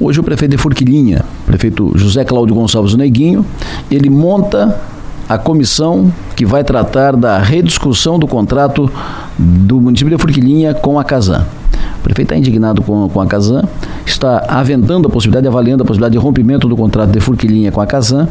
Hoje 0.00 0.18
o 0.18 0.24
prefeito 0.24 0.50
de 0.50 0.58
Forquilinha, 0.58 1.24
prefeito 1.46 1.92
José 1.94 2.24
Cláudio 2.24 2.54
Gonçalves 2.54 2.94
Neguinho, 2.94 3.46
ele 3.88 4.10
monta 4.10 4.76
a 5.28 5.38
comissão 5.38 6.12
que 6.34 6.44
vai 6.44 6.64
tratar 6.64 7.14
da 7.14 7.38
rediscussão 7.38 8.18
do 8.18 8.26
contrato 8.26 8.90
do 9.38 9.80
município 9.80 10.10
de 10.16 10.20
Forquilinha 10.20 10.74
com 10.74 10.98
a 10.98 11.04
Casan. 11.04 11.46
O 12.00 12.02
prefeito 12.02 12.32
está 12.32 12.36
indignado 12.36 12.82
com, 12.82 13.08
com 13.08 13.20
a 13.20 13.26
Casan, 13.26 13.62
está 14.04 14.44
aventando 14.48 15.06
a 15.06 15.10
possibilidade, 15.10 15.46
avaliando 15.46 15.84
a 15.84 15.86
possibilidade 15.86 16.12
de 16.12 16.18
rompimento 16.18 16.68
do 16.68 16.76
contrato 16.76 17.10
de 17.10 17.20
Forquilinha 17.20 17.70
com 17.70 17.80
a 17.80 17.86
Casan, 17.86 18.28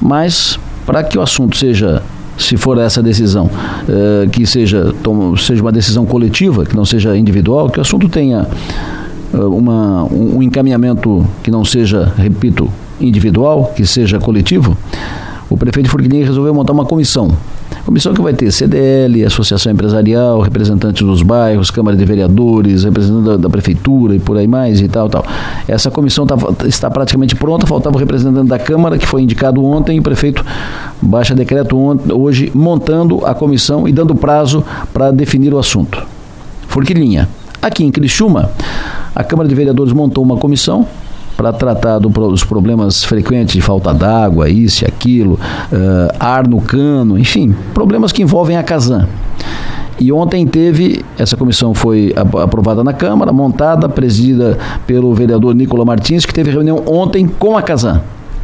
mas 0.00 0.60
para 0.86 1.02
que 1.02 1.18
o 1.18 1.22
assunto 1.22 1.56
seja 1.56 2.02
se 2.38 2.56
for 2.56 2.78
essa 2.78 3.02
decisão, 3.02 3.50
eh, 3.86 4.28
que 4.32 4.46
seja, 4.46 4.94
seja 5.38 5.60
uma 5.60 5.72
decisão 5.72 6.06
coletiva, 6.06 6.64
que 6.64 6.74
não 6.74 6.86
seja 6.86 7.14
individual, 7.16 7.68
que 7.68 7.78
o 7.78 7.82
assunto 7.82 8.08
tenha 8.08 8.46
uma, 9.32 10.04
um 10.04 10.42
encaminhamento 10.42 11.26
que 11.42 11.50
não 11.50 11.64
seja, 11.64 12.12
repito, 12.16 12.70
individual, 13.00 13.72
que 13.74 13.86
seja 13.86 14.18
coletivo, 14.18 14.76
o 15.48 15.56
prefeito 15.56 15.86
de 15.86 15.90
Forquilinha 15.90 16.24
resolveu 16.24 16.54
montar 16.54 16.72
uma 16.72 16.84
comissão. 16.84 17.36
Comissão 17.84 18.12
que 18.12 18.20
vai 18.20 18.32
ter 18.32 18.52
CDL, 18.52 19.24
Associação 19.24 19.72
Empresarial, 19.72 20.40
representantes 20.40 21.04
dos 21.04 21.22
bairros, 21.22 21.70
Câmara 21.70 21.96
de 21.96 22.04
Vereadores, 22.04 22.84
representantes 22.84 23.26
da, 23.26 23.36
da, 23.36 23.50
Prefeitura 23.50 24.14
e 24.14 24.20
por 24.20 24.36
aí 24.36 24.46
mais 24.46 24.80
e 24.80 24.86
tal, 24.86 25.08
tal. 25.08 25.24
Essa 25.66 25.90
comissão 25.90 26.26
tá, 26.26 26.36
está 26.66 26.90
praticamente 26.90 27.34
pronta, 27.34 27.66
faltava 27.66 27.96
o 27.96 27.98
representante 27.98 28.48
da 28.48 28.58
Câmara, 28.58 28.98
que 28.98 29.06
foi 29.06 29.22
indicado 29.22 29.64
ontem, 29.64 29.96
e 29.96 30.00
o 30.00 30.02
prefeito 30.02 30.44
baixa 31.00 31.34
decreto 31.34 31.76
ontem, 31.76 32.12
hoje 32.12 32.52
montando 32.54 33.24
a 33.24 33.34
comissão 33.34 33.88
e 33.88 33.92
dando 33.92 34.14
prazo 34.14 34.62
para 34.92 35.10
definir 35.10 35.52
o 35.52 35.58
assunto. 35.58 36.00
Forquilinha. 36.68 37.28
Aqui 37.60 37.84
em 37.84 37.90
Criciúma, 37.90 38.50
a 39.14 39.24
Câmara 39.24 39.48
de 39.48 39.54
Vereadores 39.54 39.92
montou 39.92 40.24
uma 40.24 40.36
comissão 40.36 40.86
para 41.36 41.52
tratar 41.52 41.98
do, 41.98 42.08
dos 42.08 42.44
problemas 42.44 43.02
frequentes 43.02 43.54
de 43.54 43.62
falta 43.62 43.94
d'água, 43.94 44.50
isso 44.50 44.84
e 44.84 44.86
aquilo, 44.86 45.34
uh, 45.34 46.14
ar 46.20 46.46
no 46.46 46.60
cano, 46.60 47.18
enfim, 47.18 47.54
problemas 47.72 48.12
que 48.12 48.22
envolvem 48.22 48.56
a 48.56 48.62
Casan. 48.62 49.08
E 49.98 50.12
ontem 50.12 50.46
teve, 50.46 51.04
essa 51.18 51.36
comissão 51.36 51.74
foi 51.74 52.14
aprovada 52.42 52.82
na 52.82 52.92
Câmara, 52.92 53.32
montada, 53.32 53.88
presidida 53.88 54.58
pelo 54.86 55.14
vereador 55.14 55.54
Nicola 55.54 55.84
Martins, 55.84 56.24
que 56.24 56.32
teve 56.32 56.50
reunião 56.50 56.82
ontem 56.86 57.26
com 57.26 57.56
a 57.56 57.62
Casan. 57.62 58.00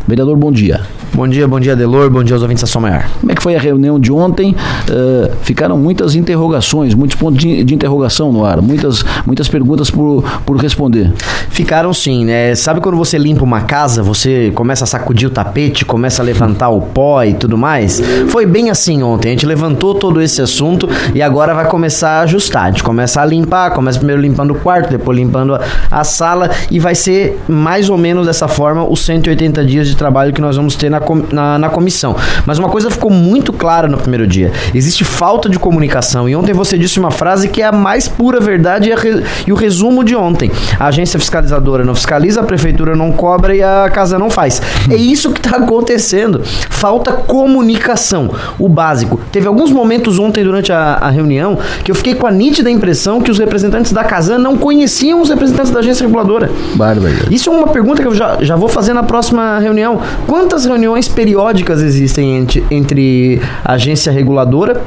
Vereador, 0.07 0.37
bom 0.37 0.53
dia. 0.53 0.83
Bom 1.17 1.27
dia, 1.27 1.49
bom 1.49 1.59
dia, 1.59 1.75
Delor, 1.75 2.11
bom 2.11 2.23
dia 2.23 2.35
aos 2.35 2.43
ouvintes 2.43 2.61
da 2.61 2.67
Som 2.67 2.81
Maior. 2.81 3.07
Como 3.21 3.33
é 3.33 3.35
que 3.35 3.43
foi 3.43 3.57
a 3.57 3.59
reunião 3.59 3.99
de 3.99 4.13
ontem? 4.13 4.55
Uh, 4.87 5.35
ficaram 5.41 5.79
muitas 5.79 6.15
interrogações, 6.15 6.93
muitos 6.93 7.17
pontos 7.17 7.39
de, 7.39 7.65
de, 7.65 7.75
interrogação 7.75 8.31
no 8.31 8.45
ar, 8.45 8.61
muitas, 8.61 9.03
muitas 9.25 9.49
perguntas 9.49 9.91
por, 9.91 10.23
por 10.45 10.59
responder. 10.59 11.11
Ficaram 11.49 11.95
sim, 11.95 12.27
né? 12.27 12.55
Sabe 12.55 12.83
quando 12.83 12.99
você 12.99 13.17
limpa 13.17 13.43
uma 13.45 13.63
casa, 13.63 14.03
você 14.03 14.53
começa 14.55 14.85
a 14.85 14.87
sacudir 14.87 15.27
o 15.27 15.31
tapete, 15.31 15.87
começa 15.87 16.21
a 16.21 16.25
levantar 16.25 16.69
o 16.69 16.83
pó 16.83 17.25
e 17.25 17.33
tudo 17.33 17.57
mais? 17.57 17.99
Foi 18.29 18.45
bem 18.45 18.69
assim 18.69 19.03
ontem, 19.03 19.29
a 19.29 19.31
gente 19.31 19.47
levantou 19.47 19.95
todo 19.95 20.21
esse 20.21 20.43
assunto 20.43 20.87
e 21.15 21.23
agora 21.23 21.55
vai 21.55 21.65
começar 21.65 22.11
a 22.11 22.21
ajustar. 22.25 22.65
A 22.65 22.71
gente 22.73 22.83
começa 22.83 23.23
a 23.23 23.25
limpar, 23.25 23.71
começa 23.71 23.97
primeiro 23.97 24.21
limpando 24.21 24.51
o 24.51 24.57
quarto, 24.57 24.91
depois 24.91 25.17
limpando 25.17 25.55
a, 25.55 25.63
a 25.91 26.05
sala 26.05 26.51
e 26.71 26.79
vai 26.79 26.95
ser 26.95 27.41
mais 27.49 27.89
ou 27.89 27.97
menos 27.97 28.27
dessa 28.27 28.47
forma 28.47 28.87
os 28.87 29.01
180 29.01 29.65
dias 29.65 29.89
de 29.89 29.97
trabalho 29.97 30.31
que 30.31 30.43
nós 30.43 30.57
vamos 30.57 30.77
ter 30.77 30.91
na, 30.91 31.06
na, 31.33 31.59
na 31.59 31.69
comissão. 31.69 32.17
Mas 32.45 32.59
uma 32.59 32.69
coisa 32.69 32.91
ficou 32.91 33.11
muito 33.11 33.53
clara 33.53 33.89
no 33.89 33.99
primeiro 33.99 34.27
dia: 34.27 34.53
existe 34.75 35.05
falta 35.05 35.49
de 35.49 35.59
comunicação. 35.59 36.29
E 36.29 36.35
ontem 36.35 36.53
você 36.53 36.79
disse 36.79 36.99
uma 36.99 37.11
frase 37.11 37.49
que 37.49 37.63
é 37.63 37.67
a 37.67 37.73
mais 37.73 38.09
pura 38.09 38.41
verdade 38.41 38.91
e, 38.91 38.95
re, 38.95 39.23
e 39.47 39.53
o 39.53 39.57
resumo 39.57 40.03
de 40.03 40.17
ontem. 40.17 40.51
A 40.79 40.87
agência 40.87 41.19
fiscalizadora 41.19 41.85
não 41.85 41.95
fiscaliza, 41.95 42.41
a 42.41 42.45
prefeitura 42.45 42.97
não 42.97 43.13
cobra 43.13 43.55
e 43.55 43.63
a 43.63 43.89
casa 43.91 44.19
não 44.19 44.31
faz. 44.31 44.61
É 44.91 44.97
isso 44.97 45.33
que 45.33 45.41
está 45.41 45.59
acontecendo. 45.59 46.43
Falta 46.71 47.13
comunicação, 47.13 48.31
o 48.59 48.69
básico. 48.69 49.21
Teve 49.31 49.47
alguns 49.47 49.71
momentos 49.71 50.19
ontem 50.19 50.45
durante 50.45 50.73
a, 50.73 50.99
a 51.01 51.11
reunião 51.11 51.59
que 51.85 51.91
eu 51.91 51.95
fiquei 51.95 52.15
com 52.15 52.27
a 52.27 52.31
nítida 52.31 52.71
impressão 52.71 53.21
que 53.21 53.31
os 53.31 53.39
representantes 53.39 53.93
da 53.93 54.05
Casan 54.05 54.39
não 54.39 54.57
conheciam 54.57 55.21
os 55.21 55.29
representantes 55.29 55.71
da 55.71 55.81
agência 55.81 56.07
reguladora. 56.07 56.51
Bárbaro. 56.75 57.15
Isso 57.31 57.51
é 57.51 57.53
uma 57.53 57.69
pergunta 57.69 58.03
que 58.03 58.09
eu 58.09 58.15
já, 58.15 58.39
já 58.41 58.57
vou 58.57 58.69
fazer 58.69 58.93
na 58.93 59.03
próxima 59.03 59.59
reunião. 59.59 60.01
Quantas 60.27 60.65
reuniões 60.65 60.86
periódicas 61.09 61.83
existem 61.83 62.37
entre, 62.37 62.65
entre 62.71 63.41
agência 63.65 64.13
reguladora 64.13 64.83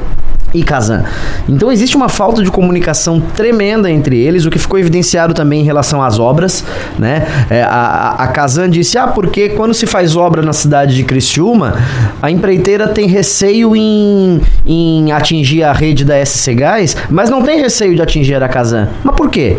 e 0.52 0.62
Kazan. 0.62 1.04
Então 1.48 1.70
existe 1.70 1.96
uma 1.96 2.08
falta 2.08 2.42
de 2.42 2.50
comunicação 2.50 3.20
tremenda 3.20 3.90
entre 3.90 4.18
eles, 4.18 4.44
o 4.44 4.50
que 4.50 4.58
ficou 4.58 4.78
evidenciado 4.78 5.32
também 5.32 5.60
em 5.60 5.64
relação 5.64 6.02
às 6.02 6.18
obras, 6.18 6.64
né? 6.98 7.26
É, 7.48 7.62
a, 7.62 8.16
a 8.18 8.28
Kazan 8.28 8.68
disse, 8.68 8.98
ah, 8.98 9.06
porque 9.06 9.50
quando 9.50 9.74
se 9.74 9.86
faz 9.86 10.16
obra 10.16 10.42
na 10.42 10.52
cidade 10.52 10.94
de 10.94 11.04
Criciúma, 11.04 11.76
a 12.20 12.30
empreiteira 12.30 12.88
tem 12.88 13.06
receio 13.06 13.76
em, 13.76 14.40
em 14.66 15.12
atingir 15.12 15.62
a 15.62 15.72
rede 15.72 16.04
da 16.04 16.24
SC 16.24 16.54
Gás, 16.54 16.96
mas 17.08 17.30
não 17.30 17.42
tem 17.42 17.60
receio 17.60 17.94
de 17.94 18.02
atingir 18.02 18.42
a 18.42 18.48
Kazan. 18.48 18.88
Mas 19.04 19.14
por 19.14 19.30
quê? 19.30 19.56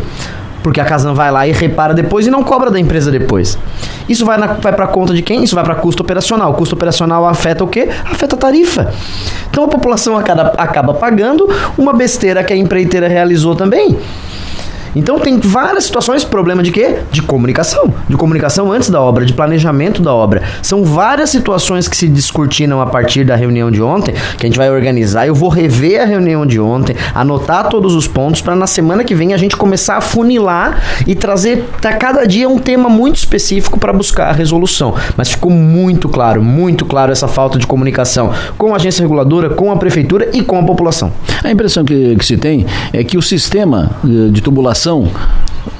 Porque 0.64 0.80
a 0.80 0.86
Casan 0.86 1.14
vai 1.14 1.32
lá 1.32 1.48
e 1.48 1.52
repara 1.52 1.94
depois 1.94 2.28
e 2.28 2.30
não 2.32 2.44
cobra 2.44 2.70
da 2.70 2.80
empresa 2.80 3.12
depois. 3.12 3.58
Isso 4.08 4.26
vai, 4.26 4.38
vai 4.38 4.74
para 4.74 4.88
conta 4.88 5.14
de 5.14 5.22
quem? 5.22 5.44
Isso 5.44 5.56
vai 5.56 5.64
para 5.64 5.76
custo 5.76 6.04
operacional. 6.04 6.52
O 6.52 6.54
custo 6.54 6.76
operacional 6.76 7.28
afeta 7.28 7.64
o 7.64 7.68
quê? 7.68 7.90
Afeta 8.06 8.36
a 8.36 8.40
tarifa. 8.40 8.94
Então 9.50 9.64
a 9.64 9.68
população 9.68 10.18
acaba, 10.18 10.54
acaba 10.58 10.94
pagando 10.94 11.50
uma 11.78 11.94
besteira 11.94 12.44
que 12.44 12.54
a 12.54 12.56
empreiteira 12.56 13.08
realizou 13.08 13.56
também. 13.56 13.98
Então 14.96 15.20
tem 15.20 15.40
várias 15.40 15.86
situações, 15.86 16.24
problema 16.24 16.62
de 16.62 16.72
quê? 16.72 16.98
De 17.12 17.22
comunicação. 17.22 17.94
De 18.10 18.16
comunicação 18.16 18.72
antes 18.72 18.90
da 18.90 19.02
obra, 19.02 19.26
de 19.26 19.34
planejamento 19.34 20.02
da 20.02 20.14
obra. 20.14 20.44
São 20.62 20.84
várias 20.84 21.30
situações 21.30 21.88
que 21.88 21.96
se 21.96 22.08
discutiram 22.08 22.82
a 22.82 22.86
partir 22.86 23.24
da 23.24 23.36
reunião 23.36 23.72
de 23.72 23.82
ontem, 23.82 24.14
que 24.38 24.46
a 24.46 24.50
gente 24.50 24.58
vai 24.58 24.70
organizar. 24.70 25.26
Eu 25.26 25.36
vou 25.36 25.50
rever 25.50 26.02
a 26.02 26.06
reunião 26.06 26.46
de 26.46 26.60
ontem, 26.60 26.96
anotar 27.16 27.70
todos 27.70 27.96
os 27.96 28.08
pontos 28.08 28.42
para 28.42 28.56
na 28.56 28.68
semana 28.68 29.04
que 29.04 29.16
vem 29.16 29.34
a 29.34 29.38
gente 29.38 29.56
começar 29.56 29.98
a 29.98 30.02
funilar 30.02 30.82
e 31.08 31.16
trazer 31.16 31.66
para 31.80 31.94
cada 31.94 32.26
dia 32.26 32.50
um 32.50 32.58
tema 32.58 32.90
muito 32.90 33.16
específico 33.16 33.80
para 33.80 33.94
buscar 33.94 34.30
a 34.30 34.34
resolução. 34.34 34.94
Mas 35.16 35.30
ficou 35.30 35.52
muito 35.52 36.10
claro, 36.10 36.44
muito 36.44 36.86
claro 36.86 37.12
essa 37.12 37.28
falta 37.28 37.58
de 37.58 37.66
comunicação 37.66 38.34
com 38.58 38.74
a 38.74 38.76
agência 38.76 39.02
reguladora, 39.02 39.50
com 39.50 39.72
a 39.72 39.78
prefeitura 39.78 40.30
e 40.34 40.42
com 40.42 40.60
a 40.60 40.64
população. 40.64 41.12
A 41.44 41.50
impressão 41.50 41.86
que, 41.86 42.16
que 42.16 42.26
se 42.26 42.38
tem 42.38 42.66
é 42.92 43.04
que 43.04 43.18
o 43.18 43.22
sistema 43.22 43.92
eh, 44.04 44.30
de 44.32 44.42
tubulação 44.42 44.81
vazamentação 44.82 45.12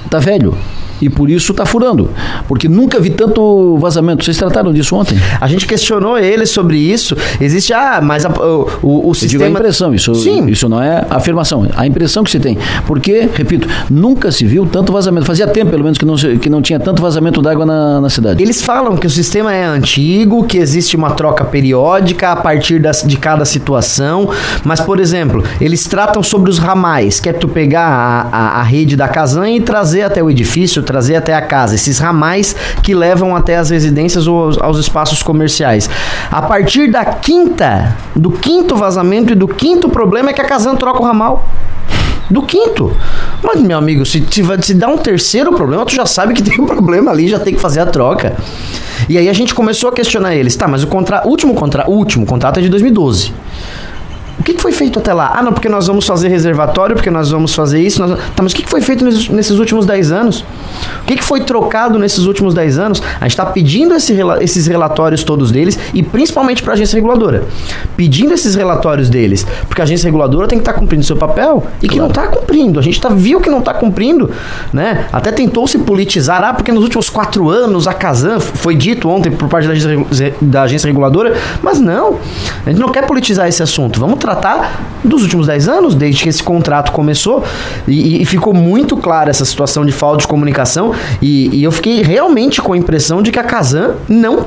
tá 0.10 0.20
velho 0.20 0.56
e 1.02 1.10
por 1.10 1.30
isso 1.30 1.52
está 1.52 1.66
furando. 1.66 2.10
Porque 2.48 2.68
nunca 2.68 3.00
vi 3.00 3.10
tanto 3.10 3.78
vazamento. 3.78 4.24
Vocês 4.24 4.38
trataram 4.38 4.72
disso 4.72 4.96
ontem? 4.96 5.18
A 5.40 5.48
gente 5.48 5.66
questionou 5.66 6.18
ele 6.18 6.46
sobre 6.46 6.78
isso. 6.78 7.16
Existe, 7.40 7.74
ah, 7.74 8.00
mas 8.02 8.26
a, 8.26 8.30
o, 8.30 8.70
o, 8.82 9.10
o 9.10 9.14
sistema. 9.14 9.46
Digo 9.46 9.58
a 9.58 9.60
impressão, 9.60 9.94
isso, 9.94 10.14
Sim. 10.16 10.48
isso 10.48 10.70
não 10.70 10.82
é 10.82 11.06
afirmação. 11.10 11.68
A 11.76 11.88
impressão 11.88 12.24
que 12.24 12.32
se 12.32 12.40
tem. 12.40 12.58
Porque, 12.86 13.30
repito, 13.34 13.68
nunca 13.90 14.32
se 14.32 14.46
viu 14.46 14.66
tanto 14.66 14.94
vazamento. 14.94 15.26
Fazia 15.26 15.48
tempo, 15.48 15.72
pelo 15.72 15.84
menos, 15.84 15.98
que 15.98 16.06
não, 16.06 16.16
que 16.16 16.50
não 16.50 16.62
tinha 16.62 16.80
tanto 16.80 17.02
vazamento 17.02 17.42
d'água 17.42 17.66
na, 17.66 18.02
na 18.02 18.10
cidade. 18.10 18.42
Eles 18.42 18.62
falam 18.62 18.96
que 18.96 19.08
o 19.08 19.10
sistema 19.10 19.54
é 19.54 19.64
antigo, 19.64 20.44
que 20.46 20.58
existe 20.58 20.96
uma 20.96 21.12
troca 21.12 21.44
periódica 21.46 22.32
a 22.32 22.36
partir 22.36 22.80
das, 22.80 23.04
de 23.04 23.18
cada 23.18 23.46
situação. 23.46 24.30
Mas, 24.64 24.80
por 24.80 25.00
exemplo, 25.00 25.44
eles 25.60 25.86
tratam 25.86 26.22
sobre 26.22 26.50
os 26.50 26.58
ramais, 26.58 27.20
que 27.20 27.30
é 27.30 27.34
tu 27.34 27.48
pegar 27.48 27.88
a, 27.88 28.22
a, 28.32 28.60
a 28.60 28.64
rede 28.64 28.96
da 28.96 29.08
Casan 29.08 29.50
e 29.50 29.62
trazer 29.62 30.04
até 30.04 30.22
o 30.22 30.30
edifício, 30.30 30.82
trazer 30.92 31.16
até 31.16 31.34
a 31.34 31.42
casa, 31.42 31.76
esses 31.76 32.00
ramais 32.00 32.54
que 32.84 32.94
levam 32.94 33.34
até 33.34 33.56
as 33.56 33.70
residências 33.70 34.28
ou 34.28 34.44
aos, 34.44 34.58
aos 34.62 34.78
espaços 34.78 35.24
comerciais. 35.24 35.90
A 36.30 36.42
partir 36.42 36.92
da 36.92 37.06
quinta, 37.06 37.96
do 38.14 38.30
quinto 38.30 38.76
vazamento 38.76 39.32
e 39.32 39.36
do 39.36 39.48
quinto 39.48 39.88
problema 39.88 40.32
é 40.32 40.34
que 40.34 40.42
a 40.42 40.46
Casan 40.46 40.76
troca 40.76 41.02
o 41.02 41.06
ramal 41.06 41.48
do 42.30 42.42
quinto. 42.42 42.96
Mas, 43.42 43.62
meu 43.62 43.78
amigo, 43.78 44.06
se, 44.06 44.26
se, 44.30 44.44
se 44.62 44.74
dá 44.74 44.88
um 44.88 44.98
terceiro 44.98 45.54
problema, 45.54 45.86
tu 45.86 45.96
já 45.96 46.06
sabe 46.06 46.34
que 46.34 46.44
tem 46.44 46.60
um 46.60 46.66
problema 46.66 47.12
ali, 47.12 47.28
já 47.28 47.40
tem 47.40 47.54
que 47.54 47.60
fazer 47.60 47.80
a 47.80 47.86
troca. 47.86 48.36
E 49.08 49.18
aí 49.18 49.30
a 49.30 49.34
gente 49.34 49.54
começou 49.54 49.90
a 49.90 49.94
questionar 49.94 50.36
eles. 50.36 50.56
Tá, 50.56 50.68
mas 50.68 50.84
o 50.84 50.88
contra, 50.88 51.26
último, 51.26 51.54
contra, 51.54 51.90
último 51.90 52.26
contrato 52.26 52.60
é 52.60 52.62
de 52.62 52.70
2012. 52.70 53.34
O 54.40 54.44
que, 54.44 54.54
que, 54.54 54.62
foi 54.62 54.72
feito 54.72 54.98
até 54.98 55.14
lá? 55.14 55.34
Ah, 55.36 55.44
não, 55.44 55.54
porque 55.54 55.70
nós 55.70 55.88
vamos 55.88 56.06
fazer 56.06 56.28
reservatório, 56.28 56.96
porque 56.96 57.12
nós 57.12 57.30
vamos 57.30 57.54
fazer 57.54 57.80
isso. 57.80 58.00
Nós... 58.00 58.20
Tá, 58.36 58.42
mas 58.42 58.52
o 58.52 58.56
que, 58.56 58.64
que 58.64 58.70
foi 58.70 58.82
feito 58.82 59.04
nesses, 59.04 59.60
últimos 59.60 59.86
10 59.86 60.12
anos? 60.12 60.42
O 61.02 61.06
que, 61.06 61.16
que, 61.16 61.24
foi 61.24 61.42
trocado 61.42 62.00
nesses 62.00 62.26
últimos 62.26 62.54
10 62.54 62.80
anos? 62.80 63.04
A 63.20 63.26
gente 63.26 63.32
está 63.32 63.46
pedindo 63.46 63.94
esse, 63.94 64.18
esses 64.42 64.66
relatórios 64.68 65.24
todos 65.24 65.52
deles 65.52 65.78
e 65.94 66.02
principalmente 66.02 66.64
para 66.64 66.74
a 66.74 66.76
agência 66.76 66.96
reguladora. 66.96 67.44
Pedindo 67.96 68.34
esses 68.34 68.56
relatórios 68.56 69.10
deles, 69.10 69.46
porque 69.68 69.82
a 69.82 69.84
agência 69.84 70.08
reguladora 70.08 70.48
tem 70.48 70.58
que 70.58 70.64
estar 70.64 70.74
tá 70.74 70.80
cumprindo 70.80 71.04
seu 71.04 71.18
papel 71.18 71.64
e 71.82 71.88
que 71.88 72.00
não 72.00 72.08
está 72.08 72.28
cumprindo. 72.28 72.80
A 72.80 72.84
gente 72.84 73.00
tá, 73.00 73.10
viu 73.10 73.40
que 73.40 73.50
não 73.50 73.60
está 73.60 73.74
cumprindo. 73.74 74.32
Né? 74.74 75.06
Até 75.12 75.32
tentou 75.32 75.68
se 75.68 75.78
politizar, 75.80 76.44
ah, 76.44 76.54
porque 76.54 76.72
nos 76.72 76.84
últimos 76.84 77.10
quatro 77.10 77.50
anos 77.50 77.88
a 77.88 77.94
Casan 77.94 78.40
foi 78.40 78.76
dito 78.76 79.10
ontem 79.10 79.30
por 79.30 79.48
parte 79.48 79.68
da 79.68 79.74
agência, 79.74 80.36
da 80.42 80.64
agência 80.64 80.88
reguladora, 80.88 81.36
mas 81.62 81.80
não. 81.80 82.18
A 82.66 82.70
gente 82.70 82.80
não 82.80 82.90
quer 82.90 83.06
politizar 83.06 83.48
esse 83.48 83.62
assunto. 83.62 84.00
Vamos 84.00 84.20
tratar 84.22 84.82
dos 85.04 85.24
últimos 85.24 85.48
10 85.48 85.68
anos, 85.68 85.96
desde 85.96 86.24
que 86.24 86.30
esse 86.30 86.42
contrato 86.44 86.92
começou, 86.92 87.44
e, 87.88 88.22
e 88.22 88.26
ficou 88.26 88.54
muito 88.54 88.96
clara 88.96 89.30
essa 89.30 89.44
situação 89.44 89.86
de 89.86 89.92
falta 89.92 90.20
de 90.20 90.28
comunicação, 90.28 90.94
e, 91.22 91.50
e 91.58 91.64
eu 91.64 91.72
fiquei 91.72 92.02
realmente 92.02 92.62
com 92.62 92.74
a 92.74 92.78
impressão 92.78 93.22
de 93.22 93.32
que 93.32 93.40
a 93.40 93.44
Casan 93.44 93.96
não 94.08 94.46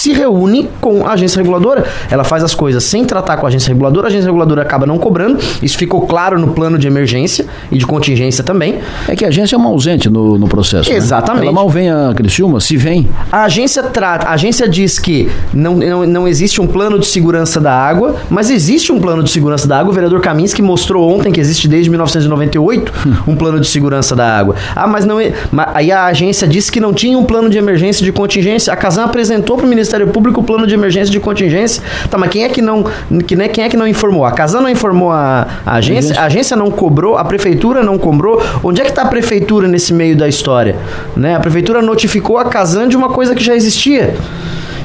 se 0.00 0.14
reúne 0.14 0.66
com 0.80 1.06
a 1.06 1.12
agência 1.12 1.38
reguladora. 1.38 1.84
Ela 2.10 2.24
faz 2.24 2.42
as 2.42 2.54
coisas 2.54 2.82
sem 2.84 3.04
tratar 3.04 3.36
com 3.36 3.44
a 3.44 3.48
agência 3.50 3.68
reguladora, 3.68 4.06
a 4.06 4.08
agência 4.08 4.26
reguladora 4.26 4.62
acaba 4.62 4.86
não 4.86 4.96
cobrando. 4.96 5.38
Isso 5.62 5.76
ficou 5.76 6.06
claro 6.06 6.38
no 6.38 6.48
plano 6.48 6.78
de 6.78 6.86
emergência 6.86 7.44
e 7.70 7.76
de 7.76 7.84
contingência 7.84 8.42
também. 8.42 8.78
É 9.06 9.14
que 9.14 9.26
a 9.26 9.28
agência 9.28 9.56
é 9.56 9.58
uma 9.58 9.68
ausente 9.68 10.08
no, 10.08 10.38
no 10.38 10.48
processo. 10.48 10.88
Né? 10.88 10.96
Exatamente. 10.96 11.42
Né? 11.42 11.46
Ela 11.48 11.52
mal 11.52 11.68
vem 11.68 11.90
a 11.90 12.14
Criciúma, 12.16 12.60
se 12.60 12.78
vem. 12.78 13.10
A 13.30 13.44
agência 13.44 13.82
trata, 13.82 14.28
a 14.28 14.32
agência 14.32 14.66
diz 14.66 14.98
que 14.98 15.30
não, 15.52 15.76
não, 15.76 16.06
não 16.06 16.26
existe 16.26 16.62
um 16.62 16.66
plano 16.66 16.98
de 16.98 17.06
segurança 17.06 17.60
da 17.60 17.72
água, 17.72 18.16
mas 18.30 18.48
existe 18.48 18.90
um 18.90 18.98
plano 18.98 19.22
de 19.22 19.30
segurança 19.30 19.68
da 19.68 19.78
água. 19.78 19.90
O 19.90 19.94
vereador 19.94 20.22
Kaminski 20.22 20.62
mostrou 20.62 21.10
ontem 21.14 21.30
que 21.30 21.40
existe 21.40 21.68
desde 21.68 21.90
1998 21.90 22.92
um 23.28 23.36
plano 23.36 23.60
de 23.60 23.66
segurança 23.66 24.16
da 24.16 24.38
água. 24.38 24.54
Ah, 24.74 24.86
mas 24.86 25.04
não 25.04 25.20
é. 25.20 25.34
Aí 25.74 25.92
a 25.92 26.06
agência 26.06 26.48
disse 26.48 26.72
que 26.72 26.80
não 26.80 26.94
tinha 26.94 27.18
um 27.18 27.24
plano 27.24 27.50
de 27.50 27.58
emergência 27.58 28.02
de 28.02 28.10
contingência. 28.10 28.72
A 28.72 28.76
Casan 28.76 29.04
apresentou 29.04 29.58
para 29.58 29.66
o 29.66 29.68
Ministério 29.68 29.89
Ministério 29.90 30.06
Público 30.08 30.40
o 30.40 30.44
plano 30.44 30.66
de 30.66 30.74
emergência 30.74 31.10
de 31.10 31.18
contingência. 31.18 31.82
Tá, 32.08 32.16
mas 32.16 32.30
quem 32.30 32.44
é 32.44 32.48
que 32.48 32.62
não, 32.62 32.84
que, 33.26 33.34
né, 33.34 33.48
quem 33.48 33.64
é 33.64 33.68
que 33.68 33.76
não 33.76 33.86
informou? 33.86 34.24
A 34.24 34.30
Casa 34.30 34.60
não 34.60 34.68
informou 34.68 35.10
a, 35.10 35.46
a 35.66 35.74
agência, 35.74 36.18
a 36.18 36.24
agência 36.24 36.56
não 36.56 36.70
cobrou, 36.70 37.16
a 37.16 37.24
prefeitura 37.24 37.82
não 37.82 37.98
cobrou. 37.98 38.40
Onde 38.62 38.80
é 38.80 38.84
que 38.84 38.90
está 38.90 39.02
a 39.02 39.06
prefeitura 39.06 39.66
nesse 39.66 39.92
meio 39.92 40.16
da 40.16 40.28
história? 40.28 40.76
Né? 41.16 41.34
A 41.34 41.40
prefeitura 41.40 41.82
notificou 41.82 42.38
a 42.38 42.44
Casan 42.44 42.88
de 42.88 42.96
uma 42.96 43.08
coisa 43.08 43.34
que 43.34 43.42
já 43.42 43.54
existia. 43.54 44.14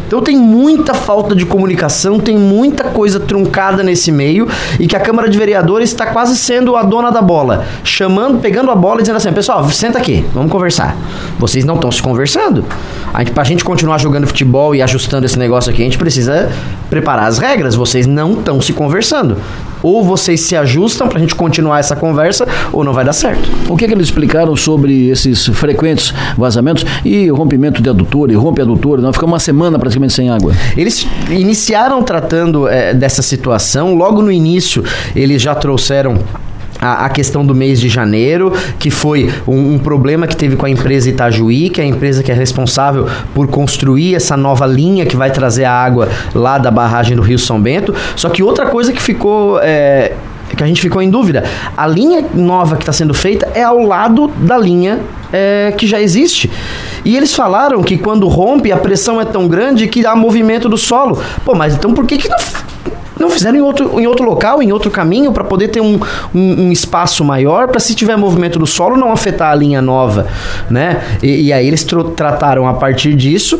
Então 0.07 0.21
tem 0.21 0.37
muita 0.37 0.93
falta 0.93 1.35
de 1.35 1.45
comunicação, 1.45 2.19
tem 2.19 2.37
muita 2.37 2.85
coisa 2.85 3.19
truncada 3.19 3.83
nesse 3.83 4.11
meio 4.11 4.47
e 4.79 4.87
que 4.87 4.95
a 4.95 4.99
Câmara 4.99 5.29
de 5.29 5.37
Vereadores 5.37 5.89
está 5.89 6.07
quase 6.07 6.37
sendo 6.37 6.75
a 6.75 6.83
dona 6.83 7.11
da 7.11 7.21
bola, 7.21 7.65
chamando, 7.83 8.39
pegando 8.39 8.71
a 8.71 8.75
bola 8.75 8.99
e 8.99 9.03
dizendo 9.03 9.17
assim: 9.17 9.31
pessoal, 9.33 9.67
senta 9.69 9.97
aqui, 9.97 10.25
vamos 10.33 10.51
conversar. 10.51 10.95
Vocês 11.39 11.65
não 11.65 11.75
estão 11.75 11.91
se 11.91 12.01
conversando. 12.01 12.63
A 13.13 13.19
gente, 13.19 13.31
pra 13.31 13.43
gente 13.43 13.63
continuar 13.63 13.97
jogando 13.97 14.27
futebol 14.27 14.75
e 14.75 14.81
ajustando 14.81 15.25
esse 15.25 15.39
negócio 15.39 15.71
aqui, 15.71 15.81
a 15.81 15.85
gente 15.85 15.97
precisa 15.97 16.51
preparar 16.89 17.27
as 17.27 17.37
regras. 17.37 17.75
Vocês 17.75 18.05
não 18.05 18.33
estão 18.33 18.61
se 18.61 18.73
conversando. 18.73 19.37
Ou 19.81 20.03
vocês 20.03 20.41
se 20.41 20.55
ajustam 20.55 21.07
pra 21.07 21.19
gente 21.19 21.35
continuar 21.35 21.79
essa 21.79 21.95
conversa, 21.95 22.47
ou 22.71 22.83
não 22.83 22.93
vai 22.93 23.05
dar 23.05 23.13
certo. 23.13 23.49
O 23.69 23.75
que, 23.75 23.85
é 23.85 23.87
que 23.87 23.93
eles 23.93 24.07
explicaram 24.07 24.55
sobre 24.55 25.09
esses 25.09 25.45
frequentes 25.47 26.13
vazamentos 26.37 26.85
e 27.03 27.29
rompimento 27.29 27.81
de 27.81 27.89
adutor 27.89 28.31
e 28.31 28.35
rompe 28.35 28.61
adutor? 28.61 29.01
Não 29.01 29.13
fica 29.13 29.25
uma 29.25 29.39
semana 29.39 29.77
praticamente 29.77 30.13
sem 30.13 30.29
água. 30.29 30.53
Eles 30.75 31.07
iniciaram 31.29 32.01
tratando 32.03 32.67
é, 32.67 32.93
dessa 32.93 33.21
situação. 33.21 33.95
Logo 33.95 34.21
no 34.21 34.31
início, 34.31 34.83
eles 35.15 35.41
já 35.41 35.53
trouxeram 35.55 36.17
a, 36.85 37.05
a, 37.05 37.09
questão 37.09 37.45
do 37.45 37.55
mês 37.55 37.79
de 37.79 37.89
janeiro, 37.89 38.53
que 38.79 38.89
foi 38.89 39.31
um, 39.47 39.73
um, 39.73 39.79
problema 39.79 40.27
que 40.27 40.35
teve 40.35 40.55
com 40.55 40.65
a 40.65 40.69
empresa 40.69 41.09
Itajuí, 41.09 41.69
que 41.69 41.81
é 41.81 41.83
a 41.83 41.87
empresa 41.87 42.21
que 42.21 42.31
é 42.31 42.35
responsável 42.35 43.07
por 43.33 43.47
construir 43.47 44.15
essa 44.15 44.37
nova 44.37 44.65
linha 44.65 45.05
que 45.05 45.15
vai 45.15 45.31
trazer 45.31 45.65
a 45.65 45.71
água 45.71 46.09
lá 46.33 46.57
da 46.57 46.69
barragem 46.69 47.15
do 47.15 47.21
Rio 47.21 47.39
São 47.39 47.59
Bento. 47.59 47.93
Só 48.15 48.29
que 48.29 48.43
outra 48.43 48.67
coisa 48.67 48.93
que 48.93 49.01
ficou. 49.01 49.59
É, 49.61 50.13
que 50.55 50.63
a 50.63 50.67
gente 50.67 50.81
ficou 50.81 51.01
em 51.01 51.09
dúvida. 51.09 51.43
A 51.75 51.87
linha 51.87 52.23
nova 52.33 52.75
que 52.75 52.83
está 52.83 52.93
sendo 52.93 53.13
feita 53.13 53.49
é 53.53 53.63
ao 53.63 53.79
lado 53.81 54.27
da 54.37 54.57
linha 54.57 55.01
é, 55.33 55.73
que 55.77 55.85
já 55.85 55.99
existe. 55.99 56.49
E 57.03 57.17
eles 57.17 57.33
falaram 57.33 57.83
que 57.83 57.97
quando 57.97 58.27
rompe, 58.27 58.71
a 58.71 58.77
pressão 58.77 59.19
é 59.19 59.25
tão 59.25 59.47
grande 59.47 59.87
que 59.87 60.05
há 60.05 60.15
movimento 60.15 60.69
do 60.69 60.77
solo. 60.77 61.21
Pô, 61.43 61.53
mas 61.53 61.75
então 61.75 61.93
por 61.93 62.05
que, 62.05 62.17
que 62.17 62.29
não 62.29 62.37
não 63.19 63.29
fizeram 63.29 63.57
em 63.57 63.61
outro, 63.61 63.99
em 63.99 64.07
outro 64.07 64.25
local, 64.25 64.61
em 64.61 64.71
outro 64.71 64.91
caminho, 64.91 65.31
para 65.31 65.43
poder 65.43 65.69
ter 65.69 65.81
um, 65.81 65.99
um, 66.33 66.67
um 66.67 66.71
espaço 66.71 67.23
maior, 67.23 67.67
para 67.67 67.79
se 67.79 67.95
tiver 67.95 68.17
movimento 68.17 68.59
do 68.59 68.67
solo 68.67 68.97
não 68.97 69.11
afetar 69.11 69.51
a 69.51 69.55
linha 69.55 69.81
nova, 69.81 70.27
né? 70.69 71.01
E, 71.21 71.47
e 71.47 71.53
aí 71.53 71.67
eles 71.67 71.85
trataram 72.15 72.67
a 72.67 72.73
partir 72.73 73.15
disso 73.15 73.59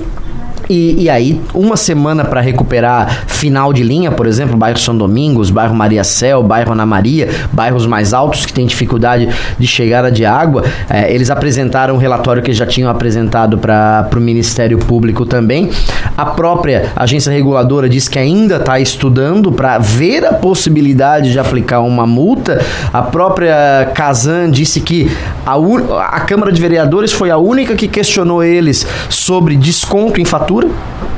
e, 0.69 1.03
e, 1.03 1.09
aí, 1.09 1.39
uma 1.53 1.77
semana 1.77 2.23
para 2.23 2.41
recuperar 2.41 3.25
final 3.27 3.71
de 3.71 3.83
linha, 3.83 4.11
por 4.11 4.25
exemplo, 4.25 4.57
bairro 4.57 4.79
São 4.79 4.97
Domingos, 4.97 5.51
bairro 5.51 5.75
Maria 5.75 6.03
Céu, 6.03 6.41
bairro 6.41 6.71
Ana 6.71 6.85
Maria, 6.85 7.29
bairros 7.51 7.85
mais 7.85 8.13
altos 8.13 8.45
que 8.45 8.53
têm 8.53 8.65
dificuldade 8.65 9.29
de 9.59 9.67
chegada 9.67 10.11
de 10.11 10.25
água, 10.25 10.63
é, 10.89 11.13
eles 11.13 11.29
apresentaram 11.29 11.95
um 11.95 11.97
relatório 11.97 12.41
que 12.41 12.51
já 12.51 12.65
tinham 12.65 12.89
apresentado 12.89 13.57
para 13.57 14.09
o 14.15 14.19
Ministério 14.19 14.79
Público 14.79 15.25
também. 15.25 15.69
A 16.17 16.25
própria 16.25 16.91
agência 16.95 17.31
reguladora 17.31 17.87
diz 17.87 18.07
que 18.07 18.17
ainda 18.17 18.55
está 18.55 18.79
estudando 18.79 19.51
para 19.51 19.77
ver 19.77 20.25
a 20.25 20.33
possibilidade 20.33 21.31
de 21.31 21.37
aplicar 21.37 21.81
uma 21.81 22.07
multa. 22.07 22.63
A 22.91 23.03
própria 23.03 23.91
Casan 23.93 24.49
disse 24.49 24.81
que 24.81 25.11
a, 25.45 25.55
a 26.07 26.19
Câmara 26.21 26.51
de 26.51 26.59
Vereadores 26.59 27.11
foi 27.11 27.29
a 27.29 27.37
única 27.37 27.75
que 27.75 27.87
questionou 27.87 28.43
eles 28.43 28.87
sobre 29.09 29.55
desconto 29.55 30.19
em 30.19 30.25
fatura 30.25 30.44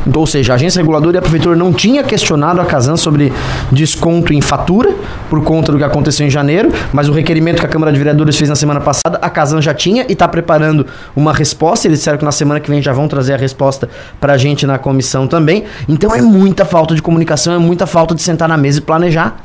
Então, 0.05 0.21
ou 0.21 0.27
seja, 0.27 0.53
a 0.53 0.55
agência 0.55 0.79
reguladora 0.79 1.17
e 1.17 1.19
a 1.19 1.21
prefeitura 1.21 1.55
não 1.55 1.73
tinha 1.73 2.01
questionado 2.01 2.61
a 2.61 2.65
Casan 2.65 2.95
sobre 2.95 3.33
desconto 3.71 4.33
em 4.33 4.39
fatura 4.39 4.95
por 5.29 5.43
conta 5.43 5.71
do 5.71 5.77
que 5.77 5.83
aconteceu 5.83 6.25
em 6.25 6.29
janeiro, 6.29 6.71
mas 6.93 7.09
o 7.09 7.11
requerimento 7.11 7.59
que 7.59 7.65
a 7.65 7.69
Câmara 7.69 7.91
de 7.91 7.97
Vereadores 7.97 8.37
fez 8.37 8.49
na 8.49 8.55
semana 8.55 8.79
passada, 8.79 9.19
a 9.21 9.29
Casan 9.29 9.61
já 9.61 9.73
tinha 9.73 10.05
e 10.07 10.13
está 10.13 10.27
preparando 10.27 10.85
uma 11.13 11.33
resposta. 11.33 11.87
Eles 11.87 11.99
disseram 11.99 12.17
que 12.17 12.23
na 12.23 12.31
semana 12.31 12.59
que 12.61 12.69
vem 12.69 12.81
já 12.81 12.93
vão 12.93 13.07
trazer 13.07 13.33
a 13.33 13.37
resposta 13.37 13.89
para 14.19 14.33
a 14.33 14.37
gente 14.37 14.65
na 14.65 14.77
comissão 14.77 15.27
também. 15.27 15.65
Então 15.89 16.15
é 16.15 16.21
muita 16.21 16.63
falta 16.63 16.95
de 16.95 17.01
comunicação, 17.01 17.53
é 17.53 17.57
muita 17.57 17.85
falta 17.85 18.15
de 18.15 18.21
sentar 18.21 18.47
na 18.47 18.57
mesa 18.57 18.79
e 18.79 18.81
planejar. 18.81 19.37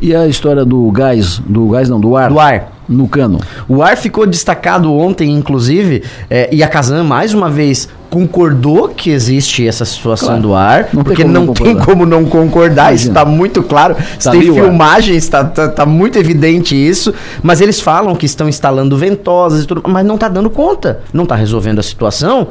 E 0.00 0.14
a 0.14 0.28
história 0.28 0.64
do 0.64 0.88
gás, 0.92 1.38
do 1.38 1.68
gás 1.68 1.88
não, 1.88 1.98
do 1.98 2.16
ar? 2.16 2.28
Do 2.28 2.38
ar. 2.38 2.72
No 2.88 3.08
cano. 3.08 3.38
O 3.68 3.82
ar 3.82 3.96
ficou 3.96 4.26
destacado 4.26 4.92
ontem, 4.94 5.30
inclusive, 5.30 6.04
é, 6.30 6.48
e 6.52 6.62
a 6.62 6.68
Casan, 6.68 7.04
mais 7.04 7.34
uma 7.34 7.50
vez, 7.50 7.88
concordou 8.10 8.88
que 8.88 9.10
existe 9.10 9.66
essa 9.66 9.84
situação 9.84 10.28
claro. 10.28 10.42
do 10.42 10.54
ar, 10.54 10.88
não 10.92 11.04
porque 11.04 11.24
não, 11.24 11.46
não 11.46 11.54
tem 11.54 11.76
como 11.76 12.06
não 12.06 12.24
concordar, 12.24 12.88
Imagina. 12.88 12.94
isso 12.94 13.08
está 13.08 13.24
muito 13.24 13.62
claro. 13.62 13.96
Tá 14.22 14.30
tem 14.30 14.42
filmagens, 14.42 15.16
está 15.16 15.44
tá, 15.44 15.68
tá, 15.68 15.86
muito 15.86 16.18
evidente 16.18 16.74
isso, 16.74 17.12
mas 17.42 17.60
eles 17.60 17.80
falam 17.80 18.14
que 18.14 18.26
estão 18.26 18.48
instalando 18.48 18.96
ventosas 18.96 19.64
e 19.64 19.66
tudo, 19.66 19.82
mas 19.86 20.04
não 20.04 20.14
está 20.14 20.28
dando 20.28 20.50
conta, 20.50 21.00
não 21.12 21.24
está 21.24 21.34
resolvendo 21.34 21.78
a 21.78 21.82
situação. 21.82 22.48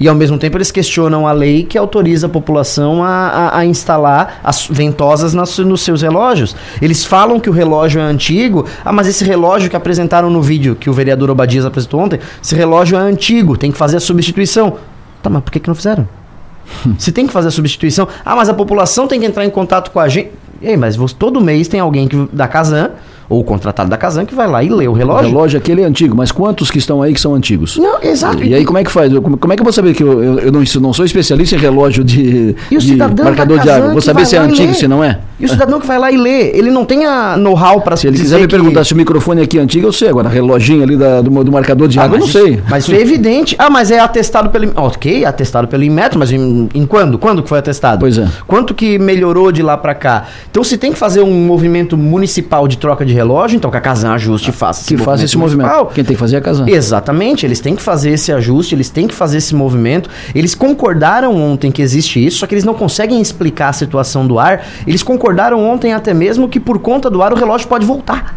E 0.00 0.08
ao 0.08 0.14
mesmo 0.14 0.38
tempo 0.38 0.56
eles 0.56 0.70
questionam 0.70 1.26
a 1.26 1.32
lei 1.32 1.62
que 1.62 1.76
autoriza 1.76 2.26
a 2.26 2.30
população 2.30 3.04
a, 3.04 3.08
a, 3.08 3.58
a 3.58 3.66
instalar 3.66 4.40
as 4.42 4.66
ventosas 4.66 5.34
nas, 5.34 5.58
nos 5.58 5.82
seus 5.82 6.00
relógios. 6.00 6.56
Eles 6.80 7.04
falam 7.04 7.38
que 7.38 7.50
o 7.50 7.52
relógio 7.52 8.00
é 8.00 8.04
antigo. 8.04 8.64
Ah, 8.82 8.92
mas 8.92 9.06
esse 9.06 9.22
relógio 9.24 9.68
que 9.68 9.76
apresentaram 9.76 10.30
no 10.30 10.40
vídeo 10.40 10.74
que 10.74 10.88
o 10.88 10.92
vereador 10.94 11.28
Obadias 11.28 11.66
apresentou 11.66 12.00
ontem, 12.00 12.18
esse 12.42 12.54
relógio 12.54 12.96
é 12.96 13.00
antigo, 13.00 13.58
tem 13.58 13.70
que 13.70 13.76
fazer 13.76 13.98
a 13.98 14.00
substituição. 14.00 14.78
Tá, 15.22 15.30
mas 15.30 15.42
por 15.42 15.50
que, 15.50 15.60
que 15.60 15.68
não 15.68 15.74
fizeram? 15.74 16.08
Se 16.98 17.12
tem 17.12 17.26
que 17.26 17.32
fazer 17.32 17.48
a 17.48 17.50
substituição. 17.50 18.08
Ah, 18.24 18.36
mas 18.36 18.48
a 18.48 18.54
população 18.54 19.06
tem 19.06 19.20
que 19.20 19.26
entrar 19.26 19.44
em 19.44 19.50
contato 19.50 19.90
com 19.90 20.00
a 20.00 20.08
gente. 20.08 20.30
Ei, 20.62 20.76
mas 20.76 20.96
todo 21.12 21.40
mês 21.40 21.68
tem 21.68 21.80
alguém 21.80 22.06
que, 22.06 22.28
da 22.32 22.46
Casan 22.46 22.90
ou 23.30 23.40
o 23.40 23.44
contratado 23.44 23.88
da 23.88 23.96
Casan 23.96 24.26
que 24.26 24.34
vai 24.34 24.48
lá 24.48 24.62
e 24.62 24.68
lê 24.68 24.88
o 24.88 24.92
relógio. 24.92 25.28
O 25.28 25.30
relógio 25.30 25.58
aquele 25.58 25.82
é 25.82 25.84
antigo, 25.84 26.16
mas 26.16 26.32
quantos 26.32 26.68
que 26.68 26.78
estão 26.78 27.00
aí 27.00 27.14
que 27.14 27.20
são 27.20 27.32
antigos? 27.32 27.76
Não, 27.76 28.02
exato. 28.02 28.42
E, 28.42 28.48
e 28.48 28.54
aí 28.56 28.64
como 28.64 28.76
é 28.76 28.84
que 28.84 28.90
faz? 28.90 29.12
Como 29.16 29.52
é 29.52 29.56
que 29.56 29.62
eu 29.62 29.64
vou 29.64 29.72
saber 29.72 29.94
que 29.94 30.02
eu, 30.02 30.22
eu, 30.22 30.38
eu 30.40 30.52
não, 30.52 30.62
não, 30.80 30.92
sou 30.92 31.04
especialista 31.04 31.54
em 31.54 31.58
relógio 31.58 32.02
de, 32.02 32.56
de 32.70 32.96
marcador 32.96 33.60
de 33.60 33.70
água? 33.70 33.92
Vou 33.92 34.00
saber 34.00 34.26
se 34.26 34.34
é 34.34 34.40
antigo, 34.40 34.74
se 34.74 34.88
não 34.88 35.04
é? 35.04 35.20
E 35.40 35.46
o 35.46 35.48
cidadão 35.48 35.80
que 35.80 35.86
vai 35.86 35.98
lá 35.98 36.12
e 36.12 36.16
lê, 36.18 36.50
ele 36.50 36.70
não 36.70 36.84
tem 36.84 37.06
a 37.06 37.34
know-how 37.36 37.80
para 37.80 37.96
Se 37.96 38.06
ele 38.06 38.18
quiser 38.18 38.36
me 38.36 38.46
que... 38.46 38.54
perguntar 38.54 38.84
se 38.84 38.92
o 38.92 38.96
microfone 38.96 39.40
aqui 39.40 39.58
é 39.58 39.62
antigo, 39.62 39.86
eu 39.86 39.92
sei. 39.92 40.08
Agora, 40.08 40.28
reloginho 40.28 40.82
ali 40.82 40.96
da, 40.96 41.22
do, 41.22 41.44
do, 41.44 41.50
marcador 41.50 41.88
de 41.88 41.98
ah, 41.98 42.04
água, 42.04 42.16
eu 42.16 42.20
não 42.20 42.26
sei. 42.26 42.60
Mas 42.68 42.84
foi 42.84 43.00
evidente. 43.00 43.56
Ah, 43.58 43.70
mas 43.70 43.90
é 43.90 43.98
atestado 43.98 44.50
pelo. 44.50 44.70
Ok, 44.76 45.24
atestado 45.24 45.66
pelo 45.66 45.82
Inmetro, 45.82 46.18
mas 46.18 46.30
em, 46.30 46.68
em 46.74 46.84
quando? 46.84 47.18
Quando 47.18 47.42
que 47.42 47.48
foi 47.48 47.58
atestado? 47.58 48.00
Pois 48.00 48.18
é. 48.18 48.28
Quanto 48.46 48.74
que 48.74 48.98
melhorou 48.98 49.50
de 49.50 49.62
lá 49.62 49.78
para 49.78 49.94
cá? 49.94 50.26
Então, 50.50 50.62
se 50.62 50.76
tem 50.76 50.92
que 50.92 50.98
fazer 50.98 51.22
um 51.22 51.46
movimento 51.46 51.96
municipal 51.96 52.68
de 52.68 52.76
troca 52.76 53.06
de 53.06 53.14
relógio, 53.20 53.56
então 53.56 53.70
que 53.70 53.76
a 53.76 53.80
Casan 53.80 54.12
ajuste 54.12 54.50
e 54.50 54.52
faça 54.52 54.80
esse 54.80 54.96
que 54.96 55.02
faça 55.02 55.24
esse 55.24 55.36
municipal. 55.36 55.68
movimento. 55.68 55.94
Quem 55.94 56.04
tem 56.04 56.14
que 56.16 56.20
fazer 56.20 56.36
é 56.36 56.38
a 56.38 56.42
Casan. 56.42 56.68
Exatamente, 56.68 57.46
eles 57.46 57.60
têm 57.60 57.76
que 57.76 57.82
fazer 57.82 58.10
esse 58.10 58.32
ajuste, 58.32 58.74
eles 58.74 58.88
têm 58.88 59.06
que 59.06 59.14
fazer 59.14 59.38
esse 59.38 59.54
movimento. 59.54 60.08
Eles 60.34 60.54
concordaram 60.54 61.36
ontem 61.36 61.70
que 61.70 61.82
existe 61.82 62.24
isso, 62.24 62.38
só 62.38 62.46
que 62.46 62.54
eles 62.54 62.64
não 62.64 62.74
conseguem 62.74 63.20
explicar 63.20 63.68
a 63.68 63.72
situação 63.72 64.26
do 64.26 64.38
ar. 64.38 64.64
Eles 64.86 65.02
concordaram 65.02 65.62
ontem 65.62 65.92
até 65.92 66.14
mesmo 66.14 66.48
que 66.48 66.58
por 66.58 66.78
conta 66.78 67.10
do 67.10 67.22
ar 67.22 67.32
o 67.32 67.36
relógio 67.36 67.68
pode 67.68 67.84
voltar. 67.84 68.34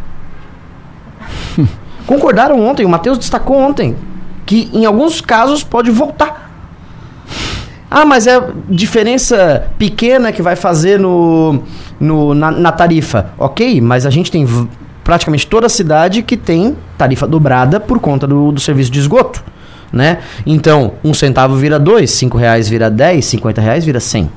Concordaram 2.06 2.60
ontem, 2.60 2.86
o 2.86 2.90
Matheus 2.90 3.18
destacou 3.18 3.58
ontem, 3.58 3.96
que 4.46 4.70
em 4.74 4.86
alguns 4.86 5.22
casos 5.22 5.64
pode 5.64 5.90
voltar. 5.90 6.43
Ah, 7.96 8.06
mas 8.06 8.26
é 8.26 8.42
diferença 8.68 9.68
pequena 9.78 10.32
que 10.32 10.42
vai 10.42 10.56
fazer 10.56 11.00
no, 11.00 11.62
no 12.00 12.34
na, 12.34 12.50
na, 12.50 12.72
tarifa. 12.72 13.30
Ok, 13.38 13.80
mas 13.82 14.08
a 14.08 14.10
gente 14.10 14.32
tem 14.32 14.48
praticamente 15.04 15.46
toda 15.46 15.68
a 15.68 15.70
cidade 15.70 16.24
que 16.24 16.36
tem 16.36 16.76
tarifa 16.98 17.28
dobrada 17.28 17.80
por 17.80 18.00
conta 18.00 18.26
do, 18.26 18.52
do 18.52 18.60
serviço 18.60 18.90
de 18.90 18.98
esgoto. 18.98 19.44
Né? 19.92 20.18
Então, 20.44 20.94
um 21.04 21.14
centavo 21.14 21.56
vira 21.56 21.78
dois, 21.78 22.10
cinco 22.10 22.36
reais 22.36 22.68
vira 22.68 22.90
dez, 22.90 23.26
cinquenta 23.26 23.62
reais 23.62 23.86
vira 23.86 24.00
cem. 24.00 24.28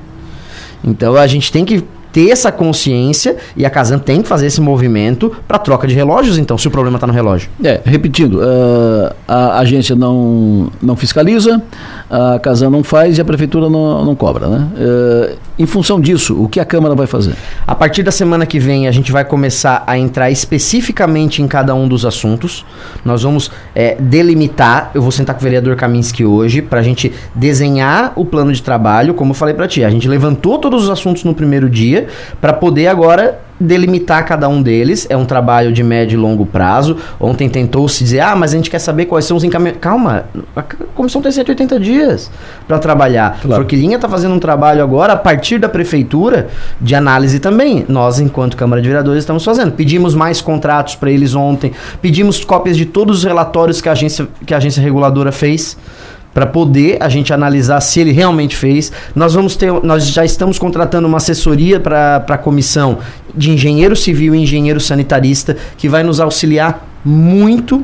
Então 0.83 1.15
a 1.15 1.25
gente 1.25 1.51
tem 1.51 1.65
que 1.65 1.83
ter 2.17 2.31
essa 2.31 2.51
consciência 2.51 3.37
e 3.55 3.63
a 3.63 3.69
Casan 3.69 3.99
tem 3.99 4.23
que 4.23 4.27
fazer 4.27 4.47
esse 4.47 4.59
movimento 4.59 5.31
para 5.47 5.59
troca 5.59 5.87
de 5.87 5.93
relógios, 5.93 6.39
então, 6.39 6.57
se 6.57 6.67
o 6.67 6.71
problema 6.71 6.97
está 6.97 7.05
no 7.05 7.13
relógio. 7.13 7.47
É, 7.63 7.79
repetindo, 7.85 8.39
uh, 8.39 9.13
a 9.27 9.59
agência 9.59 9.95
não, 9.95 10.71
não 10.81 10.95
fiscaliza, 10.95 11.61
a 12.09 12.39
Casan 12.39 12.71
não 12.71 12.83
faz 12.83 13.19
e 13.19 13.21
a 13.21 13.25
prefeitura 13.25 13.69
não, 13.69 14.03
não 14.03 14.15
cobra, 14.15 14.47
né? 14.47 14.67
Uh, 14.75 15.37
em 15.59 15.65
função 15.65 15.99
disso, 15.99 16.39
o 16.41 16.47
que 16.47 16.59
a 16.59 16.65
Câmara 16.65 16.93
vai 16.93 17.07
fazer? 17.07 17.35
A 17.65 17.73
partir 17.73 18.03
da 18.03 18.11
semana 18.11 18.45
que 18.45 18.59
vem, 18.59 18.87
a 18.87 18.91
gente 18.91 19.11
vai 19.11 19.25
começar 19.25 19.83
a 19.87 19.97
entrar 19.97 20.29
especificamente 20.29 21.41
em 21.41 21.47
cada 21.47 21.73
um 21.73 21.87
dos 21.87 22.05
assuntos. 22.05 22.63
Nós 23.03 23.23
vamos 23.23 23.51
é, 23.73 23.95
delimitar, 23.99 24.91
eu 24.93 25.01
vou 25.01 25.11
sentar 25.11 25.35
com 25.35 25.41
o 25.41 25.43
vereador 25.43 25.75
Kaminski 25.75 26.23
hoje, 26.23 26.61
para 26.61 26.79
a 26.79 26.83
gente 26.83 27.11
desenhar 27.33 28.13
o 28.15 28.23
plano 28.23 28.53
de 28.53 28.61
trabalho, 28.61 29.13
como 29.13 29.31
eu 29.31 29.35
falei 29.35 29.55
para 29.55 29.67
ti. 29.67 29.83
A 29.83 29.89
gente 29.89 30.07
levantou 30.07 30.59
todos 30.59 30.83
os 30.83 30.89
assuntos 30.89 31.23
no 31.23 31.33
primeiro 31.33 31.69
dia, 31.69 32.07
para 32.39 32.53
poder 32.53 32.87
agora 32.87 33.46
delimitar 33.59 34.25
cada 34.25 34.47
um 34.47 34.61
deles. 34.61 35.07
É 35.09 35.17
um 35.17 35.25
trabalho 35.25 35.71
de 35.71 35.83
médio 35.83 36.17
e 36.17 36.19
longo 36.19 36.45
prazo. 36.45 36.97
Ontem 37.19 37.49
tentou 37.49 37.87
se 37.87 38.03
dizer, 38.03 38.19
ah, 38.19 38.35
mas 38.35 38.53
a 38.53 38.57
gente 38.57 38.69
quer 38.69 38.79
saber 38.79 39.05
quais 39.05 39.25
são 39.25 39.37
os 39.37 39.43
encaminhamentos. 39.43 39.81
Calma, 39.81 40.25
a 40.55 40.63
comissão 40.95 41.21
tem 41.21 41.31
180 41.31 41.79
dias 41.79 42.31
para 42.67 42.79
trabalhar. 42.79 43.39
Claro. 43.41 43.53
A 43.53 43.55
Forquilinha 43.57 43.95
está 43.95 44.07
fazendo 44.07 44.33
um 44.33 44.39
trabalho 44.39 44.83
agora 44.83 45.13
a 45.13 45.17
partir 45.17 45.57
da 45.59 45.69
prefeitura 45.69 46.49
de 46.79 46.95
análise 46.95 47.39
também. 47.39 47.85
Nós, 47.87 48.19
enquanto 48.19 48.55
Câmara 48.57 48.81
de 48.81 48.87
Vereadores, 48.87 49.23
estamos 49.23 49.43
fazendo. 49.43 49.71
Pedimos 49.71 50.15
mais 50.15 50.41
contratos 50.41 50.95
para 50.95 51.11
eles 51.11 51.35
ontem, 51.35 51.71
pedimos 52.01 52.43
cópias 52.43 52.77
de 52.77 52.85
todos 52.85 53.19
os 53.19 53.23
relatórios 53.23 53.81
que 53.81 53.89
a 53.89 53.91
agência, 53.91 54.27
que 54.45 54.53
a 54.53 54.57
agência 54.57 54.81
reguladora 54.81 55.31
fez 55.31 55.77
para 56.37 56.45
poder 56.45 56.97
a 56.99 57.09
gente 57.09 57.33
analisar 57.33 57.81
se 57.81 57.99
ele 57.99 58.11
realmente 58.11 58.55
fez. 58.55 58.91
Nós 59.15 59.33
vamos 59.33 59.55
ter, 59.55 59.73
nós 59.81 60.05
já 60.05 60.23
estamos 60.23 60.59
contratando 60.59 61.07
uma 61.07 61.17
assessoria 61.17 61.79
para 61.79 62.17
a 62.17 62.37
comissão 62.37 62.99
de 63.35 63.49
engenheiro 63.49 63.95
civil 63.95 64.35
e 64.35 64.43
engenheiro 64.43 64.79
sanitarista 64.79 65.57
que 65.79 65.89
vai 65.89 66.03
nos 66.03 66.19
auxiliar 66.19 66.87
muito 67.03 67.83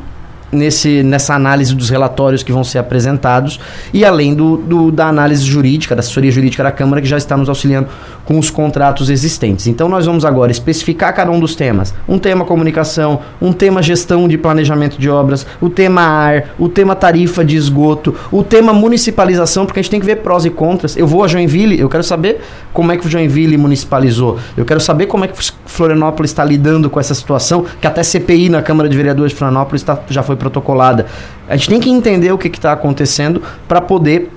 nesse, 0.53 1.03
nessa 1.03 1.33
análise 1.33 1.75
dos 1.75 1.89
relatórios 1.89 2.43
que 2.43 2.51
vão 2.51 2.63
ser 2.63 2.79
apresentados 2.79 3.59
e 3.93 4.05
além 4.05 4.33
do, 4.33 4.57
do, 4.57 4.91
da 4.91 5.07
análise 5.07 5.43
jurídica, 5.43 5.95
da 5.95 5.99
assessoria 5.99 6.31
jurídica 6.31 6.63
da 6.63 6.71
Câmara, 6.71 7.01
que 7.01 7.07
já 7.07 7.17
está 7.17 7.35
nos 7.35 7.49
auxiliando 7.49 7.87
com 8.25 8.39
os 8.39 8.49
contratos 8.49 9.09
existentes. 9.09 9.67
Então 9.67 9.89
nós 9.89 10.05
vamos 10.05 10.23
agora 10.25 10.51
especificar 10.51 11.13
cada 11.13 11.31
um 11.31 11.39
dos 11.39 11.55
temas. 11.55 11.93
Um 12.07 12.17
tema 12.17 12.45
comunicação, 12.45 13.19
um 13.41 13.51
tema 13.51 13.81
gestão 13.81 14.27
de 14.27 14.37
planejamento 14.37 14.97
de 14.97 15.09
obras, 15.09 15.45
o 15.59 15.69
tema 15.69 16.01
ar, 16.01 16.53
o 16.57 16.69
tema 16.69 16.95
tarifa 16.95 17.43
de 17.43 17.55
esgoto, 17.55 18.15
o 18.31 18.43
tema 18.43 18.73
municipalização, 18.73 19.65
porque 19.65 19.79
a 19.79 19.83
gente 19.83 19.91
tem 19.91 19.99
que 19.99 20.05
ver 20.05 20.17
prós 20.17 20.45
e 20.45 20.49
contras. 20.49 20.95
Eu 20.95 21.07
vou 21.07 21.23
a 21.23 21.27
Joinville, 21.27 21.79
eu 21.79 21.89
quero 21.89 22.03
saber 22.03 22.41
como 22.71 22.91
é 22.91 22.97
que 22.97 23.05
o 23.05 23.09
Joinville 23.09 23.57
municipalizou. 23.57 24.39
Eu 24.55 24.65
quero 24.65 24.79
saber 24.79 25.07
como 25.07 25.25
é 25.25 25.27
que 25.27 25.37
Florianópolis 25.65 26.31
está 26.31 26.43
lidando 26.43 26.89
com 26.89 26.99
essa 26.99 27.13
situação, 27.13 27.65
que 27.81 27.87
até 27.87 28.03
CPI 28.03 28.49
na 28.49 28.61
Câmara 28.61 28.87
de 28.87 28.95
Vereadores 28.95 29.31
de 29.31 29.37
Florianópolis 29.37 29.83
tá, 29.83 29.99
já 30.09 30.23
foi 30.23 30.35
protocolada. 30.43 31.05
A 31.47 31.55
gente 31.55 31.69
tem 31.69 31.79
que 31.79 31.89
entender 31.89 32.31
o 32.31 32.37
que 32.37 32.49
está 32.49 32.73
acontecendo 32.73 33.41
para 33.67 33.79
poder 33.79 34.29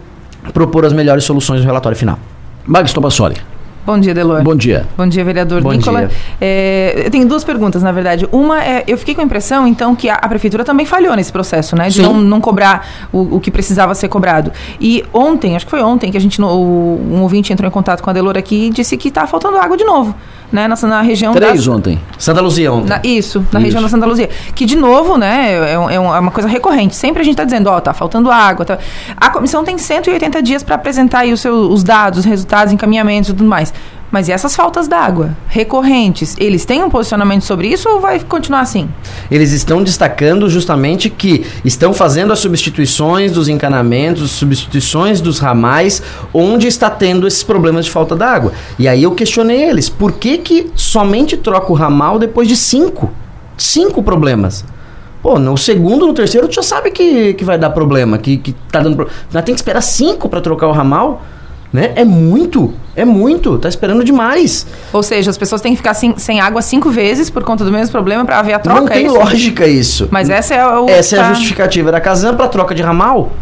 propor 0.52 0.84
as 0.84 0.92
melhores 0.92 1.24
soluções 1.24 1.60
no 1.60 1.66
relatório 1.66 1.98
final. 1.98 2.18
Max 2.64 2.92
Tomassoli. 2.92 3.36
Bom 3.84 4.00
dia, 4.00 4.12
Delor. 4.12 4.42
Bom 4.42 4.56
dia. 4.56 4.84
Bom 4.96 5.06
dia, 5.06 5.24
vereador 5.24 5.62
Bom 5.62 5.70
Nicola. 5.70 6.06
Dia. 6.06 6.16
É, 6.40 7.04
eu 7.06 7.10
tenho 7.10 7.24
duas 7.24 7.44
perguntas, 7.44 7.84
na 7.84 7.92
verdade. 7.92 8.28
Uma 8.32 8.64
é, 8.64 8.82
eu 8.84 8.98
fiquei 8.98 9.14
com 9.14 9.20
a 9.20 9.24
impressão, 9.24 9.64
então, 9.64 9.94
que 9.94 10.08
a, 10.08 10.14
a 10.14 10.28
prefeitura 10.28 10.64
também 10.64 10.84
falhou 10.84 11.14
nesse 11.14 11.30
processo, 11.30 11.76
né? 11.76 11.88
De 11.88 12.02
não, 12.02 12.14
não, 12.14 12.40
cobrar 12.40 13.08
o, 13.12 13.36
o, 13.36 13.40
que 13.40 13.48
precisava 13.48 13.94
ser 13.94 14.08
cobrado. 14.08 14.50
E 14.80 15.04
ontem, 15.14 15.54
acho 15.54 15.66
que 15.66 15.70
foi 15.70 15.82
ontem, 15.82 16.10
que 16.10 16.16
a 16.16 16.20
gente, 16.20 16.42
o, 16.42 16.46
um 16.46 17.22
ouvinte 17.22 17.52
entrou 17.52 17.68
em 17.68 17.70
contato 17.70 18.02
com 18.02 18.10
a 18.10 18.12
Delor 18.12 18.36
aqui 18.36 18.66
e 18.66 18.70
disse 18.70 18.96
que 18.96 19.06
está 19.06 19.24
faltando 19.24 19.56
água 19.56 19.76
de 19.76 19.84
novo 19.84 20.12
né, 20.52 20.68
na, 20.68 20.76
na 20.76 21.00
região 21.00 21.32
Três 21.32 21.66
ontem. 21.66 22.00
Santa 22.18 22.40
Luzia 22.40 22.72
ontem. 22.72 22.88
Na, 22.88 23.00
isso, 23.02 23.40
na 23.52 23.58
isso. 23.58 23.66
região 23.66 23.82
da 23.82 23.88
Santa 23.88 24.06
Luzia. 24.06 24.28
Que, 24.54 24.64
de 24.64 24.76
novo, 24.76 25.16
né, 25.16 25.52
é, 25.52 25.72
é, 25.72 25.94
é 25.94 25.98
uma 25.98 26.30
coisa 26.30 26.48
recorrente. 26.48 26.94
Sempre 26.94 27.22
a 27.22 27.24
gente 27.24 27.34
está 27.34 27.44
dizendo, 27.44 27.68
ó, 27.68 27.76
oh, 27.76 27.80
tá 27.80 27.92
faltando 27.92 28.30
água. 28.30 28.64
Tá... 28.64 28.78
A 29.16 29.30
comissão 29.30 29.64
tem 29.64 29.76
180 29.76 30.42
dias 30.42 30.62
para 30.62 30.76
apresentar 30.76 31.20
aí 31.20 31.32
os, 31.32 31.40
seus, 31.40 31.72
os 31.72 31.82
dados, 31.82 32.20
os 32.20 32.24
resultados, 32.24 32.72
encaminhamentos 32.72 33.30
e 33.30 33.32
tudo 33.32 33.48
mais. 33.48 33.72
Mas 34.16 34.28
e 34.28 34.32
essas 34.32 34.56
faltas 34.56 34.88
d'água 34.88 35.36
recorrentes, 35.46 36.34
eles 36.38 36.64
têm 36.64 36.82
um 36.82 36.88
posicionamento 36.88 37.42
sobre 37.42 37.68
isso 37.68 37.86
ou 37.86 38.00
vai 38.00 38.18
continuar 38.18 38.60
assim? 38.60 38.88
Eles 39.30 39.52
estão 39.52 39.82
destacando 39.82 40.48
justamente 40.48 41.10
que 41.10 41.44
estão 41.62 41.92
fazendo 41.92 42.32
as 42.32 42.38
substituições 42.38 43.30
dos 43.30 43.46
encanamentos, 43.46 44.30
substituições 44.30 45.20
dos 45.20 45.38
ramais, 45.38 46.02
onde 46.32 46.66
está 46.66 46.88
tendo 46.88 47.26
esses 47.26 47.42
problemas 47.42 47.84
de 47.84 47.90
falta 47.90 48.16
d'água. 48.16 48.54
E 48.78 48.88
aí 48.88 49.02
eu 49.02 49.10
questionei 49.10 49.62
eles, 49.62 49.90
por 49.90 50.12
que 50.12 50.38
que 50.38 50.70
somente 50.74 51.36
troca 51.36 51.70
o 51.70 51.74
ramal 51.74 52.18
depois 52.18 52.48
de 52.48 52.56
cinco? 52.56 53.12
Cinco 53.58 54.02
problemas. 54.02 54.64
Pô, 55.22 55.38
no 55.38 55.58
segundo, 55.58 56.06
no 56.06 56.14
terceiro, 56.14 56.48
tu 56.48 56.54
já 56.54 56.62
sabe 56.62 56.90
que, 56.90 57.34
que 57.34 57.44
vai 57.44 57.58
dar 57.58 57.68
problema, 57.68 58.16
que, 58.16 58.38
que 58.38 58.54
tá 58.72 58.80
dando 58.80 58.96
problema. 58.96 59.42
Tem 59.42 59.54
que 59.54 59.60
esperar 59.60 59.82
cinco 59.82 60.26
para 60.26 60.40
trocar 60.40 60.68
o 60.68 60.72
ramal? 60.72 61.22
Né? 61.70 61.92
É 61.96 62.04
muito, 62.04 62.72
é 62.96 63.04
muito, 63.04 63.58
tá 63.58 63.68
esperando 63.68 64.02
demais. 64.02 64.66
Ou 64.92 65.02
seja, 65.02 65.30
as 65.30 65.36
pessoas 65.36 65.60
têm 65.60 65.72
que 65.72 65.76
ficar 65.76 65.92
sem, 65.92 66.16
sem 66.16 66.40
água 66.40 66.62
cinco 66.62 66.90
vezes 66.90 67.28
por 67.28 67.44
conta 67.44 67.62
do 67.62 67.70
mesmo 67.70 67.92
problema 67.92 68.24
para 68.24 68.38
haver 68.38 68.54
a 68.54 68.58
troca. 68.58 68.80
Não 68.80 68.88
é 68.88 68.90
tem 68.90 69.06
isso? 69.06 69.14
lógica 69.14 69.66
isso. 69.66 70.08
Mas 70.10 70.30
essa 70.30 70.54
é 70.54 70.66
o 70.66 70.88
Essa 70.88 71.16
tá... 71.16 71.22
é 71.22 71.24
a 71.24 71.28
tá 71.28 71.34
justificativa 71.34 71.92
da 71.92 72.00
Casan 72.00 72.34
para 72.34 72.48
troca 72.48 72.74
de 72.74 72.82
ramal. 72.82 73.32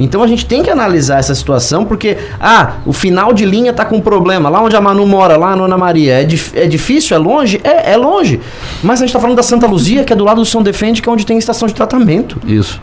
Então 0.00 0.22
a 0.22 0.26
gente 0.26 0.46
tem 0.46 0.62
que 0.62 0.70
analisar 0.70 1.18
essa 1.18 1.34
situação, 1.34 1.84
porque, 1.84 2.16
ah, 2.40 2.74
o 2.86 2.92
final 2.92 3.32
de 3.32 3.44
linha 3.44 3.72
tá 3.72 3.84
com 3.84 4.00
problema. 4.00 4.48
Lá 4.48 4.60
onde 4.62 4.76
a 4.76 4.80
Manu 4.80 5.06
mora, 5.06 5.36
lá 5.36 5.56
no 5.56 5.64
Ana 5.64 5.76
Maria, 5.76 6.20
é, 6.20 6.24
dif 6.24 6.56
é 6.56 6.66
difícil, 6.66 7.16
é 7.16 7.18
longe? 7.18 7.60
É, 7.64 7.92
é 7.92 7.96
longe. 7.96 8.40
Mas 8.82 9.00
a 9.00 9.06
gente 9.06 9.12
tá 9.12 9.20
falando 9.20 9.36
da 9.36 9.42
Santa 9.42 9.66
Luzia, 9.66 10.04
que 10.04 10.12
é 10.12 10.16
do 10.16 10.24
lado 10.24 10.40
do 10.40 10.46
São 10.46 10.62
Defende, 10.62 11.02
que 11.02 11.08
é 11.08 11.12
onde 11.12 11.26
tem 11.26 11.36
estação 11.36 11.66
de 11.66 11.74
tratamento. 11.74 12.40
Isso. 12.46 12.80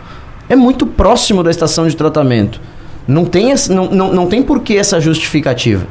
É 0.49 0.55
muito 0.55 0.85
próximo 0.85 1.41
da 1.41 1.49
estação 1.49 1.87
de 1.87 1.95
tratamento. 1.95 2.59
Não 3.07 3.23
tem, 3.25 3.53
não, 3.69 3.85
não, 3.89 4.13
não 4.13 4.27
tem 4.27 4.41
por 4.43 4.61
que 4.61 4.77
essa 4.77 4.99
justificativa. 4.99 5.87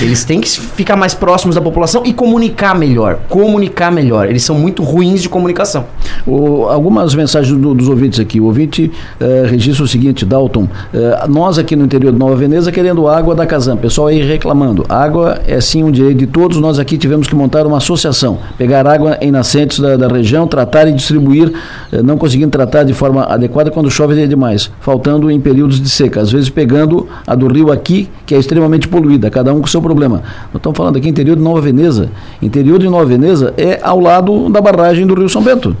Eles 0.00 0.24
têm 0.24 0.40
que 0.40 0.48
ficar 0.48 0.96
mais 0.96 1.12
próximos 1.12 1.56
da 1.56 1.60
população 1.60 2.02
e 2.06 2.12
comunicar 2.12 2.72
melhor. 2.72 3.18
Comunicar 3.28 3.90
melhor. 3.90 4.28
Eles 4.28 4.44
são 4.44 4.56
muito 4.56 4.84
ruins 4.84 5.20
de 5.20 5.28
comunicação. 5.28 5.86
O, 6.24 6.66
algumas 6.66 7.16
mensagens 7.16 7.56
do, 7.58 7.74
dos 7.74 7.88
ouvintes 7.88 8.20
aqui. 8.20 8.38
O 8.38 8.44
ouvinte 8.44 8.92
uh, 9.20 9.46
registra 9.48 9.84
o 9.84 9.88
seguinte, 9.88 10.24
Dalton. 10.24 10.64
Uh, 10.64 11.28
nós 11.28 11.58
aqui 11.58 11.74
no 11.74 11.84
interior 11.84 12.12
de 12.12 12.18
Nova 12.18 12.36
Veneza 12.36 12.70
querendo 12.70 13.08
água 13.08 13.34
da 13.34 13.44
Casam. 13.44 13.76
Pessoal 13.76 14.06
aí 14.06 14.22
reclamando. 14.22 14.84
Água 14.88 15.40
é 15.48 15.60
sim 15.60 15.82
um 15.82 15.90
direito 15.90 16.18
de 16.18 16.26
todos. 16.28 16.58
Nós 16.58 16.78
aqui 16.78 16.96
tivemos 16.96 17.26
que 17.26 17.34
montar 17.34 17.66
uma 17.66 17.78
associação. 17.78 18.38
Pegar 18.56 18.86
água 18.86 19.18
em 19.20 19.32
nascentes 19.32 19.80
da, 19.80 19.96
da 19.96 20.06
região, 20.06 20.46
tratar 20.46 20.86
e 20.86 20.92
distribuir. 20.92 21.52
Uh, 21.92 22.04
não 22.04 22.16
conseguindo 22.16 22.52
tratar 22.52 22.84
de 22.84 22.94
forma 22.94 23.24
adequada 23.24 23.68
quando 23.68 23.90
chove 23.90 24.22
é 24.22 24.28
demais. 24.28 24.70
Faltando 24.80 25.28
em 25.28 25.40
períodos 25.40 25.80
de 25.80 25.88
seca. 25.88 26.20
Às 26.20 26.30
vezes 26.30 26.48
pegando 26.48 27.08
a 27.26 27.34
do 27.34 27.48
rio 27.48 27.72
aqui, 27.72 28.08
que 28.24 28.32
é 28.32 28.38
extremamente 28.38 28.86
poluída. 28.86 29.28
Cada 29.28 29.52
um 29.52 29.60
com 29.60 29.66
seu 29.66 29.87
problema. 29.88 30.16
Nós 30.52 30.56
estamos 30.56 30.76
falando 30.76 30.96
aqui 30.96 31.08
interior 31.08 31.36
de 31.36 31.42
Nova 31.42 31.60
Veneza. 31.60 32.10
Interior 32.42 32.78
de 32.78 32.88
Nova 32.88 33.06
Veneza 33.06 33.54
é 33.56 33.80
ao 33.82 33.98
lado 33.98 34.50
da 34.50 34.60
barragem 34.60 35.06
do 35.06 35.14
Rio 35.14 35.28
São 35.28 35.42
Bento. 35.42 35.74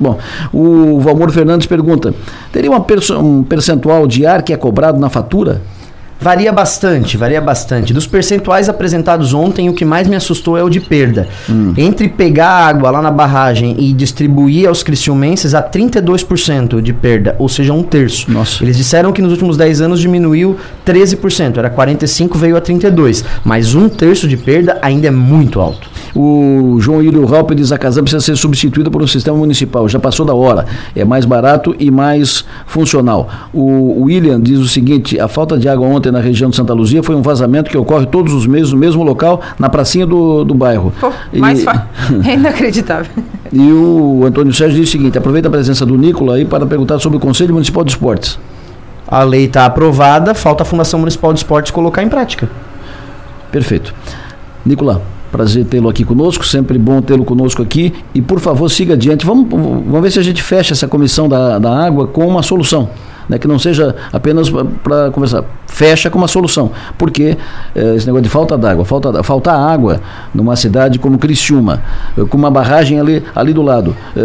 Bom, 0.00 0.18
o 0.52 1.00
Valmor 1.00 1.30
Fernandes 1.30 1.66
pergunta: 1.66 2.14
teria 2.50 2.70
uma 2.70 2.84
um 3.20 3.42
percentual 3.42 4.06
de 4.06 4.24
ar 4.26 4.42
que 4.42 4.52
é 4.52 4.56
cobrado 4.56 4.98
na 4.98 5.08
fatura? 5.08 5.60
Varia 6.22 6.52
bastante, 6.52 7.16
varia 7.16 7.40
bastante. 7.40 7.92
Dos 7.92 8.06
percentuais 8.06 8.68
apresentados 8.68 9.34
ontem, 9.34 9.68
o 9.68 9.72
que 9.72 9.84
mais 9.84 10.06
me 10.06 10.14
assustou 10.14 10.56
é 10.56 10.62
o 10.62 10.68
de 10.68 10.80
perda. 10.80 11.26
Hum. 11.50 11.74
Entre 11.76 12.08
pegar 12.08 12.68
água 12.68 12.92
lá 12.92 13.02
na 13.02 13.10
barragem 13.10 13.74
e 13.76 13.92
distribuir 13.92 14.68
aos 14.68 14.84
criciumenses, 14.84 15.52
a 15.52 15.60
32% 15.60 16.80
de 16.80 16.92
perda, 16.92 17.34
ou 17.40 17.48
seja, 17.48 17.72
um 17.72 17.82
terço. 17.82 18.30
Nossa. 18.30 18.62
Eles 18.62 18.76
disseram 18.76 19.12
que 19.12 19.20
nos 19.20 19.32
últimos 19.32 19.56
10 19.56 19.80
anos 19.80 19.98
diminuiu 19.98 20.56
13%, 20.86 21.58
era 21.58 21.68
45%, 21.68 22.36
veio 22.36 22.56
a 22.56 22.60
32%. 22.60 23.24
Mas 23.44 23.74
um 23.74 23.88
terço 23.88 24.28
de 24.28 24.36
perda 24.36 24.78
ainda 24.80 25.08
é 25.08 25.10
muito 25.10 25.60
alto. 25.60 25.90
O 26.14 26.76
João 26.80 27.02
Ilho 27.02 27.24
Raupe 27.24 27.54
diz 27.54 27.72
a 27.72 27.78
Casam 27.78 28.04
precisa 28.04 28.22
ser 28.22 28.36
substituída 28.36 28.90
por 28.90 29.02
um 29.02 29.06
sistema 29.06 29.36
municipal. 29.36 29.88
Já 29.88 29.98
passou 29.98 30.26
da 30.26 30.34
hora. 30.34 30.66
É 30.94 31.04
mais 31.04 31.24
barato 31.24 31.74
e 31.78 31.90
mais 31.90 32.44
funcional. 32.66 33.28
O 33.52 34.04
William 34.04 34.40
diz 34.40 34.58
o 34.58 34.68
seguinte: 34.68 35.18
a 35.18 35.28
falta 35.28 35.56
de 35.56 35.68
água 35.68 35.86
ontem 35.86 36.12
na 36.12 36.20
região 36.20 36.50
de 36.50 36.56
Santa 36.56 36.72
Luzia 36.74 37.02
foi 37.02 37.14
um 37.14 37.22
vazamento 37.22 37.70
que 37.70 37.76
ocorre 37.76 38.06
todos 38.06 38.32
os 38.34 38.46
meses 38.46 38.72
no 38.72 38.78
mesmo 38.78 39.02
local, 39.02 39.40
na 39.58 39.68
pracinha 39.68 40.06
do, 40.06 40.44
do 40.44 40.54
bairro. 40.54 40.92
Pô, 41.00 41.10
mais 41.32 41.62
e... 41.62 41.66
É 42.28 42.34
inacreditável. 42.34 43.10
E 43.52 43.72
o 43.72 44.24
Antônio 44.24 44.52
Sérgio 44.52 44.78
diz 44.78 44.88
o 44.88 44.92
seguinte: 44.92 45.16
aproveita 45.16 45.48
a 45.48 45.50
presença 45.50 45.86
do 45.86 45.96
Nicola 45.96 46.36
aí 46.36 46.44
para 46.44 46.66
perguntar 46.66 46.98
sobre 46.98 47.16
o 47.16 47.20
Conselho 47.20 47.54
Municipal 47.54 47.84
de 47.84 47.92
Esportes. 47.92 48.38
A 49.06 49.22
lei 49.24 49.44
está 49.44 49.66
aprovada, 49.66 50.34
falta 50.34 50.62
a 50.62 50.66
Fundação 50.66 50.98
Municipal 51.00 51.32
de 51.32 51.40
Esportes 51.40 51.70
colocar 51.70 52.02
em 52.02 52.08
prática. 52.08 52.48
Perfeito. 53.50 53.94
Nicola, 54.64 55.02
Prazer 55.32 55.64
tê-lo 55.64 55.88
aqui 55.88 56.04
conosco, 56.04 56.44
sempre 56.44 56.78
bom 56.78 57.00
tê-lo 57.00 57.24
conosco 57.24 57.62
aqui. 57.62 57.90
E 58.14 58.20
por 58.20 58.38
favor, 58.38 58.68
siga 58.68 58.92
adiante. 58.92 59.24
Vamos, 59.24 59.48
vamos 59.48 60.02
ver 60.02 60.10
se 60.10 60.18
a 60.18 60.22
gente 60.22 60.42
fecha 60.42 60.74
essa 60.74 60.86
comissão 60.86 61.26
da, 61.26 61.58
da 61.58 61.74
água 61.74 62.06
com 62.06 62.26
uma 62.26 62.42
solução. 62.42 62.90
Né, 63.28 63.38
que 63.38 63.48
não 63.48 63.58
seja 63.58 63.94
apenas 64.12 64.50
para 64.82 65.10
conversar. 65.10 65.44
Fecha 65.66 66.10
com 66.10 66.18
uma 66.18 66.28
solução. 66.28 66.70
Porque 66.98 67.36
eh, 67.74 67.94
esse 67.96 68.06
negócio 68.06 68.22
de 68.22 68.28
falta 68.28 68.58
d'água, 68.58 68.84
falta, 68.84 69.22
faltar 69.22 69.58
água 69.58 70.00
numa 70.34 70.54
cidade 70.56 70.98
como 70.98 71.18
Criciúma, 71.18 71.82
eh, 72.16 72.24
com 72.28 72.36
uma 72.36 72.50
barragem 72.50 73.00
ali, 73.00 73.22
ali 73.34 73.52
do 73.52 73.62
lado, 73.62 73.96
eh, 74.16 74.20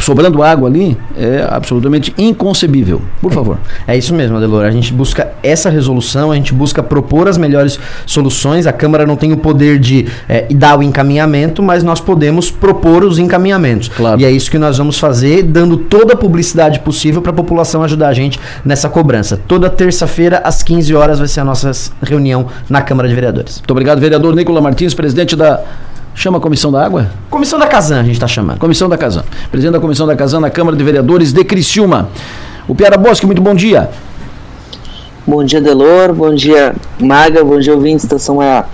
sobrando 0.00 0.42
água 0.42 0.68
ali, 0.68 0.96
é 1.16 1.46
absolutamente 1.48 2.14
inconcebível. 2.18 3.00
Por 3.20 3.32
favor. 3.32 3.58
É 3.86 3.96
isso 3.96 4.14
mesmo, 4.14 4.36
Adelor. 4.36 4.64
A 4.64 4.70
gente 4.70 4.92
busca 4.92 5.32
essa 5.42 5.70
resolução, 5.70 6.30
a 6.30 6.34
gente 6.34 6.52
busca 6.52 6.82
propor 6.82 7.28
as 7.28 7.38
melhores 7.38 7.78
soluções. 8.06 8.66
A 8.66 8.72
Câmara 8.72 9.06
não 9.06 9.16
tem 9.16 9.32
o 9.32 9.36
poder 9.36 9.78
de 9.78 10.06
eh, 10.28 10.46
dar 10.54 10.78
o 10.78 10.82
encaminhamento, 10.82 11.62
mas 11.62 11.82
nós 11.82 12.00
podemos 12.00 12.50
propor 12.50 13.04
os 13.04 13.18
encaminhamentos. 13.18 13.88
Claro. 13.88 14.20
E 14.20 14.24
é 14.24 14.30
isso 14.30 14.50
que 14.50 14.58
nós 14.58 14.78
vamos 14.78 14.98
fazer, 14.98 15.42
dando 15.42 15.76
toda 15.76 16.14
a 16.14 16.16
publicidade 16.16 16.80
possível 16.80 17.22
para 17.22 17.30
a 17.30 17.34
população 17.34 17.82
ajudar 17.82 18.08
a 18.08 18.12
gente 18.12 18.31
nessa 18.64 18.88
cobrança. 18.88 19.40
Toda 19.48 19.68
terça-feira, 19.70 20.40
às 20.44 20.62
15 20.62 20.94
horas, 20.94 21.18
vai 21.18 21.28
ser 21.28 21.40
a 21.40 21.44
nossa 21.44 21.72
reunião 22.02 22.46
na 22.68 22.82
Câmara 22.82 23.08
de 23.08 23.14
Vereadores. 23.14 23.58
Muito 23.58 23.70
obrigado, 23.70 24.00
vereador 24.00 24.34
Nicola 24.34 24.60
Martins, 24.60 24.94
presidente 24.94 25.36
da. 25.36 25.60
Chama 26.14 26.36
a 26.36 26.40
Comissão 26.40 26.70
da 26.70 26.84
Água? 26.84 27.10
Comissão 27.30 27.58
da 27.58 27.66
Casan, 27.66 28.00
a 28.00 28.02
gente 28.02 28.14
está 28.14 28.28
chamando. 28.28 28.58
Comissão 28.58 28.86
da 28.88 28.98
Casan. 28.98 29.24
Presidente 29.50 29.72
da 29.72 29.80
Comissão 29.80 30.06
da 30.06 30.14
Casan 30.14 30.40
na 30.40 30.50
Câmara 30.50 30.76
de 30.76 30.84
Vereadores 30.84 31.32
de 31.32 31.42
Criciúma. 31.42 32.10
O 32.68 32.74
Piara 32.74 32.98
Bosque, 32.98 33.24
muito 33.24 33.40
bom 33.40 33.54
dia. 33.54 33.88
Bom 35.26 35.42
dia, 35.42 35.60
Delor. 35.60 36.12
Bom 36.12 36.34
dia, 36.34 36.74
Maga. 37.00 37.42
Bom 37.42 37.58
dia, 37.58 37.74
ouvintes 37.74 38.04
da 38.04 38.18
São 38.18 38.36
Maior. 38.36 38.68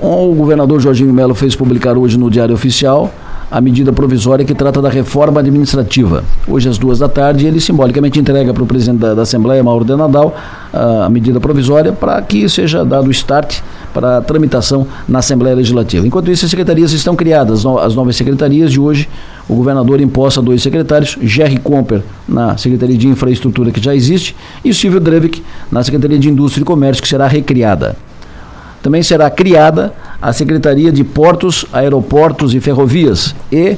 O 0.00 0.34
governador 0.34 0.80
Jorginho 0.80 1.12
Melo 1.12 1.34
fez 1.34 1.54
publicar 1.54 1.98
hoje 1.98 2.18
no 2.18 2.30
Diário 2.30 2.54
Oficial 2.54 3.12
a 3.54 3.60
medida 3.60 3.92
provisória 3.92 4.44
que 4.44 4.52
trata 4.52 4.82
da 4.82 4.88
reforma 4.88 5.38
administrativa. 5.38 6.24
Hoje, 6.48 6.68
às 6.68 6.76
duas 6.76 6.98
da 6.98 7.08
tarde, 7.08 7.46
ele 7.46 7.60
simbolicamente 7.60 8.18
entrega 8.18 8.52
para 8.52 8.64
o 8.64 8.66
presidente 8.66 8.98
da, 8.98 9.14
da 9.14 9.22
Assembleia, 9.22 9.62
Mauro 9.62 9.84
de 9.84 9.94
Nadal, 9.94 10.34
a 10.72 11.08
medida 11.08 11.38
provisória 11.38 11.92
para 11.92 12.20
que 12.20 12.48
seja 12.48 12.84
dado 12.84 13.06
o 13.06 13.12
start 13.12 13.60
para 13.92 14.18
a 14.18 14.20
tramitação 14.20 14.84
na 15.06 15.20
Assembleia 15.20 15.54
Legislativa. 15.54 16.04
Enquanto 16.04 16.32
isso, 16.32 16.44
as 16.44 16.50
secretarias 16.50 16.90
estão 16.90 17.14
criadas, 17.14 17.64
as 17.64 17.94
novas 17.94 18.16
secretarias 18.16 18.72
de 18.72 18.80
hoje. 18.80 19.08
O 19.48 19.54
governador 19.54 20.00
imposta 20.00 20.42
dois 20.42 20.60
secretários, 20.60 21.16
Jerry 21.22 21.58
Comper 21.58 22.02
na 22.26 22.56
Secretaria 22.56 22.98
de 22.98 23.06
Infraestrutura, 23.06 23.70
que 23.70 23.80
já 23.80 23.94
existe, 23.94 24.34
e 24.64 24.74
Silvio 24.74 24.98
Drevik 24.98 25.44
na 25.70 25.80
Secretaria 25.84 26.18
de 26.18 26.28
Indústria 26.28 26.62
e 26.62 26.64
Comércio, 26.64 27.00
que 27.00 27.08
será 27.08 27.28
recriada. 27.28 27.94
Também 28.82 29.00
será 29.00 29.30
criada 29.30 29.94
a 30.24 30.32
Secretaria 30.32 30.90
de 30.90 31.04
Portos, 31.04 31.66
Aeroportos 31.70 32.54
e 32.54 32.60
Ferrovias. 32.60 33.34
E, 33.52 33.76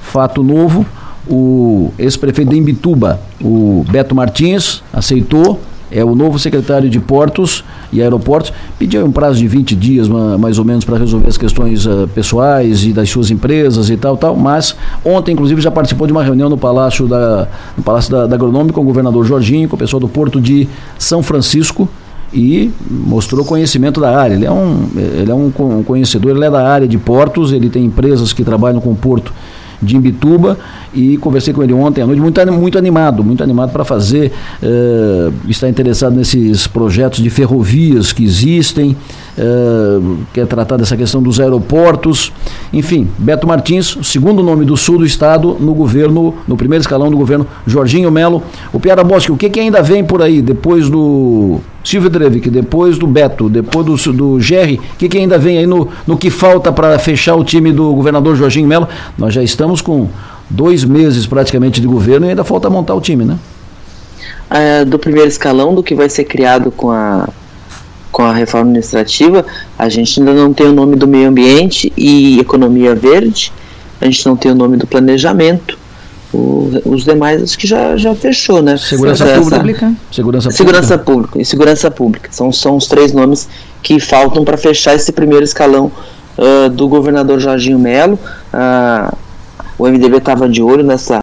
fato 0.00 0.42
novo, 0.42 0.84
o 1.24 1.92
ex-prefeito 1.96 2.50
de 2.50 2.58
Imbituba, 2.58 3.20
o 3.40 3.84
Beto 3.88 4.12
Martins, 4.12 4.82
aceitou, 4.92 5.60
é 5.92 6.04
o 6.04 6.16
novo 6.16 6.36
secretário 6.36 6.90
de 6.90 6.98
Portos 6.98 7.62
e 7.92 8.02
Aeroportos. 8.02 8.52
Pediu 8.76 9.06
um 9.06 9.12
prazo 9.12 9.38
de 9.38 9.46
20 9.46 9.76
dias, 9.76 10.08
mais 10.08 10.58
ou 10.58 10.64
menos, 10.64 10.84
para 10.84 10.98
resolver 10.98 11.28
as 11.28 11.38
questões 11.38 11.86
uh, 11.86 12.08
pessoais 12.12 12.84
e 12.84 12.92
das 12.92 13.08
suas 13.08 13.30
empresas 13.30 13.88
e 13.88 13.96
tal, 13.96 14.16
tal. 14.16 14.34
Mas 14.34 14.74
ontem, 15.04 15.30
inclusive, 15.30 15.60
já 15.60 15.70
participou 15.70 16.08
de 16.08 16.12
uma 16.12 16.24
reunião 16.24 16.48
no 16.48 16.58
Palácio 16.58 17.06
da, 17.06 17.46
no 17.76 17.84
Palácio 17.84 18.10
da, 18.10 18.26
da 18.26 18.34
Agronômica 18.34 18.74
com 18.74 18.80
o 18.80 18.84
governador 18.84 19.24
Jorginho, 19.24 19.68
com 19.68 19.76
o 19.76 19.78
pessoal 19.78 20.00
do 20.00 20.08
Porto 20.08 20.40
de 20.40 20.68
São 20.98 21.22
Francisco 21.22 21.88
e 22.34 22.70
mostrou 22.90 23.44
conhecimento 23.44 24.00
da 24.00 24.18
área. 24.18 24.34
Ele 24.34 24.44
é 24.44 24.50
um, 24.50 24.88
ele 24.96 25.30
é 25.30 25.34
um 25.34 25.50
conhecedor, 25.84 26.34
ele 26.34 26.44
é 26.44 26.50
da 26.50 26.68
área 26.68 26.88
de 26.88 26.98
portos, 26.98 27.52
ele 27.52 27.70
tem 27.70 27.84
empresas 27.84 28.32
que 28.32 28.42
trabalham 28.42 28.80
com 28.80 28.90
o 28.90 28.96
porto 28.96 29.32
de 29.80 29.96
Imbituba 29.96 30.58
e 30.92 31.16
conversei 31.18 31.52
com 31.52 31.62
ele 31.62 31.72
ontem 31.72 32.02
à 32.02 32.06
noite, 32.06 32.20
muito, 32.20 32.52
muito 32.52 32.78
animado, 32.78 33.22
muito 33.22 33.42
animado 33.42 33.70
para 33.70 33.84
fazer, 33.84 34.32
uh, 34.62 35.32
está 35.48 35.68
interessado 35.68 36.16
nesses 36.16 36.66
projetos 36.66 37.22
de 37.22 37.30
ferrovias 37.30 38.12
que 38.12 38.24
existem, 38.24 38.96
uh, 39.38 40.18
quer 40.32 40.46
tratar 40.46 40.76
dessa 40.76 40.96
questão 40.96 41.22
dos 41.22 41.40
aeroportos, 41.40 42.32
enfim, 42.72 43.08
Beto 43.18 43.46
Martins, 43.46 43.98
segundo 44.02 44.42
nome 44.42 44.64
do 44.64 44.76
sul 44.76 44.98
do 44.98 45.06
estado, 45.06 45.56
no 45.60 45.74
governo, 45.74 46.34
no 46.46 46.56
primeiro 46.56 46.82
escalão 46.82 47.10
do 47.10 47.16
governo 47.16 47.46
Jorginho 47.66 48.10
Melo. 48.10 48.42
O 48.72 48.80
Piara 48.80 49.04
Bosque, 49.04 49.32
o 49.32 49.36
que, 49.36 49.48
que 49.50 49.60
ainda 49.60 49.82
vem 49.82 50.04
por 50.04 50.22
aí 50.22 50.40
depois 50.40 50.88
do 50.88 51.60
Silvio 51.82 52.10
Drevik, 52.10 52.48
depois 52.48 52.98
do 52.98 53.06
Beto, 53.06 53.48
depois 53.48 53.86
do, 53.86 54.12
do 54.12 54.40
Gerry, 54.40 54.80
o 54.94 54.96
que, 54.96 55.08
que 55.08 55.18
ainda 55.18 55.38
vem 55.38 55.58
aí 55.58 55.66
no, 55.66 55.88
no 56.06 56.16
que 56.16 56.30
falta 56.30 56.72
para 56.72 56.98
fechar 56.98 57.34
o 57.34 57.44
time 57.44 57.72
do 57.72 57.92
governador 57.94 58.36
Jorginho 58.36 58.66
Melo? 58.66 58.88
Nós 59.18 59.34
já 59.34 59.42
estamos 59.42 59.80
com 59.80 60.08
dois 60.48 60.84
meses 60.84 61.26
praticamente 61.26 61.80
de 61.80 61.86
governo 61.86 62.26
e 62.26 62.30
ainda 62.30 62.44
falta 62.44 62.70
montar 62.70 62.94
o 62.94 63.00
time, 63.00 63.24
né? 63.24 63.38
É, 64.50 64.84
do 64.84 64.98
primeiro 64.98 65.28
escalão, 65.28 65.74
do 65.74 65.82
que 65.82 65.94
vai 65.94 66.08
ser 66.08 66.24
criado 66.24 66.70
com 66.70 66.90
a, 66.90 67.28
com 68.14 68.22
a 68.22 68.32
reforma 68.32 68.70
administrativa, 68.70 69.44
a 69.76 69.88
gente 69.88 70.20
ainda 70.20 70.32
não 70.32 70.54
tem 70.54 70.68
o 70.68 70.72
nome 70.72 70.94
do 70.94 71.04
meio 71.04 71.28
ambiente 71.28 71.92
e 71.96 72.38
economia 72.38 72.94
verde, 72.94 73.52
a 74.00 74.04
gente 74.04 74.24
não 74.24 74.36
tem 74.36 74.52
o 74.52 74.54
nome 74.54 74.76
do 74.76 74.86
planejamento, 74.86 75.76
o, 76.32 76.70
os 76.84 77.04
demais 77.04 77.42
acho 77.42 77.58
que 77.58 77.66
já, 77.66 77.96
já 77.96 78.14
fechou, 78.14 78.62
né? 78.62 78.76
Segurança 78.76 79.24
Essa, 79.24 79.40
pública. 79.40 79.92
Segurança, 80.12 80.50
segurança 80.52 80.96
pública. 80.96 81.40
e 81.40 81.44
segurança 81.44 81.90
pública. 81.90 82.28
São, 82.30 82.52
são 82.52 82.76
os 82.76 82.86
três 82.86 83.12
nomes 83.12 83.48
que 83.82 83.98
faltam 83.98 84.44
para 84.44 84.56
fechar 84.56 84.94
esse 84.94 85.10
primeiro 85.10 85.44
escalão 85.44 85.90
uh, 86.38 86.70
do 86.70 86.86
governador 86.86 87.40
Jorginho 87.40 87.80
Melo. 87.80 88.16
Uh, 88.52 89.16
o 89.76 89.88
MDB 89.88 90.18
estava 90.18 90.48
de 90.48 90.62
olho 90.62 90.84
nessa 90.84 91.18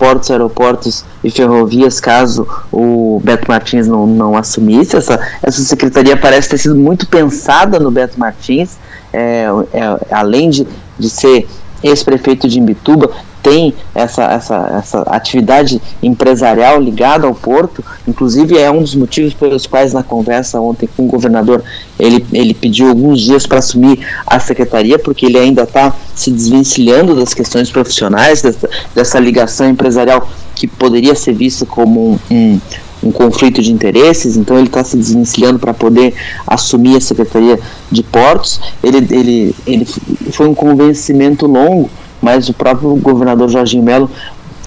portos, 0.00 0.30
aeroportos 0.30 1.04
e 1.22 1.30
ferrovias, 1.30 2.00
caso 2.00 2.48
o 2.72 3.20
Beto 3.22 3.46
Martins 3.46 3.86
não, 3.86 4.06
não 4.06 4.34
assumisse. 4.34 4.96
Essa, 4.96 5.20
essa 5.42 5.60
secretaria 5.60 6.16
parece 6.16 6.48
ter 6.48 6.56
sido 6.56 6.74
muito 6.74 7.06
pensada 7.06 7.78
no 7.78 7.90
Beto 7.90 8.18
Martins, 8.18 8.78
é, 9.12 9.44
é, 9.74 10.06
além 10.10 10.48
de, 10.48 10.66
de 10.98 11.10
ser 11.10 11.46
ex-prefeito 11.82 12.48
de 12.48 12.58
Imbituba, 12.58 13.10
tem 13.42 13.74
essa, 13.94 14.24
essa, 14.24 14.74
essa 14.78 15.00
atividade 15.02 15.80
empresarial 16.02 16.80
ligada 16.80 17.26
ao 17.26 17.34
porto, 17.34 17.82
inclusive 18.06 18.58
é 18.58 18.70
um 18.70 18.82
dos 18.82 18.94
motivos 18.94 19.32
pelos 19.34 19.66
quais 19.66 19.92
na 19.92 20.02
conversa 20.02 20.60
ontem 20.60 20.88
com 20.94 21.04
o 21.04 21.08
governador 21.08 21.62
ele, 21.98 22.24
ele 22.32 22.54
pediu 22.54 22.88
alguns 22.88 23.20
dias 23.20 23.46
para 23.46 23.58
assumir 23.58 23.98
a 24.26 24.38
secretaria, 24.38 24.98
porque 24.98 25.26
ele 25.26 25.38
ainda 25.38 25.62
está 25.62 25.94
se 26.14 26.30
desvencilhando 26.30 27.14
das 27.14 27.32
questões 27.32 27.70
profissionais, 27.70 28.42
dessa, 28.42 28.68
dessa 28.94 29.18
ligação 29.18 29.68
empresarial 29.68 30.28
que 30.54 30.66
poderia 30.66 31.14
ser 31.14 31.32
vista 31.32 31.64
como 31.64 32.20
um, 32.30 32.34
um 32.34 32.60
um 33.02 33.10
conflito 33.10 33.62
de 33.62 33.72
interesses, 33.72 34.36
então 34.36 34.56
ele 34.56 34.66
está 34.66 34.84
se 34.84 34.96
desvencilhando 34.96 35.58
para 35.58 35.72
poder 35.72 36.14
assumir 36.46 36.96
a 36.96 37.00
Secretaria 37.00 37.58
de 37.90 38.02
Portos. 38.02 38.60
Ele, 38.82 38.98
ele, 39.10 39.54
ele 39.66 39.86
foi 40.32 40.48
um 40.48 40.54
convencimento 40.54 41.46
longo 41.46 41.90
mas 42.20 42.48
o 42.48 42.52
próprio 42.52 42.94
governador 42.96 43.48
Jorginho 43.48 43.82
Melo 43.82 44.10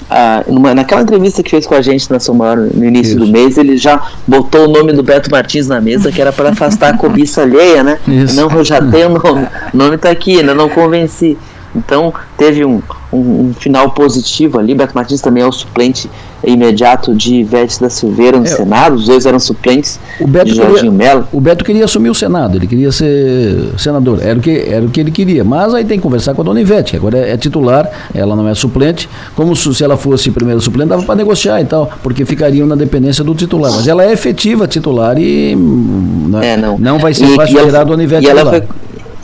ah, 0.10 0.44
numa, 0.48 0.76
naquela 0.76 1.02
entrevista 1.02 1.42
que 1.42 1.50
fez 1.50 1.66
com 1.66 1.74
a 1.74 1.82
gente 1.82 2.10
na 2.12 2.20
Somar 2.20 2.58
no 2.58 2.86
início 2.86 3.16
Isso. 3.16 3.26
do 3.26 3.28
mês, 3.28 3.58
ele 3.58 3.78
já 3.78 4.02
botou 4.28 4.66
o 4.66 4.68
nome 4.68 4.94
do 4.94 5.02
Beto 5.02 5.32
Martins 5.32 5.68
na 5.68 5.80
mesa, 5.82 6.12
que 6.12 6.22
era 6.22 6.32
para 6.32 6.50
afastar 6.50 6.94
a 6.94 6.98
cobiça 6.98 7.42
alheia, 7.42 7.84
né? 7.84 8.00
Isso. 8.08 8.36
Não, 8.36 8.50
eu 8.52 8.64
já 8.64 8.82
tenho 8.82 9.10
o 9.10 9.20
nome, 9.20 9.48
o 9.74 9.78
nome 9.78 9.96
está 9.96 10.12
aqui, 10.12 10.40
ainda 10.40 10.54
não 10.54 10.70
convenci. 10.70 11.38
Então 11.76 12.14
teve 12.38 12.64
um, 12.64 12.82
um, 13.12 13.18
um, 13.18 13.54
final 13.54 13.92
positivo 13.92 14.60
ali. 14.60 14.76
Beto 14.76 14.94
Martins 14.96 15.22
também 15.22 15.44
é 15.44 15.48
o 15.48 15.52
suplente 15.52 16.10
imediato 16.46 17.16
de 17.16 17.36
Ivete 17.36 17.80
da 17.80 17.90
Silveira 17.90 18.38
no 18.38 18.44
é, 18.44 18.50
Senado, 18.50 18.96
os 18.96 19.06
dois 19.06 19.26
eram 19.26 19.40
suplentes 19.40 20.00
o 20.20 20.28
Beto 20.28 20.48
de 20.48 20.56
Jardim 20.56 20.90
Melo. 20.90 21.28
O 21.32 21.40
Beto 21.40 21.64
queria 21.64 21.86
assumir 21.86 22.10
o 22.10 22.16
Senado, 22.16 22.58
ele 22.58 22.68
queria 22.68 22.92
ser 22.92 23.70
senador, 23.78 24.20
era 24.22 24.38
o, 24.38 24.42
que, 24.42 24.66
era 24.68 24.86
o 24.86 24.90
que 24.90 25.00
ele 25.00 25.12
queria. 25.12 25.44
Mas 25.44 25.74
aí 25.74 25.86
tem 25.86 25.98
que 25.98 26.04
conversar 26.04 26.34
com 26.34 26.42
a 26.42 26.46
dona 26.46 26.60
Ivete, 26.60 26.92
que 26.92 26.98
agora 26.98 27.18
é, 27.18 27.32
é 27.32 27.38
titular, 27.38 27.90
ela 28.14 28.36
não 28.36 28.48
é 28.48 28.54
suplente. 28.54 29.10
Como 29.36 29.56
se 29.56 29.84
ela 29.84 29.96
fosse 29.96 30.32
primeira 30.32 30.60
suplente, 30.60 30.90
dava 30.90 31.04
para 31.04 31.16
negociar 31.16 31.62
e 31.62 31.66
tal, 31.66 31.90
porque 32.04 32.26
ficariam 32.26 32.68
na 32.68 32.76
dependência 32.76 33.24
do 33.24 33.34
titular. 33.34 33.72
Mas 33.72 33.88
ela 33.88 34.04
é 34.04 34.12
efetiva 34.12 34.68
titular 34.68 35.18
e 35.18 35.56
hum, 35.56 36.28
não, 36.30 36.42
é, 36.42 36.58
não. 36.58 36.78
não 36.78 37.00
vai 37.00 37.14
ser 37.14 37.26
e, 37.26 37.36
fácil 37.36 37.66
tirar 37.66 37.82
a 37.82 37.84
dona 37.84 38.04
Ivete 38.04 38.26
e 38.26 38.30
ela 38.30 38.50
foi, 38.50 38.64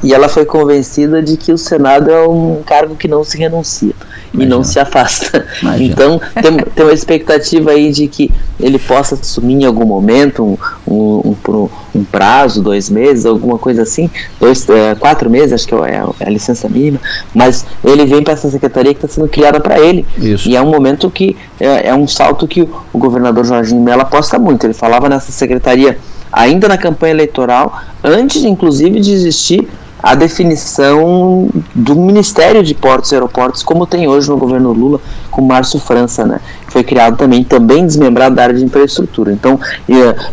e 0.01 0.13
ela 0.13 0.29
foi 0.29 0.45
convencida 0.45 1.21
de 1.21 1.35
que 1.35 1.51
o 1.51 1.57
Senado 1.57 2.09
é 2.09 2.27
um 2.27 2.61
cargo 2.65 2.95
que 2.95 3.07
não 3.07 3.23
se 3.23 3.37
renuncia 3.37 3.93
Imagina. 4.33 4.43
e 4.43 4.45
não 4.45 4.63
se 4.63 4.79
afasta. 4.79 5.45
Imagina. 5.61 5.91
Então 5.91 6.21
tem, 6.41 6.57
tem 6.57 6.85
uma 6.85 6.93
expectativa 6.93 7.71
aí 7.71 7.91
de 7.91 8.07
que 8.07 8.31
ele 8.59 8.79
possa 8.79 9.15
assumir 9.15 9.55
em 9.55 9.65
algum 9.65 9.85
momento 9.85 10.43
um, 10.43 10.57
um, 10.87 11.35
um, 11.47 11.69
um 11.95 12.03
prazo, 12.03 12.61
dois 12.61 12.89
meses, 12.89 13.25
alguma 13.25 13.57
coisa 13.57 13.81
assim, 13.81 14.09
dois, 14.39 14.67
é, 14.69 14.95
quatro 14.95 15.29
meses, 15.29 15.53
acho 15.53 15.67
que 15.67 15.75
é, 15.75 15.95
é 15.95 16.25
a 16.25 16.29
licença 16.29 16.69
mínima, 16.69 16.99
mas 17.33 17.65
ele 17.83 18.05
vem 18.05 18.23
para 18.23 18.33
essa 18.33 18.49
secretaria 18.49 18.93
que 18.93 19.05
está 19.05 19.13
sendo 19.13 19.27
criada 19.27 19.59
para 19.59 19.79
ele. 19.79 20.05
Isso. 20.17 20.47
E 20.47 20.55
é 20.55 20.61
um 20.61 20.69
momento 20.69 21.09
que 21.09 21.35
é, 21.59 21.89
é 21.89 21.95
um 21.95 22.07
salto 22.07 22.47
que 22.47 22.61
o 22.61 22.97
governador 22.97 23.45
Jorginho 23.45 23.81
Mello 23.81 24.01
aposta 24.01 24.39
muito. 24.39 24.65
Ele 24.65 24.73
falava 24.73 25.09
nessa 25.09 25.31
secretaria 25.31 25.97
ainda 26.31 26.67
na 26.67 26.77
campanha 26.77 27.13
eleitoral, 27.13 27.81
antes 28.03 28.43
inclusive 28.43 28.99
de 28.99 29.11
existir 29.11 29.67
a 30.01 30.15
definição 30.15 31.49
do 31.75 31.95
Ministério 31.95 32.63
de 32.63 32.73
Portos 32.73 33.11
e 33.11 33.15
Aeroportos, 33.15 33.61
como 33.61 33.85
tem 33.85 34.07
hoje 34.07 34.29
no 34.29 34.37
governo 34.37 34.71
Lula, 34.71 34.99
com 35.29 35.41
Márcio 35.41 35.79
França, 35.79 36.25
né? 36.25 36.39
Foi 36.67 36.83
criado 36.83 37.17
também, 37.17 37.43
também 37.43 37.85
desmembrado 37.85 38.35
da 38.35 38.43
área 38.43 38.55
de 38.55 38.63
infraestrutura. 38.63 39.31
Então, 39.31 39.59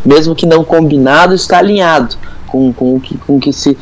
mesmo 0.04 0.34
que 0.34 0.46
não 0.46 0.62
combinado, 0.62 1.34
está 1.34 1.58
alinhado 1.58 2.16
com, 2.46 2.72
com, 2.72 2.96
o, 2.96 3.00
que, 3.00 3.18
com 3.18 3.40
que 3.40 3.52
se 3.52 3.76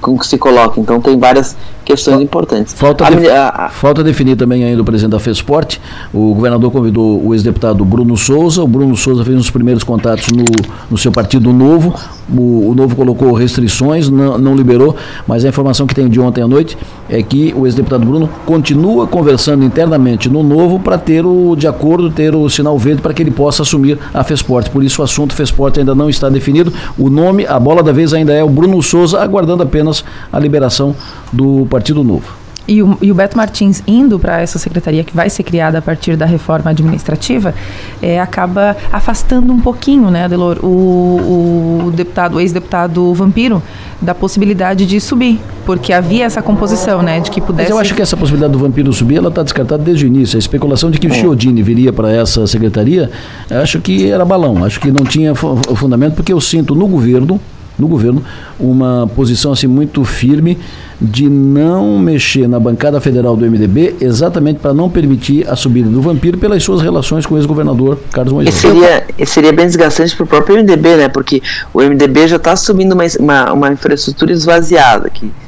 com 0.00 0.18
que 0.18 0.26
se 0.26 0.36
coloca. 0.36 0.78
Então 0.80 1.00
tem 1.00 1.18
várias 1.18 1.56
questões 1.88 2.20
importantes. 2.20 2.74
Falta, 2.74 3.04
a, 3.04 3.08
a, 3.08 3.64
a, 3.64 3.68
falta 3.70 4.04
definir 4.04 4.36
também 4.36 4.62
ainda 4.62 4.82
o 4.82 4.84
presidente 4.84 5.12
da 5.12 5.18
FESPORT. 5.18 5.80
O 6.12 6.34
governador 6.34 6.70
convidou 6.70 7.24
o 7.24 7.34
ex-deputado 7.34 7.82
Bruno 7.82 8.14
Souza. 8.14 8.62
O 8.62 8.68
Bruno 8.68 8.94
Souza 8.94 9.24
fez 9.24 9.38
os 9.40 9.50
primeiros 9.50 9.82
contatos 9.82 10.28
no, 10.28 10.44
no 10.90 10.98
seu 10.98 11.10
partido 11.10 11.50
novo. 11.50 11.94
O, 12.30 12.68
o 12.70 12.74
novo 12.74 12.94
colocou 12.94 13.32
restrições, 13.32 14.10
não, 14.10 14.36
não, 14.36 14.54
liberou, 14.54 14.94
mas 15.26 15.46
a 15.46 15.48
informação 15.48 15.86
que 15.86 15.94
tem 15.94 16.10
de 16.10 16.20
ontem 16.20 16.42
à 16.42 16.46
noite 16.46 16.76
é 17.08 17.22
que 17.22 17.54
o 17.56 17.66
ex-deputado 17.66 18.04
Bruno 18.04 18.28
continua 18.44 19.06
conversando 19.06 19.64
internamente 19.64 20.28
no 20.28 20.42
novo 20.42 20.78
para 20.78 20.98
ter 20.98 21.24
o 21.24 21.56
de 21.56 21.66
acordo, 21.66 22.10
ter 22.10 22.34
o 22.34 22.50
sinal 22.50 22.78
verde 22.78 23.00
para 23.00 23.14
que 23.14 23.22
ele 23.22 23.30
possa 23.30 23.62
assumir 23.62 23.98
a 24.12 24.22
FESPORT. 24.22 24.68
Por 24.68 24.84
isso 24.84 25.00
o 25.00 25.04
assunto 25.04 25.32
FESPORT 25.32 25.78
ainda 25.78 25.94
não 25.94 26.10
está 26.10 26.28
definido. 26.28 26.70
O 26.98 27.08
nome, 27.08 27.46
a 27.46 27.58
bola 27.58 27.82
da 27.82 27.92
vez 27.92 28.12
ainda 28.12 28.34
é 28.34 28.44
o 28.44 28.48
Bruno 28.50 28.82
Souza, 28.82 29.22
aguardando 29.22 29.62
apenas 29.62 30.04
a 30.30 30.38
liberação 30.38 30.94
do 31.32 31.66
Partido 31.70 32.02
Novo. 32.02 32.38
E 32.68 32.82
o, 32.82 32.98
e 33.00 33.10
o, 33.10 33.14
Beto 33.14 33.34
Martins 33.34 33.82
indo 33.86 34.18
para 34.18 34.42
essa 34.42 34.58
secretaria 34.58 35.02
que 35.02 35.16
vai 35.16 35.30
ser 35.30 35.42
criada 35.42 35.78
a 35.78 35.82
partir 35.82 36.16
da 36.16 36.26
reforma 36.26 36.70
administrativa, 36.70 37.54
é, 38.02 38.20
acaba 38.20 38.76
afastando 38.92 39.50
um 39.50 39.58
pouquinho, 39.58 40.10
né, 40.10 40.26
Adelor, 40.26 40.58
o, 40.62 41.86
o 41.86 41.90
deputado, 41.90 42.36
o 42.36 42.40
ex-deputado 42.40 43.14
Vampiro, 43.14 43.62
da 44.02 44.14
possibilidade 44.14 44.84
de 44.84 45.00
subir, 45.00 45.40
porque 45.64 45.94
havia 45.94 46.26
essa 46.26 46.42
composição, 46.42 47.00
né, 47.00 47.20
de 47.20 47.30
que 47.30 47.40
pudesse... 47.40 47.70
Mas 47.70 47.70
eu 47.70 47.80
acho 47.80 47.94
que 47.94 48.02
essa 48.02 48.18
possibilidade 48.18 48.52
do 48.52 48.58
Vampiro 48.58 48.92
subir, 48.92 49.16
ela 49.16 49.30
está 49.30 49.42
descartada 49.42 49.82
desde 49.82 50.04
o 50.04 50.06
início. 50.06 50.36
A 50.36 50.38
especulação 50.38 50.90
de 50.90 50.98
que 50.98 51.06
o 51.06 51.10
Chiodini 51.14 51.62
viria 51.62 51.90
para 51.90 52.12
essa 52.12 52.46
secretaria, 52.46 53.10
acho 53.50 53.80
que 53.80 54.10
era 54.10 54.26
balão, 54.26 54.62
acho 54.62 54.78
que 54.78 54.92
não 54.92 55.06
tinha 55.06 55.34
fundamento, 55.34 56.16
porque 56.16 56.34
eu 56.34 56.40
sinto 56.40 56.74
no 56.74 56.86
governo 56.86 57.40
no 57.78 57.86
governo 57.86 58.22
uma 58.58 59.08
posição 59.14 59.52
assim 59.52 59.66
muito 59.66 60.04
firme 60.04 60.58
de 61.00 61.28
não 61.30 61.98
mexer 61.98 62.48
na 62.48 62.58
bancada 62.58 63.00
federal 63.00 63.36
do 63.36 63.48
MDB 63.48 63.96
exatamente 64.00 64.58
para 64.58 64.74
não 64.74 64.90
permitir 64.90 65.48
a 65.48 65.54
subida 65.54 65.88
do 65.88 66.02
vampiro 66.02 66.38
pelas 66.38 66.62
suas 66.62 66.82
relações 66.82 67.24
com 67.24 67.34
o 67.34 67.38
ex-governador 67.38 67.98
Carlos 68.10 68.32
Moisés. 68.32 68.54
Esse 68.54 68.66
seria, 68.66 69.04
seria 69.26 69.52
bem 69.52 69.66
desgastante 69.66 70.16
para 70.16 70.24
o 70.24 70.26
próprio 70.26 70.56
MDB, 70.56 70.96
né? 70.96 71.08
Porque 71.08 71.40
o 71.72 71.80
MDB 71.80 72.26
já 72.26 72.36
está 72.36 72.52
assumindo 72.52 72.94
uma, 72.94 73.04
uma, 73.20 73.52
uma 73.52 73.72
infraestrutura 73.72 74.32
esvaziada 74.32 75.08
é, 75.08 75.47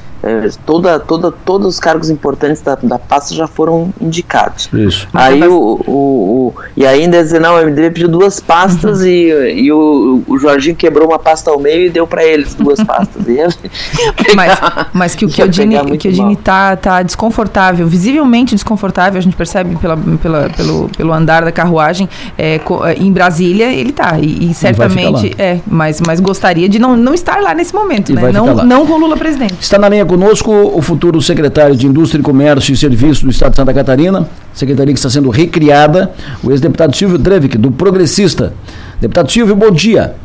toda, 0.66 1.00
toda, 1.00 1.32
todos 1.32 1.66
os 1.66 1.80
cargos 1.80 2.10
importantes 2.10 2.60
da, 2.60 2.74
da 2.74 2.98
pasta 2.98 3.34
já 3.34 3.46
foram 3.46 3.92
indicados. 4.00 4.68
Isso. 4.72 5.08
Aí 5.14 5.42
o, 5.46 5.80
o, 5.86 5.92
o, 5.92 6.54
e 6.76 6.86
ainda 6.86 7.22
dizer, 7.22 7.40
não, 7.40 7.56
o 7.56 7.66
MDB 7.66 7.90
pediu 7.90 8.08
duas 8.08 8.40
pastas 8.40 9.00
uhum. 9.00 9.06
e, 9.06 9.62
e 9.62 9.72
o, 9.72 10.22
o 10.26 10.38
Jorginho 10.38 10.76
quebrou 10.76 11.08
uma 11.08 11.18
pasta 11.18 11.50
ao 11.50 11.58
meio 11.58 11.86
e 11.86 11.90
deu 11.90 12.06
para 12.06 12.24
eles 12.24 12.54
duas 12.54 12.82
pastas. 12.82 13.26
Ia, 13.26 13.48
pegar, 14.16 14.34
mas, 14.34 14.86
mas 14.92 15.14
que 15.14 15.24
o 15.24 15.28
Chiodini, 15.30 15.76
que 15.96 16.08
o 16.08 16.36
tá, 16.36 16.76
tá 16.76 17.02
desconfortável, 17.02 17.86
visivelmente 17.86 18.54
desconfortável, 18.54 19.18
a 19.18 19.22
gente 19.22 19.36
percebe 19.36 19.76
pela, 19.76 19.96
pela, 19.96 20.50
pelo, 20.50 20.88
pelo 20.90 21.12
andar 21.12 21.44
da 21.44 21.52
carruagem 21.52 22.08
é, 22.36 22.56
é 22.56 22.94
em 22.98 23.12
Brasília, 23.12 23.72
ele 23.72 23.92
tá. 23.92 24.18
E, 24.18 24.50
e 24.50 24.54
certamente, 24.54 25.34
é, 25.38 25.60
mas, 25.66 26.00
mas 26.00 26.20
gostaria 26.20 26.68
de 26.68 26.78
não, 26.78 26.96
não 26.96 27.14
estar 27.14 27.40
lá 27.40 27.54
nesse 27.54 27.74
momento, 27.74 28.12
né? 28.12 28.30
Não, 28.32 28.56
não 28.56 28.86
com 28.86 28.96
Lula 28.96 29.16
presidente. 29.16 29.56
Está 29.60 29.78
na 29.78 29.88
linha 29.88 30.04
conosco 30.10 30.50
o 30.50 30.82
futuro 30.82 31.22
secretário 31.22 31.76
de 31.76 31.86
Indústria, 31.86 32.20
Comércio 32.20 32.72
e 32.72 32.76
Serviços 32.76 33.22
do 33.22 33.30
Estado 33.30 33.52
de 33.52 33.58
Santa 33.58 33.72
Catarina, 33.72 34.28
secretaria 34.52 34.92
que 34.92 34.98
está 34.98 35.08
sendo 35.08 35.30
recriada, 35.30 36.10
o 36.42 36.50
ex-deputado 36.50 36.96
Silvio 36.96 37.16
Drevik, 37.16 37.56
do 37.56 37.70
Progressista. 37.70 38.52
Deputado 39.00 39.30
Silvio, 39.30 39.54
bom 39.54 39.70
dia. 39.70 40.16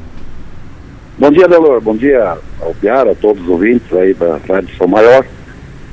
Bom 1.20 1.30
dia, 1.30 1.48
Delor. 1.48 1.80
Bom 1.82 1.96
dia 1.96 2.36
ao 2.60 2.74
Piara, 2.74 3.12
a 3.12 3.16
todos 3.16 3.44
os 3.44 3.48
ouvintes 3.48 3.94
aí 3.94 4.16
da 4.16 4.40
Rádio 4.50 4.76
São 4.76 4.88
Maior. 4.88 5.24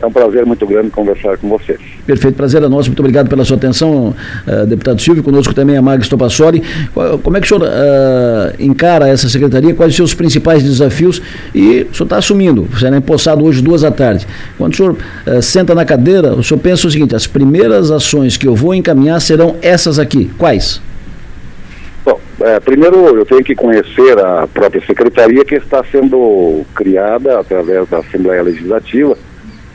É 0.02 0.06
um 0.06 0.10
prazer 0.10 0.44
muito 0.44 0.66
grande 0.66 0.90
conversar 0.90 1.38
com 1.38 1.48
vocês. 1.48 1.78
Perfeito, 2.04 2.34
prazer 2.34 2.60
é 2.60 2.68
nosso. 2.68 2.88
Muito 2.88 2.98
obrigado 2.98 3.28
pela 3.28 3.44
sua 3.44 3.56
atenção, 3.56 4.08
uh, 4.08 4.66
deputado 4.66 5.00
Silvio. 5.00 5.22
Conosco 5.22 5.54
também 5.54 5.76
a 5.76 5.82
Magis 5.82 6.08
Topassoli. 6.08 6.60
Como 7.22 7.36
é 7.36 7.40
que 7.40 7.46
o 7.46 7.48
senhor 7.48 7.62
uh, 7.62 8.52
encara 8.58 9.06
essa 9.06 9.28
secretaria? 9.28 9.72
Quais 9.74 9.90
os 9.92 9.96
seus 9.96 10.12
principais 10.12 10.64
desafios? 10.64 11.22
E 11.54 11.86
o 11.88 11.94
senhor 11.94 12.06
está 12.06 12.16
assumindo, 12.16 12.68
será 12.76 12.96
empossado 12.96 13.44
hoje, 13.44 13.62
duas 13.62 13.82
da 13.82 13.92
tarde. 13.92 14.26
Quando 14.58 14.72
o 14.72 14.76
senhor 14.76 14.96
uh, 15.24 15.40
senta 15.40 15.72
na 15.72 15.84
cadeira, 15.84 16.34
o 16.34 16.42
senhor 16.42 16.58
pensa 16.58 16.88
o 16.88 16.90
seguinte: 16.90 17.14
as 17.14 17.28
primeiras 17.28 17.92
ações 17.92 18.36
que 18.36 18.48
eu 18.48 18.56
vou 18.56 18.74
encaminhar 18.74 19.20
serão 19.20 19.54
essas 19.62 20.00
aqui. 20.00 20.28
Quais? 20.36 20.82
Bom, 22.04 22.18
é, 22.40 22.58
primeiro 22.58 22.96
eu 23.16 23.24
tenho 23.24 23.44
que 23.44 23.54
conhecer 23.54 24.18
a 24.18 24.48
própria 24.52 24.84
secretaria 24.84 25.44
que 25.44 25.54
está 25.54 25.84
sendo 25.92 26.62
criada 26.74 27.38
através 27.38 27.88
da 27.88 27.98
Assembleia 27.98 28.42
Legislativa 28.42 29.16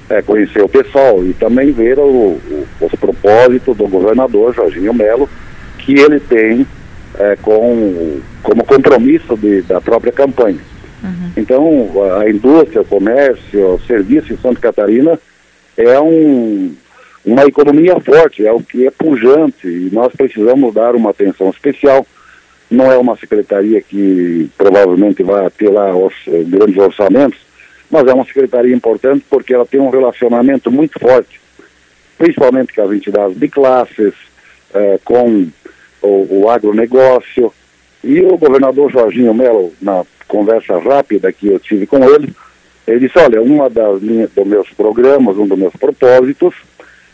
é, 0.09 0.21
conhecer 0.21 0.61
o 0.61 0.69
pessoal 0.69 1.23
e 1.25 1.33
também 1.33 1.71
ver 1.71 1.99
o, 1.99 2.03
o, 2.03 2.67
os 2.81 2.91
propósitos 2.93 3.75
do 3.75 3.87
governador 3.87 4.53
Jorginho 4.53 4.93
Melo, 4.93 5.29
que 5.79 5.99
ele 5.99 6.19
tem 6.19 6.65
é, 7.17 7.35
com, 7.41 8.19
como 8.43 8.63
compromisso 8.63 9.35
de, 9.35 9.61
da 9.63 9.81
própria 9.81 10.11
campanha. 10.11 10.59
Uhum. 11.03 11.31
Então, 11.35 11.91
a 12.19 12.29
indústria, 12.29 12.81
o 12.81 12.85
comércio, 12.85 13.75
o 13.75 13.79
serviço 13.81 14.33
em 14.33 14.37
Santa 14.37 14.59
Catarina 14.59 15.19
é 15.77 15.99
um, 15.99 16.73
uma 17.25 17.45
economia 17.45 17.99
forte, 17.99 18.45
é 18.45 18.51
o 18.51 18.61
que 18.61 18.87
é 18.87 18.91
pujante 18.91 19.67
e 19.67 19.89
nós 19.91 20.13
precisamos 20.15 20.73
dar 20.73 20.95
uma 20.95 21.11
atenção 21.11 21.49
especial. 21.49 22.05
Não 22.69 22.91
é 22.91 22.97
uma 22.97 23.15
secretaria 23.15 23.81
que 23.81 24.49
provavelmente 24.57 25.23
vai 25.23 25.49
ter 25.51 25.69
lá 25.69 25.95
os, 25.95 26.13
grandes 26.47 26.77
orçamentos, 26.77 27.39
mas 27.89 28.07
é 28.07 28.13
uma 28.13 28.25
secretaria 28.25 28.75
importante 28.75 29.25
porque 29.29 29.53
ela 29.53 29.65
tem 29.65 29.79
um 29.79 29.89
relacionamento 29.89 30.71
muito 30.71 30.99
forte, 30.99 31.39
principalmente 32.17 32.73
com 32.73 32.81
as 32.81 32.91
entidades 32.91 33.37
de 33.37 33.47
classes, 33.47 34.13
eh, 34.73 34.99
com 35.03 35.47
o, 36.01 36.41
o 36.41 36.49
agronegócio. 36.49 37.53
E 38.03 38.21
o 38.21 38.37
governador 38.37 38.91
Jorginho 38.91 39.33
Melo, 39.33 39.73
na 39.81 40.05
conversa 40.27 40.77
rápida 40.79 41.31
que 41.31 41.47
eu 41.47 41.59
tive 41.59 41.87
com 41.87 42.03
ele, 42.03 42.33
ele 42.87 42.99
disse, 42.99 43.19
olha, 43.19 43.41
uma 43.41 43.69
das 43.69 44.01
minhas, 44.01 44.31
dos 44.31 44.47
meus 44.47 44.69
programas, 44.69 45.37
um 45.37 45.47
dos 45.47 45.57
meus 45.57 45.73
propósitos 45.75 46.55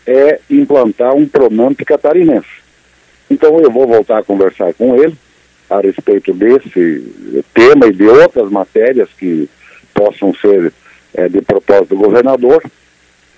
é 0.06 0.40
implantar 0.50 1.16
um 1.16 1.28
Pronamp 1.28 1.80
catarinense. 1.82 2.62
Então 3.30 3.60
eu 3.60 3.72
vou 3.72 3.88
voltar 3.88 4.20
a 4.20 4.24
conversar 4.24 4.74
com 4.74 4.96
ele 4.96 5.16
a 5.70 5.80
respeito 5.80 6.34
desse 6.34 7.44
tema 7.54 7.88
e 7.88 7.94
de 7.94 8.06
outras 8.06 8.52
matérias 8.52 9.10
que 9.18 9.50
possam 9.94 10.34
ser 10.36 10.74
é, 11.14 11.28
de 11.28 11.42
propósito 11.42 11.96
do 11.96 11.98
governador 11.98 12.64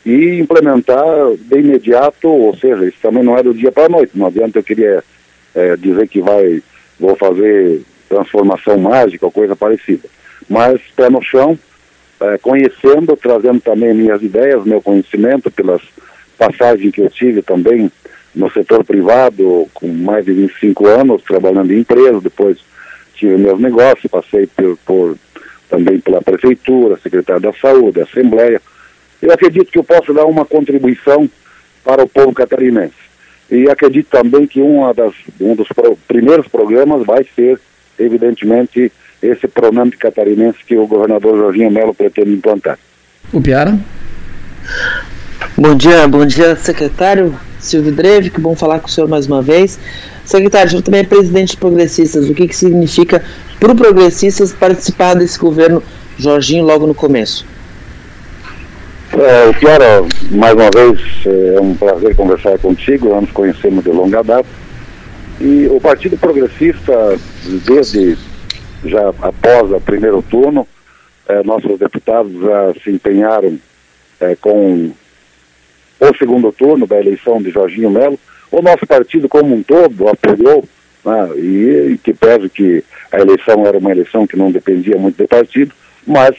e 0.06 0.40
implementar 0.40 1.04
de 1.40 1.60
imediato, 1.60 2.28
ou 2.28 2.56
seja, 2.56 2.86
isso 2.86 2.98
também 3.02 3.24
não 3.24 3.38
é 3.38 3.44
do 3.44 3.54
dia 3.54 3.72
para 3.72 3.86
a 3.86 3.90
noite, 3.90 4.12
não 4.16 4.28
adianta 4.28 4.60
eu 4.60 4.64
queria 4.64 5.04
é, 5.54 5.76
dizer 5.76 6.08
que 6.08 6.22
vai, 6.22 6.62
vou 7.00 7.16
fazer 7.16 7.82
transformação 8.08 8.78
mágica 8.78 9.26
ou 9.26 9.32
coisa 9.32 9.56
parecida, 9.56 10.08
mas 10.48 10.80
pé 10.96 11.10
no 11.10 11.22
chão, 11.22 11.58
é, 12.22 12.38
conhecendo, 12.38 13.18
trazendo 13.18 13.60
também 13.60 13.94
minhas 13.94 14.22
ideias, 14.22 14.64
meu 14.64 14.82
conhecimento 14.82 15.50
pelas 15.50 15.82
passagens 16.38 16.94
que 16.94 17.02
eu 17.02 17.10
tive 17.10 17.42
também 17.42 17.92
no 18.36 18.52
setor 18.52 18.84
privado, 18.84 19.68
com 19.74 19.88
mais 19.88 20.26
de 20.26 20.34
25 20.34 20.88
anos 20.88 21.24
trabalhando 21.24 21.72
em 21.72 21.80
empresa, 21.80 22.22
depois 22.22 22.60
tive 23.16 23.38
meus 23.38 23.60
negócios, 23.60 24.12
passei 24.12 24.46
por, 24.46 24.78
por 24.86 25.18
também 25.70 26.00
pela 26.00 26.22
Prefeitura, 26.22 27.00
Secretário 27.02 27.42
da 27.42 27.54
Saúde, 27.54 28.02
Assembleia. 28.02 28.62
Eu 29.22 29.32
acredito 29.32 29.72
que 29.72 29.80
eu 29.80 29.84
posso 29.84 30.14
dar 30.14 30.26
uma 30.26 30.46
contribuição 30.46 31.30
para 31.84 32.04
o 32.04 32.10
povo 32.10 32.34
catarinense. 32.34 32.94
E 33.50 33.70
acredito 33.70 34.08
também 34.10 34.48
que 34.48 34.60
uma 34.60 34.94
das, 34.94 35.14
um 35.40 35.56
dos 35.56 35.68
pro, 35.70 35.98
primeiros 36.08 36.48
programas 36.48 37.06
vai 37.06 37.26
ser, 37.36 37.60
evidentemente, 37.98 38.92
esse 39.22 39.48
Pronamp 39.48 39.94
catarinense 39.96 40.60
que 40.66 40.76
o 40.76 40.88
governador 40.88 41.38
Jorginho 41.38 41.72
Melo 41.72 41.94
pretende 41.94 42.32
implantar. 42.32 42.80
O 43.32 43.42
Piara? 43.42 43.78
Bom 45.58 45.76
dia, 45.76 46.08
bom 46.08 46.26
dia, 46.26 46.56
secretário 46.56 47.38
Silvio 47.60 47.92
Dreve, 47.92 48.30
que 48.30 48.40
bom 48.40 48.56
falar 48.56 48.80
com 48.80 48.88
o 48.88 48.92
senhor 48.92 49.08
mais 49.08 49.26
uma 49.28 49.42
vez. 49.42 49.80
Secretário, 50.24 50.68
o 50.68 50.70
senhor 50.72 50.82
também 50.84 51.02
é 51.02 51.04
presidente 51.04 51.52
de 51.52 51.58
Progressistas. 51.58 52.30
O 52.30 52.34
que, 52.34 52.48
que 52.48 52.56
significa 52.56 53.24
para 53.60 53.72
o 53.72 53.76
Progressistas 53.76 54.54
participar 54.54 55.16
desse 55.16 55.40
governo 55.40 55.82
Jorginho 56.18 56.66
logo 56.66 56.88
no 56.88 56.96
começo? 56.96 57.46
É, 59.14 59.54
Piara, 59.54 60.04
mais 60.32 60.54
uma 60.54 60.70
vez, 60.70 61.00
é 61.26 61.60
um 61.62 61.76
prazer 61.76 62.16
conversar 62.16 62.58
contigo, 62.60 63.10
nós 63.10 63.22
nos 63.22 63.32
conhecemos 63.32 63.84
de 63.84 63.90
longa 63.90 64.24
data. 64.24 64.48
E 65.40 65.68
o 65.68 65.80
Partido 65.80 66.18
Progressista, 66.18 67.18
desde 67.66 68.18
já 68.84 69.10
após 69.22 69.72
o 69.72 69.80
primeiro 69.80 70.22
turno, 70.22 70.68
eh, 71.28 71.44
nossos 71.44 71.78
deputados 71.80 72.32
já 72.40 72.74
se 72.84 72.92
empenharam 72.92 73.58
eh, 74.20 74.36
com 74.40 74.92
o 76.00 76.18
segundo 76.18 76.52
turno 76.52 76.86
da 76.86 77.00
eleição 77.00 77.42
de 77.42 77.50
Jorginho 77.52 77.90
Melo. 77.90 78.20
O 78.52 78.62
nosso 78.62 78.86
partido 78.86 79.28
como 79.28 79.56
um 79.56 79.64
todo 79.64 80.08
apoiou, 80.08 80.64
né, 81.06 81.30
e, 81.38 81.92
e 81.94 81.98
que 81.98 82.14
pese 82.14 82.50
que 82.50 82.84
a 83.12 83.20
eleição 83.20 83.66
era 83.66 83.78
uma 83.78 83.92
eleição 83.92 84.26
que 84.26 84.36
não 84.36 84.52
dependia 84.52 84.98
muito 84.98 85.18
do 85.18 85.28
partido, 85.28 85.74
mas 86.06 86.36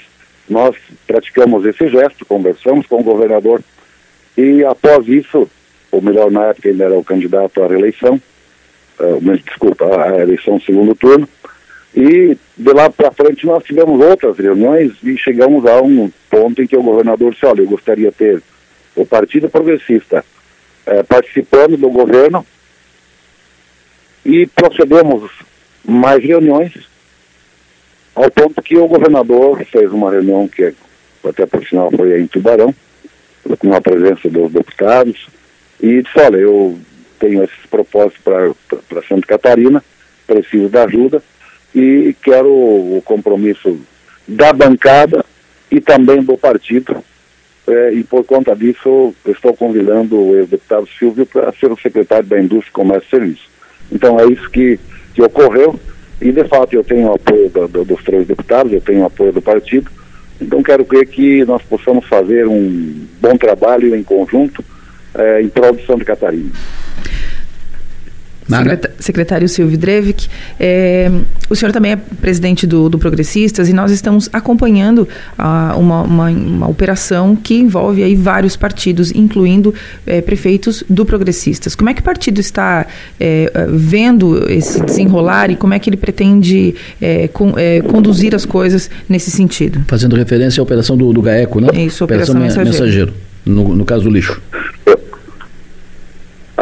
nós 0.49 0.77
praticamos 1.07 1.65
esse 1.65 1.89
gesto, 1.89 2.27
conversamos 2.27 2.87
com 2.87 3.01
o 3.01 3.05
governador 3.05 3.61
e 4.37 4.65
após 4.65 5.09
isso, 5.09 5.49
ou 5.91 6.03
melhor, 6.03 6.31
na 6.31 6.47
época 6.47 6.69
ele 6.69 6.83
era 6.83 6.97
o 6.97 7.05
candidato 7.05 7.63
à 7.63 7.69
reeleição, 7.69 8.21
uh, 9.01 9.39
desculpa, 9.45 9.85
à 9.85 10.19
eleição 10.19 10.61
segundo 10.61 10.95
turno, 10.95 11.29
e 11.95 12.37
de 12.57 12.73
lá 12.73 12.91
para 12.91 13.11
frente 13.11 13.47
nós 13.47 13.65
tivemos 13.65 13.99
outras 14.05 14.37
reuniões 14.37 14.93
e 15.03 15.17
chegamos 15.17 15.65
a 15.65 15.81
um 15.81 16.11
ponto 16.29 16.61
em 16.61 16.67
que 16.67 16.77
o 16.77 16.83
governador 16.83 17.33
disse, 17.33 17.47
olha, 17.47 17.63
eu 17.63 17.67
gostaria 17.67 18.11
de 18.11 18.17
ter 18.17 18.43
o 18.95 19.07
Partido 19.07 19.49
Progressista 19.49 20.23
eh, 20.85 21.03
participando 21.03 21.79
do 21.79 21.89
governo 21.89 22.45
e 24.27 24.45
procedemos 24.45 25.31
mais 25.85 26.23
reuniões 26.23 26.73
ao 28.13 28.29
ponto 28.29 28.61
que 28.61 28.77
o 28.77 28.89
governador 28.89 29.65
fez 29.67 29.93
uma 29.93 30.11
reunião 30.11 30.49
que 30.49 30.75
até 31.25 31.47
por 31.47 31.65
sinal 31.65 31.91
foi 31.93 32.21
em 32.21 32.27
Tubarão, 32.27 32.75
com 33.59 33.73
a 33.73 33.81
presença 33.81 34.29
dos 34.29 34.53
deputados, 34.53 35.29
e 35.81 36.03
disse, 36.03 36.19
olha, 36.19 36.39
eu 36.39 36.79
tenho 37.21 37.45
esses 37.45 37.67
propósitos 37.71 38.21
para 38.23 39.03
Santa 39.09 39.27
Catarina, 39.27 39.83
preciso 40.27 40.69
da 40.69 40.85
ajuda 40.85 41.23
e 41.75 42.15
quero 42.23 42.49
o 42.49 43.03
compromisso 43.05 43.81
da 44.27 44.53
bancada 44.53 45.25
e 45.71 45.81
também 45.81 46.23
do 46.23 46.37
partido. 46.37 46.97
É, 47.69 47.93
e 47.93 48.05
por 48.05 48.25
conta 48.25 48.55
disso, 48.55 49.15
estou 49.27 49.55
convidando 49.55 50.17
o 50.17 50.37
ex-deputado 50.37 50.89
Silvio 50.99 51.27
para 51.27 51.53
ser 51.53 51.71
o 51.71 51.79
secretário 51.79 52.27
da 52.27 52.41
Indústria, 52.41 52.73
Comércio 52.73 53.09
e 53.09 53.11
Serviços. 53.11 53.56
Então 53.91 54.19
é 54.19 54.27
isso 54.27 54.49
que, 54.51 54.79
que 55.15 55.23
ocorreu. 55.23 55.79
E 56.21 56.33
de 56.33 56.45
fato 56.45 56.73
eu 56.75 56.83
tenho 56.83 57.09
o 57.09 57.15
apoio 57.15 57.49
do, 57.51 57.69
do, 57.69 57.85
dos 57.85 58.03
três 58.03 58.27
deputados, 58.27 58.73
eu 58.73 58.81
tenho 58.81 59.03
o 59.03 59.07
apoio 59.07 59.33
do 59.33 59.43
partido. 59.43 59.91
Então 60.41 60.63
quero 60.63 60.85
crer 60.85 61.07
que 61.07 61.45
nós 61.45 61.63
possamos 61.63 62.07
fazer 62.07 62.47
um 62.47 63.07
bom 63.21 63.37
trabalho 63.37 63.95
em 63.95 64.03
conjunto 64.03 64.65
é, 65.15 65.43
em 65.43 65.49
prol 65.49 65.73
de 65.73 65.85
Santa 65.87 66.05
Catarina. 66.05 66.51
Secretário 68.99 69.49
Silvio 69.49 69.77
Drevik, 69.77 70.29
é, 70.59 71.11
o 71.51 71.57
senhor 71.57 71.73
também 71.73 71.93
é 71.93 71.97
presidente 71.97 72.67
do, 72.67 72.89
do 72.89 72.99
Progressistas 72.99 73.69
e 73.69 73.73
nós 73.73 73.91
estamos 73.91 74.29
acompanhando 74.33 75.09
ah, 75.37 75.75
uma, 75.77 76.03
uma, 76.03 76.31
uma, 76.31 76.69
operação 76.69 77.37
que 77.37 77.55
envolve 77.55 78.03
aí 78.03 78.15
vários 78.15 78.57
partidos, 78.57 79.11
incluindo 79.13 79.75
é, 80.07 80.21
prefeitos 80.21 80.85
do 80.89 81.05
Progressistas. 81.05 81.75
Como 81.75 81.91
é 81.91 81.95
que 81.95 82.01
o 82.01 82.05
partido 82.05 82.41
está 82.41 82.87
é, 83.19 83.51
vendo 83.69 84.51
esse 84.51 84.81
desenrolar 84.85 85.51
e 85.51 85.57
como 85.57 85.75
é 85.75 85.79
que 85.79 85.91
ele 85.91 85.97
pretende 85.97 86.75
é, 87.01 87.29
com, 87.29 87.55
é, 87.57 87.81
conduzir 87.81 88.35
as 88.35 88.45
coisas 88.45 88.91
nesse 89.09 89.31
sentido? 89.31 89.85
Fazendo 89.89 90.17
referência 90.17 90.61
à 90.61 90.63
operação 90.63 90.97
do, 90.97 91.13
do 91.13 91.21
GAECO, 91.21 91.61
né? 91.61 91.69
Isso, 91.75 92.05
operação, 92.05 92.35
operação 92.35 92.65
mensageiro. 92.65 92.71
mensageiro 92.71 93.27
no, 93.47 93.75
no 93.75 93.85
caso 93.85 94.05
do 94.05 94.11
lixo. 94.11 94.41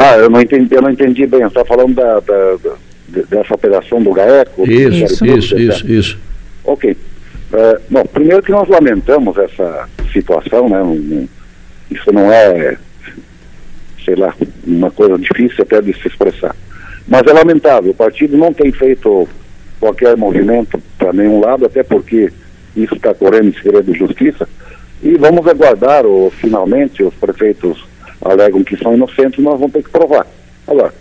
Ah, 0.05 0.17
eu 0.17 0.29
não 0.29 0.39
entendi, 0.39 0.75
eu 0.75 0.81
não 0.83 0.91
entendi 0.91 1.25
bem. 1.25 1.39
Você 1.39 1.47
está 1.47 1.65
falando 1.65 1.95
da, 1.95 2.19
da, 2.19 2.55
da, 2.57 3.21
dessa 3.23 3.55
operação 3.55 4.03
do 4.03 4.13
GAECO? 4.13 4.69
Isso, 4.69 5.25
isso, 5.25 5.57
isso, 5.57 5.91
isso. 5.91 6.19
Ok. 6.63 6.91
Uh, 6.91 7.81
bom, 7.89 8.05
primeiro 8.05 8.43
que 8.43 8.51
nós 8.51 8.67
lamentamos 8.69 9.35
essa 9.37 9.89
situação, 10.13 10.69
né? 10.69 10.81
Um, 10.83 11.27
isso 11.89 12.11
não 12.11 12.31
é, 12.31 12.77
sei 14.03 14.15
lá, 14.15 14.33
uma 14.65 14.91
coisa 14.91 15.17
difícil 15.17 15.63
até 15.63 15.81
de 15.81 15.93
se 15.93 16.07
expressar. 16.07 16.55
Mas 17.07 17.23
é 17.25 17.33
lamentável, 17.33 17.91
o 17.91 17.95
partido 17.95 18.37
não 18.37 18.53
tem 18.53 18.71
feito 18.71 19.27
qualquer 19.79 20.15
movimento 20.15 20.79
para 20.97 21.13
nenhum 21.13 21.39
lado, 21.39 21.65
até 21.65 21.81
porque 21.81 22.31
isso 22.75 22.95
está 22.95 23.13
correndo 23.13 23.49
em 23.49 23.53
segredo 23.53 23.91
de 23.91 23.97
justiça. 23.97 24.47
E 25.01 25.15
vamos 25.17 25.47
aguardar, 25.47 26.05
ou, 26.05 26.29
finalmente, 26.29 27.03
os 27.03 27.13
prefeitos 27.15 27.83
alegam 28.21 28.63
que 28.63 28.77
são 28.77 28.93
inocentes, 28.93 29.43
nós 29.43 29.59
vamos 29.59 29.73
ter 29.73 29.83
que 29.83 29.89
provar. 29.89 30.25
Agora, 30.67 30.93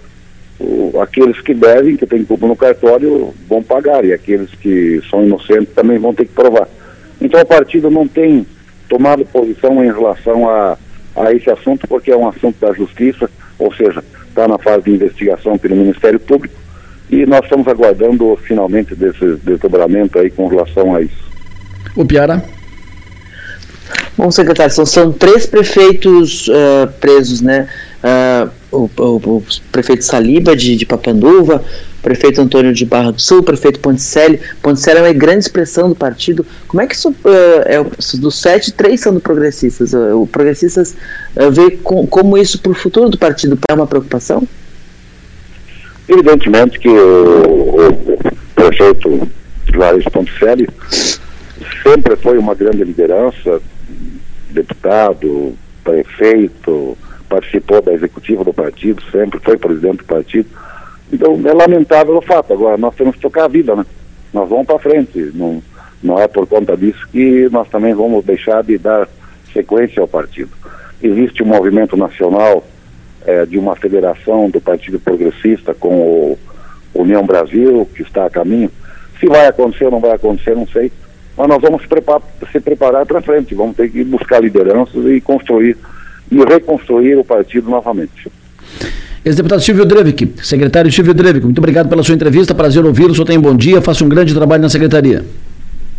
o, 0.59 1.01
aqueles 1.01 1.41
que 1.41 1.55
devem, 1.55 1.97
que 1.97 2.07
têm 2.07 2.25
culpa 2.25 2.47
no 2.47 2.57
cartório, 2.57 3.35
vão 3.49 3.63
pagar, 3.63 4.05
e 4.05 4.13
aqueles 4.13 4.51
que 4.55 5.01
são 5.11 5.25
inocentes 5.25 5.75
também 5.75 5.99
vão 5.99 6.15
ter 6.15 6.27
que 6.27 6.33
provar. 6.33 6.69
Então 7.21 7.41
o 7.41 7.47
partido 7.47 7.91
não 7.91 8.07
tem 8.07 8.47
tomado 8.89 9.25
posição 9.25 9.83
em 9.85 9.93
relação 9.93 10.49
a, 10.49 10.77
a 11.17 11.33
esse 11.33 11.51
assunto, 11.51 11.87
porque 11.89 12.11
é 12.11 12.17
um 12.17 12.29
assunto 12.29 12.57
da 12.61 12.73
justiça, 12.73 13.31
ou 13.59 13.73
seja, 13.75 14.03
está 14.29 14.47
na 14.47 14.59
fase 14.59 14.85
de 14.85 14.91
investigação 14.91 15.57
pelo 15.57 15.77
Ministério 15.77 16.21
Público, 16.21 16.55
e 17.11 17.25
nós 17.27 17.45
estamos 17.45 17.67
aguardando 17.69 18.37
finalmente 18.43 18.95
desse 18.95 19.37
desdobramento 19.37 20.19
aí 20.19 20.31
com 20.31 20.47
relação 20.47 20.95
a 20.95 21.03
isso. 21.03 21.25
O 21.95 22.05
Piara? 22.05 22.43
Bom, 24.17 24.31
secretário, 24.31 24.73
são, 24.73 24.87
são 24.87 25.13
três 25.13 25.45
prefeitos 25.45 26.47
uh, 26.47 26.87
presos, 27.01 27.41
né? 27.41 27.69
Uh, 28.03 28.51
o, 28.71 28.91
o, 28.97 29.17
o, 29.39 29.45
prefeito 29.73 30.05
Saliba 30.05 30.55
de, 30.55 30.77
de 30.77 30.87
Papanduva, 30.87 31.65
o 31.99 32.03
prefeito 32.03 32.41
Antônio 32.41 32.73
de 32.73 32.85
Barra 32.85 33.11
do 33.11 33.21
Sul, 33.21 33.39
o 33.39 33.43
prefeito 33.43 33.81
Ponticelli. 33.81 34.41
Ponticelli 34.63 34.99
é 34.99 35.03
uma 35.03 35.13
grande 35.13 35.41
expressão 35.41 35.89
do 35.89 35.97
partido. 35.97 36.47
Como 36.69 36.81
é 36.81 36.87
que 36.87 36.95
isso, 36.95 37.09
uh, 37.11 37.15
é, 37.65 37.85
dos 38.19 38.41
sete, 38.41 38.73
três 38.73 39.01
são 39.01 39.13
do 39.13 39.21
Progressistas? 39.21 39.93
Uh, 39.93 40.23
o 40.23 40.27
Progressistas 40.29 40.95
vê 41.51 41.73
com, 41.73 42.07
como 42.07 42.39
isso 42.39 42.61
para 42.61 42.71
o 42.71 42.75
futuro 42.75 43.11
do 43.11 43.19
partido 43.19 43.59
é 43.69 43.75
uma 43.75 43.87
preocupação? 43.87 44.47
Evidentemente 46.09 46.79
que 46.79 46.89
o, 46.89 47.91
o 47.91 48.19
prefeito 48.55 49.29
Juarez 49.73 50.05
Ponticelli 50.05 50.69
sempre 51.83 52.15
foi 52.17 52.39
uma 52.39 52.55
grande 52.55 52.85
liderança, 52.85 53.61
deputado, 54.55 55.55
prefeito, 55.83 56.97
participou 57.29 57.83
da 57.83 57.93
executiva 57.93 58.45
do 58.45 58.55
partido, 58.55 59.03
sempre 59.11 59.39
foi 59.41 59.59
presidente 59.59 59.99
do 59.99 60.05
partido. 60.05 60.49
Então 61.13 61.39
é 61.45 61.53
lamentável 61.53 62.17
o 62.17 62.23
fato. 62.23 62.53
Agora 62.53 62.77
nós 62.77 62.95
temos 62.95 63.17
que 63.17 63.23
tocar 63.23 63.45
a 63.45 63.49
vida, 63.49 63.75
né? 63.77 63.85
Nós 64.33 64.49
vamos 64.49 64.67
para 64.67 64.79
frente. 64.79 65.31
Não, 65.35 65.63
não 66.03 66.19
é 66.19 66.27
por 66.27 66.47
conta 66.47 66.77
disso 66.77 67.07
que 67.11 67.49
nós 67.51 67.69
também 67.69 67.95
vamos 67.95 68.25
deixar 68.25 68.63
de 68.63 68.79
dar 68.79 69.09
sequência 69.53 70.01
ao 70.01 70.09
partido. 70.09 70.51
Existe 71.03 71.43
um 71.43 71.47
movimento 71.47 71.97
nacional 71.97 72.65
é, 73.27 73.45
de 73.45 73.59
uma 73.59 73.77
federação 73.77 74.49
do 74.49 74.61
Partido 74.61 74.99
Progressista 74.99 75.75
com 75.75 75.95
o 75.95 76.39
União 76.95 77.25
Brasil, 77.25 77.89
que 77.95 78.03
está 78.03 78.27
a 78.27 78.31
caminho. 78.31 78.71
Se 79.21 79.27
vai 79.27 79.47
acontecer 79.47 79.85
ou 79.85 79.91
não 79.91 80.01
vai 80.01 80.13
acontecer, 80.13 80.55
não 80.55 80.67
sei 80.67 80.91
mas 81.37 81.49
nós 81.49 81.61
vamos 81.61 81.83
se 81.83 81.89
preparar, 81.89 82.23
se 82.51 82.61
preparar 82.61 83.07
para 83.07 83.21
frente, 83.21 83.55
vamos 83.55 83.77
ter 83.77 83.91
que 83.91 84.05
buscar 84.05 84.41
lideranças 84.41 85.05
e 85.07 85.21
construir 85.21 85.77
e 86.31 86.37
reconstruir 86.37 87.17
o 87.17 87.25
partido 87.25 87.69
novamente. 87.69 88.31
Ex-deputado 89.25 89.63
Silvio 89.63 89.85
Drevik, 89.85 90.35
secretário 90.43 90.93
Silvio 90.93 91.15
Drevik, 91.15 91.45
muito 91.45 91.59
obrigado 91.59 91.89
pela 91.89 92.03
sua 92.03 92.15
entrevista, 92.15 92.55
prazer 92.55 92.85
ouvi-lo, 92.85 93.11
o 93.11 93.15
senhor 93.15 93.27
tem 93.27 93.39
um 93.39 93.43
bom 93.43 93.57
dia, 93.57 93.81
faça 93.81 94.05
um 94.05 94.09
grande 94.09 94.35
trabalho 94.35 94.63
na 94.63 94.69
secretaria. 94.69 95.25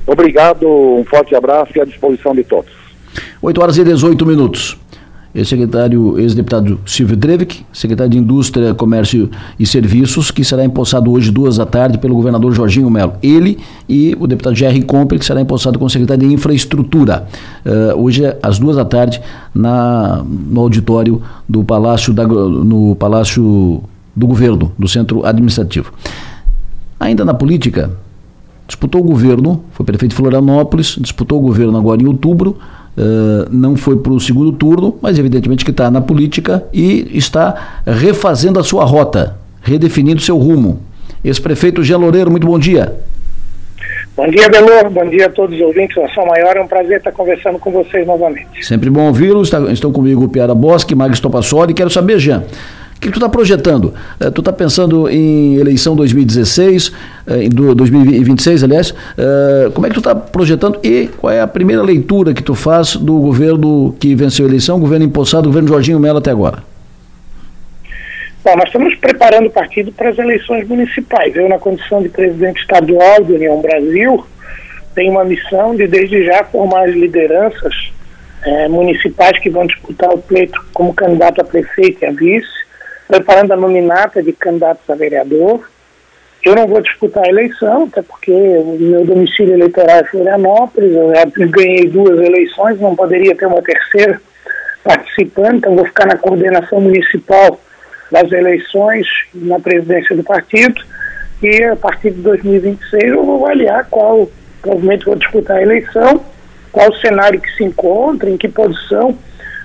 Obrigado, 0.06 0.68
um 0.68 1.04
forte 1.04 1.36
abraço 1.36 1.72
e 1.76 1.82
à 1.82 1.86
disposição 1.86 2.36
de 2.36 2.44
todos. 2.44 2.72
8 3.42 3.62
horas 3.62 3.78
e 3.78 3.84
18 3.84 4.26
minutos 4.26 4.78
ex-secretário, 5.36 6.18
ex-deputado 6.18 6.80
Silvio 6.86 7.18
Drevik, 7.18 7.66
secretário 7.74 8.10
de 8.10 8.18
Indústria, 8.18 8.74
Comércio 8.74 9.30
e 9.60 9.68
Serviços, 9.68 10.32
que 10.32 10.46
será 10.46 10.64
empossado 10.64 11.12
hoje, 11.12 11.30
duas 11.30 11.58
da 11.58 11.66
tarde, 11.66 11.98
pelo 11.98 12.16
governador 12.16 12.54
Jorginho 12.54 12.90
Melo. 12.90 13.14
Ele 13.22 13.60
e 13.88 14.16
o 14.18 14.26
deputado 14.26 14.56
Jerry 14.56 14.82
Compre, 14.82 15.20
que 15.20 15.26
será 15.26 15.42
empossado 15.42 15.78
como 15.78 15.90
secretário 15.90 16.28
de 16.28 16.34
Infraestrutura, 16.34 17.28
uh, 17.66 18.02
hoje, 18.02 18.24
às 18.42 18.58
duas 18.58 18.78
da 18.78 18.86
tarde, 18.86 19.22
na, 19.54 20.24
no 20.26 20.62
auditório 20.62 21.22
do 21.48 21.64
Palácio, 21.64 22.14
da, 22.14 22.26
no 22.26 22.96
Palácio 22.96 23.84
do 24.16 24.28
Governo, 24.28 24.72
do 24.80 24.88
Centro 24.88 25.26
Administrativo. 25.26 25.92
Ainda 26.98 27.26
na 27.26 27.34
política, 27.34 27.92
disputou 28.66 29.02
o 29.02 29.04
governo, 29.04 29.64
foi 29.74 29.86
prefeito 29.86 30.12
de 30.12 30.16
Florianópolis, 30.16 30.98
disputou 31.00 31.40
o 31.40 31.42
governo 31.42 31.78
agora 31.78 32.02
em 32.02 32.06
outubro, 32.06 32.58
Uh, 32.98 33.50
não 33.52 33.76
foi 33.76 33.98
para 33.98 34.14
o 34.14 34.20
segundo 34.20 34.54
turno, 34.54 34.98
mas 35.02 35.20
evidentemente 35.20 35.66
que 35.66 35.72
está 35.72 35.92
na 35.92 36.00
política 36.00 36.64
e 36.74 37.18
está 37.18 37.82
refazendo 37.86 38.58
a 38.60 38.64
sua 38.64 38.86
rota, 38.86 39.38
redefinindo 39.62 40.22
seu 40.22 40.38
rumo. 40.38 40.80
Ex-prefeito 41.24 41.84
Jean 41.84 41.98
Loureiro, 41.98 42.32
muito 42.32 42.48
bom 42.48 42.58
dia. 42.58 42.96
Bom 44.16 44.30
dia, 44.30 44.48
Belor. 44.48 44.90
Bom 44.90 45.10
dia 45.10 45.26
a 45.26 45.30
todos 45.30 45.54
os 45.54 45.62
ouvintes 45.62 45.98
da 45.98 46.08
São 46.14 46.26
Maior. 46.26 46.56
É 46.56 46.62
um 46.62 46.68
prazer 46.68 47.00
estar 47.00 47.12
conversando 47.12 47.60
com 47.60 47.70
vocês 47.70 48.08
novamente. 48.08 48.66
Sempre 48.66 48.90
bom 48.90 49.08
ouvi-los. 49.08 49.52
Estão 49.74 49.92
comigo 49.92 50.24
o 50.24 50.30
Piara 50.30 50.56
Bosque, 50.56 50.96
Magis 50.96 51.20
Topassoli. 51.20 51.74
Quero 51.74 51.90
saber, 51.90 52.18
Jean, 52.18 52.46
que, 53.12 53.12
tu 53.12 53.18
está 53.18 53.30
projetando? 53.30 53.94
Uh, 54.20 54.32
tu 54.32 54.42
está 54.42 54.52
pensando 54.52 55.10
em 55.10 55.56
eleição 55.56 55.96
2016, 55.96 56.88
uh, 56.88 56.94
em 57.42 57.50
2026, 57.50 58.64
aliás. 58.64 58.92
Uh, 58.92 59.72
como 59.74 59.86
é 59.86 59.90
que 59.90 59.96
tu 59.96 60.00
está 60.00 60.16
projetando 60.16 60.80
e 60.84 61.08
qual 61.18 61.32
é 61.32 61.42
a 61.42 61.48
primeira 61.48 61.82
leitura 61.82 62.34
que 62.34 62.44
tu 62.44 62.56
faz 62.56 62.96
do 62.96 63.20
governo 63.20 63.96
que 64.00 64.16
venceu 64.16 64.46
a 64.46 64.50
eleição, 64.50 64.80
governo 64.80 65.06
empossado, 65.06 65.48
governo 65.50 65.68
Jorginho 65.68 66.00
Mello 66.00 66.18
até 66.18 66.32
agora? 66.32 66.64
Bom, 68.44 68.56
nós 68.56 68.66
estamos 68.66 68.94
preparando 68.96 69.48
o 69.48 69.52
partido 69.52 69.92
para 69.92 70.10
as 70.10 70.18
eleições 70.20 70.68
municipais. 70.68 71.36
Eu, 71.36 71.50
na 71.50 71.58
condição 71.58 72.02
de 72.02 72.10
presidente 72.10 72.62
estadual 72.62 73.24
do 73.24 73.34
União 73.34 73.60
Brasil, 73.60 74.24
tenho 74.94 75.12
uma 75.12 75.26
missão 75.26 75.76
de, 75.76 75.88
desde 75.88 76.24
já, 76.26 76.44
formar 76.44 76.88
as 76.88 76.94
lideranças 76.94 77.74
é, 78.46 78.68
municipais 78.68 79.40
que 79.40 79.50
vão 79.50 79.66
disputar 79.66 80.10
o 80.12 80.20
pleito 80.20 80.64
como 80.74 80.94
candidato 80.94 81.42
a 81.42 81.44
prefeito 81.44 82.04
e 82.04 82.06
a 82.06 82.12
vice, 82.12 82.65
preparando 83.08 83.52
a 83.54 83.58
nominata 83.58 84.22
de 84.22 84.34
candidatos 84.34 84.90
a 84.90 84.96
vereador. 84.96 85.70
Eu 86.44 86.56
não 86.56 86.68
vou 86.68 86.82
disputar 86.82 87.24
a 87.26 87.30
eleição, 87.30 87.86
até 87.86 88.02
porque 88.02 88.32
o 88.32 88.78
meu 88.80 89.06
domicílio 89.06 89.56
eleitoral 89.56 89.98
é 89.98 90.04
Florianópolis, 90.04 90.94
eu 90.94 91.50
ganhei 91.50 91.88
duas 91.88 92.20
eleições, 92.20 92.80
não 92.80 92.96
poderia 92.96 93.36
ter 93.36 93.48
uma 93.48 93.62
terceira 93.62 94.22
participando, 94.84 95.56
então 95.56 95.76
vou 95.76 95.86
ficar 95.86 96.06
na 96.06 96.18
coordenação 96.18 96.80
municipal 96.80 97.60
das 98.12 98.32
eleições 98.32 99.08
na 99.34 99.60
presidência 99.60 100.16
do 100.16 100.24
partido 100.24 100.80
e 101.42 101.64
a 101.64 101.76
partir 101.76 102.12
de 102.12 102.22
2026 102.22 103.04
eu 103.04 103.26
vou 103.26 103.44
avaliar 103.44 103.88
qual 103.90 104.30
movimento 104.66 105.06
vou 105.06 105.16
disputar 105.16 105.58
a 105.58 105.62
eleição, 105.62 106.24
qual 106.72 106.94
cenário 106.96 107.40
que 107.40 107.52
se 107.56 107.64
encontra, 107.64 108.30
em 108.30 108.38
que 108.38 108.48
posição 108.48 109.18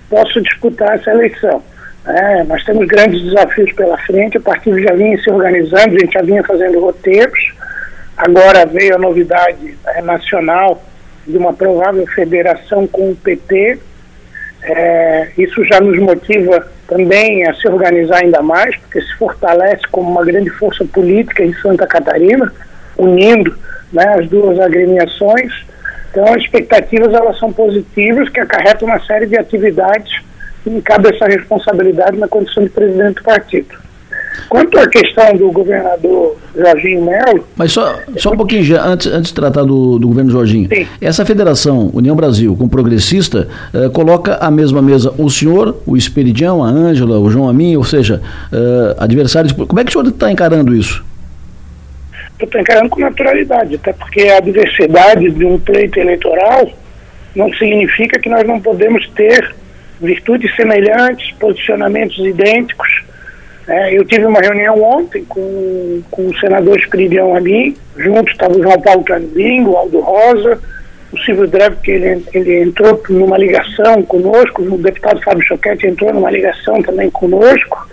posso 0.08 0.40
disputar 0.42 0.96
essa 0.98 1.10
eleição. 1.10 1.62
É, 2.06 2.42
nós 2.44 2.64
temos 2.64 2.86
grandes 2.86 3.22
desafios 3.22 3.72
pela 3.72 3.98
frente, 3.98 4.38
o 4.38 4.42
partido 4.42 4.80
já 4.80 4.94
vinha 4.94 5.18
se 5.18 5.30
organizando, 5.30 5.96
a 5.96 5.98
gente 5.98 6.12
já 6.12 6.22
vinha 6.22 6.42
fazendo 6.42 6.80
roteiros, 6.80 7.52
agora 8.16 8.64
veio 8.64 8.94
a 8.94 8.98
novidade 8.98 9.76
é, 9.86 10.00
nacional 10.00 10.82
de 11.26 11.36
uma 11.36 11.52
provável 11.52 12.06
federação 12.06 12.86
com 12.86 13.10
o 13.10 13.16
PT, 13.16 13.78
é, 14.62 15.28
isso 15.38 15.64
já 15.64 15.80
nos 15.80 15.98
motiva 15.98 16.66
também 16.86 17.46
a 17.46 17.54
se 17.54 17.68
organizar 17.68 18.22
ainda 18.22 18.42
mais, 18.42 18.76
porque 18.76 19.00
se 19.00 19.14
fortalece 19.16 19.82
como 19.90 20.10
uma 20.10 20.24
grande 20.24 20.50
força 20.50 20.84
política 20.84 21.44
em 21.44 21.52
Santa 21.54 21.86
Catarina, 21.86 22.52
unindo 22.96 23.56
né, 23.92 24.04
as 24.18 24.28
duas 24.28 24.58
agremiações. 24.58 25.66
Então, 26.10 26.24
as 26.34 26.42
expectativas 26.42 27.14
elas 27.14 27.38
são 27.38 27.52
positivas, 27.52 28.28
que 28.28 28.40
acarretam 28.40 28.88
uma 28.88 29.00
série 29.00 29.26
de 29.26 29.38
atividades 29.38 30.20
me 30.70 30.82
cabe 30.82 31.14
essa 31.14 31.26
responsabilidade 31.26 32.16
na 32.18 32.28
condição 32.28 32.62
de 32.62 32.70
presidente 32.70 33.16
do 33.16 33.22
partido. 33.22 33.90
Quanto 34.48 34.78
à 34.78 34.88
questão 34.88 35.36
do 35.36 35.50
governador 35.52 36.36
Jorginho 36.56 37.04
Melo. 37.04 37.46
Mas 37.56 37.72
só, 37.72 38.00
só 38.16 38.32
um 38.32 38.36
pouquinho 38.36 38.64
já, 38.64 38.84
antes, 38.84 39.06
antes 39.06 39.28
de 39.28 39.34
tratar 39.34 39.62
do, 39.62 39.98
do 39.98 40.08
governo 40.08 40.30
Jorginho. 40.30 40.68
Sim. 40.72 40.86
Essa 41.00 41.24
federação, 41.24 41.90
União 41.92 42.16
Brasil, 42.16 42.56
com 42.56 42.68
progressista, 42.68 43.48
eh, 43.72 43.88
coloca 43.90 44.36
à 44.36 44.50
mesma 44.50 44.82
mesa 44.82 45.12
o 45.18 45.28
senhor, 45.30 45.76
o 45.86 45.96
Esperidião, 45.96 46.64
a 46.64 46.68
Ângela, 46.68 47.18
o 47.18 47.30
João 47.30 47.48
Amin, 47.48 47.76
ou 47.76 47.84
seja, 47.84 48.20
eh, 48.52 48.96
adversários. 48.98 49.52
Como 49.52 49.78
é 49.78 49.84
que 49.84 49.90
o 49.90 49.92
senhor 49.92 50.06
está 50.08 50.30
encarando 50.30 50.74
isso? 50.74 51.04
Eu 52.38 52.46
estou 52.46 52.60
encarando 52.60 52.88
com 52.88 53.00
naturalidade, 53.00 53.74
até 53.74 53.92
porque 53.92 54.22
a 54.22 54.40
diversidade 54.40 55.30
de 55.30 55.44
um 55.44 55.58
pleito 55.58 56.00
eleitoral 56.00 56.70
não 57.36 57.52
significa 57.54 58.18
que 58.18 58.28
nós 58.28 58.46
não 58.46 58.60
podemos 58.60 59.08
ter 59.10 59.54
virtudes 60.00 60.54
semelhantes, 60.56 61.32
posicionamentos 61.38 62.18
idênticos 62.18 62.88
é, 63.70 63.96
eu 63.96 64.04
tive 64.04 64.24
uma 64.24 64.40
reunião 64.40 64.82
ontem 64.82 65.24
com, 65.26 66.02
com 66.10 66.26
o 66.26 66.38
senador 66.40 66.76
Espiridião 66.76 67.36
ali, 67.36 67.76
junto 67.96 68.28
estava 68.32 68.52
o 68.58 68.60
João 68.60 68.80
Paulo 68.80 69.04
Canibingo, 69.04 69.70
o 69.70 69.76
Aldo 69.76 70.00
Rosa, 70.00 70.58
o 71.12 71.18
Silvio 71.18 71.46
Dreve, 71.46 71.76
que 71.76 71.92
ele, 71.92 72.26
ele 72.34 72.62
entrou 72.64 73.00
numa 73.10 73.38
ligação 73.38 74.02
conosco, 74.02 74.60
o 74.60 74.76
deputado 74.76 75.22
Fábio 75.22 75.46
Choquete 75.46 75.86
entrou 75.86 76.12
numa 76.12 76.32
ligação 76.32 76.82
também 76.82 77.08
conosco. 77.10 77.88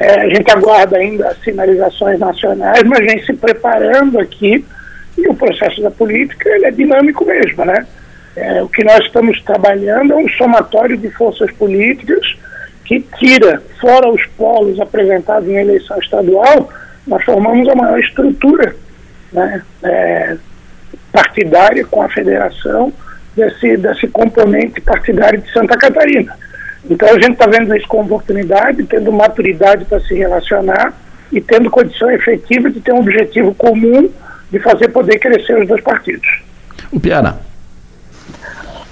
É, 0.00 0.20
a 0.22 0.28
gente 0.30 0.50
aguarda 0.50 0.96
ainda 0.96 1.28
as 1.28 1.38
sinalizações 1.42 2.18
nacionais, 2.18 2.82
mas 2.84 3.00
vem 3.00 3.22
se 3.26 3.34
preparando 3.34 4.18
aqui 4.18 4.64
e 5.18 5.28
o 5.28 5.34
processo 5.34 5.82
da 5.82 5.90
política 5.90 6.48
ele 6.48 6.64
é 6.64 6.70
dinâmico 6.70 7.26
mesmo, 7.26 7.62
né? 7.66 7.86
É, 8.36 8.62
o 8.62 8.68
que 8.68 8.82
nós 8.82 9.04
estamos 9.04 9.40
trabalhando 9.42 10.12
é 10.12 10.16
um 10.16 10.28
somatório 10.30 10.96
de 10.96 11.08
forças 11.10 11.50
políticas 11.52 12.36
que 12.84 13.00
tira, 13.18 13.62
fora 13.80 14.08
os 14.08 14.24
polos 14.36 14.78
apresentados 14.80 15.48
em 15.48 15.56
eleição 15.56 15.98
estadual, 15.98 16.68
nós 17.06 17.22
formamos 17.24 17.68
a 17.68 17.74
maior 17.74 17.98
estrutura 17.98 18.74
né, 19.32 19.62
é, 19.82 20.36
partidária 21.12 21.84
com 21.84 22.02
a 22.02 22.08
federação 22.08 22.92
desse, 23.36 23.76
desse 23.76 24.06
componente 24.08 24.80
partidário 24.80 25.40
de 25.40 25.50
Santa 25.52 25.76
Catarina. 25.76 26.36
Então 26.88 27.08
a 27.08 27.14
gente 27.14 27.32
está 27.32 27.46
vendo 27.46 27.74
isso 27.74 27.88
com 27.88 28.02
oportunidade, 28.02 28.84
tendo 28.84 29.10
maturidade 29.12 29.84
para 29.86 30.00
se 30.00 30.14
relacionar 30.14 30.92
e 31.32 31.40
tendo 31.40 31.70
condição 31.70 32.10
efetiva 32.10 32.70
de 32.70 32.80
ter 32.80 32.92
um 32.92 33.00
objetivo 33.00 33.54
comum 33.54 34.10
de 34.50 34.58
fazer 34.58 34.88
poder 34.88 35.18
crescer 35.18 35.58
os 35.60 35.66
dois 35.66 35.82
partidos. 35.82 36.42
O 36.92 37.00
Piara. 37.00 37.38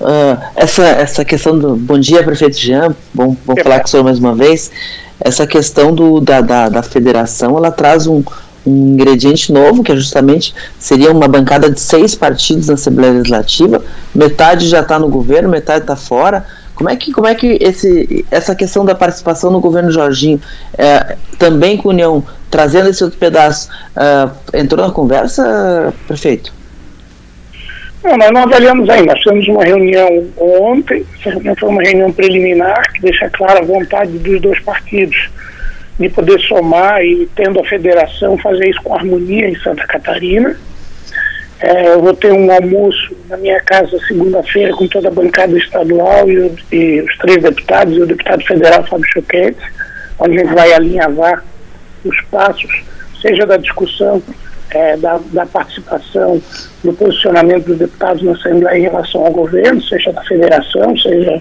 Uh, 0.00 0.36
essa, 0.56 0.82
essa 0.82 1.24
questão 1.24 1.56
do. 1.56 1.76
Bom 1.76 1.98
dia, 1.98 2.24
prefeito 2.24 2.56
Jean. 2.56 2.94
Bom, 3.14 3.36
bom 3.44 3.54
falar 3.62 3.78
com 3.78 3.86
o 3.86 3.88
senhor 3.88 4.02
mais 4.02 4.18
uma 4.18 4.34
vez. 4.34 4.70
Essa 5.20 5.46
questão 5.46 5.94
do, 5.94 6.20
da, 6.20 6.40
da, 6.40 6.68
da 6.68 6.82
federação 6.82 7.56
ela 7.56 7.70
traz 7.70 8.08
um, 8.08 8.22
um 8.66 8.94
ingrediente 8.94 9.52
novo, 9.52 9.84
que 9.84 9.92
é 9.92 9.96
justamente 9.96 10.52
seria 10.76 11.12
uma 11.12 11.28
bancada 11.28 11.70
de 11.70 11.80
seis 11.80 12.16
partidos 12.16 12.66
na 12.66 12.74
Assembleia 12.74 13.12
Legislativa. 13.12 13.80
Metade 14.12 14.68
já 14.68 14.80
está 14.80 14.98
no 14.98 15.08
governo, 15.08 15.48
metade 15.48 15.82
está 15.82 15.94
fora. 15.94 16.44
Como 16.74 16.90
é 16.90 16.96
que, 16.96 17.12
como 17.12 17.28
é 17.28 17.34
que 17.36 17.58
esse, 17.60 18.24
essa 18.28 18.56
questão 18.56 18.84
da 18.84 18.96
participação 18.96 19.52
no 19.52 19.60
governo 19.60 19.92
Jorginho, 19.92 20.40
é, 20.76 21.16
também 21.38 21.76
com 21.76 21.90
União, 21.90 22.24
trazendo 22.50 22.88
esse 22.88 23.04
outro 23.04 23.20
pedaço, 23.20 23.68
é, 23.94 24.58
entrou 24.58 24.84
na 24.84 24.92
conversa, 24.92 25.94
prefeito? 26.08 26.52
Não, 28.02 28.16
nós 28.16 28.30
não 28.32 28.42
avaliamos 28.42 28.88
ainda. 28.90 29.12
Nós 29.12 29.20
tivemos 29.20 29.48
uma 29.48 29.64
reunião 29.64 30.28
ontem, 30.36 31.06
essa 31.20 31.30
reunião 31.30 31.54
foi 31.56 31.68
uma 31.68 31.82
reunião 31.82 32.12
preliminar, 32.12 32.92
que 32.92 33.00
deixa 33.00 33.30
clara 33.30 33.60
a 33.60 33.64
vontade 33.64 34.18
dos 34.18 34.40
dois 34.40 34.58
partidos 34.60 35.30
de 35.98 36.08
poder 36.08 36.40
somar 36.40 37.04
e, 37.04 37.28
tendo 37.36 37.60
a 37.60 37.64
federação, 37.64 38.36
fazer 38.38 38.68
isso 38.68 38.82
com 38.82 38.94
harmonia 38.94 39.48
em 39.48 39.56
Santa 39.56 39.86
Catarina. 39.86 40.56
É, 41.60 41.94
eu 41.94 42.02
vou 42.02 42.12
ter 42.12 42.32
um 42.32 42.50
almoço 42.50 43.16
na 43.28 43.36
minha 43.36 43.60
casa 43.60 43.96
segunda-feira 44.08 44.72
com 44.72 44.88
toda 44.88 45.06
a 45.06 45.12
bancada 45.12 45.56
estadual 45.56 46.28
e, 46.28 46.52
e, 46.72 47.00
os 47.02 47.16
três 47.18 47.40
deputados 47.40 47.96
e 47.96 48.00
o 48.00 48.06
deputado 48.06 48.44
federal 48.44 48.82
Fábio 48.84 49.06
Choquete, 49.12 49.60
onde 50.18 50.38
a 50.38 50.40
gente 50.40 50.54
vai 50.54 50.72
alinhavar 50.72 51.44
os 52.04 52.20
passos, 52.32 52.82
seja 53.20 53.46
da 53.46 53.56
discussão 53.56 54.20
é, 54.74 54.96
da, 54.96 55.20
da, 55.32 55.46
participação 55.46 56.40
do 56.82 56.92
posicionamento 56.94 57.66
dos 57.66 57.78
deputados 57.78 58.22
na 58.22 58.32
Assembleia 58.32 58.78
em 58.78 58.82
relação 58.82 59.24
ao 59.24 59.32
governo, 59.32 59.82
seja 59.82 60.12
da 60.12 60.22
federação, 60.24 60.96
seja 60.96 61.40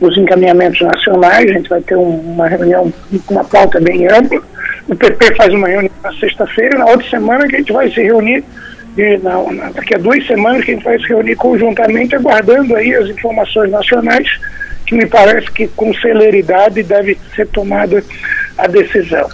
os 0.00 0.16
encaminhamentos 0.16 0.80
nacionais. 0.80 1.50
A 1.50 1.52
gente 1.54 1.68
vai 1.68 1.80
ter 1.80 1.96
um, 1.96 2.20
uma 2.32 2.48
reunião 2.48 2.92
com 3.26 3.34
uma 3.34 3.44
pauta 3.44 3.80
bem 3.80 4.06
ampla. 4.08 4.40
O 4.88 4.96
PP 4.96 5.34
faz 5.36 5.54
uma 5.54 5.68
reunião 5.68 5.92
na 6.02 6.12
sexta-feira, 6.14 6.78
na 6.78 6.86
outra 6.86 7.08
semana 7.08 7.46
que 7.46 7.56
a 7.56 7.58
gente 7.58 7.72
vai 7.72 7.90
se 7.90 8.02
reunir, 8.02 8.44
e 8.96 9.16
na, 9.18 9.42
na, 9.52 9.70
daqui 9.70 9.94
a 9.94 9.98
duas 9.98 10.26
semanas 10.26 10.64
que 10.64 10.72
a 10.72 10.74
gente 10.74 10.84
vai 10.84 10.98
se 10.98 11.06
reunir 11.06 11.36
conjuntamente, 11.36 12.16
aguardando 12.16 12.74
aí 12.74 12.94
as 12.94 13.08
informações 13.08 13.70
nacionais, 13.70 14.28
que 14.86 14.94
me 14.94 15.06
parece 15.06 15.50
que 15.52 15.68
com 15.68 15.94
celeridade 15.94 16.82
deve 16.82 17.16
ser 17.34 17.46
tomada 17.48 18.02
a 18.58 18.66
decisão. 18.66 19.28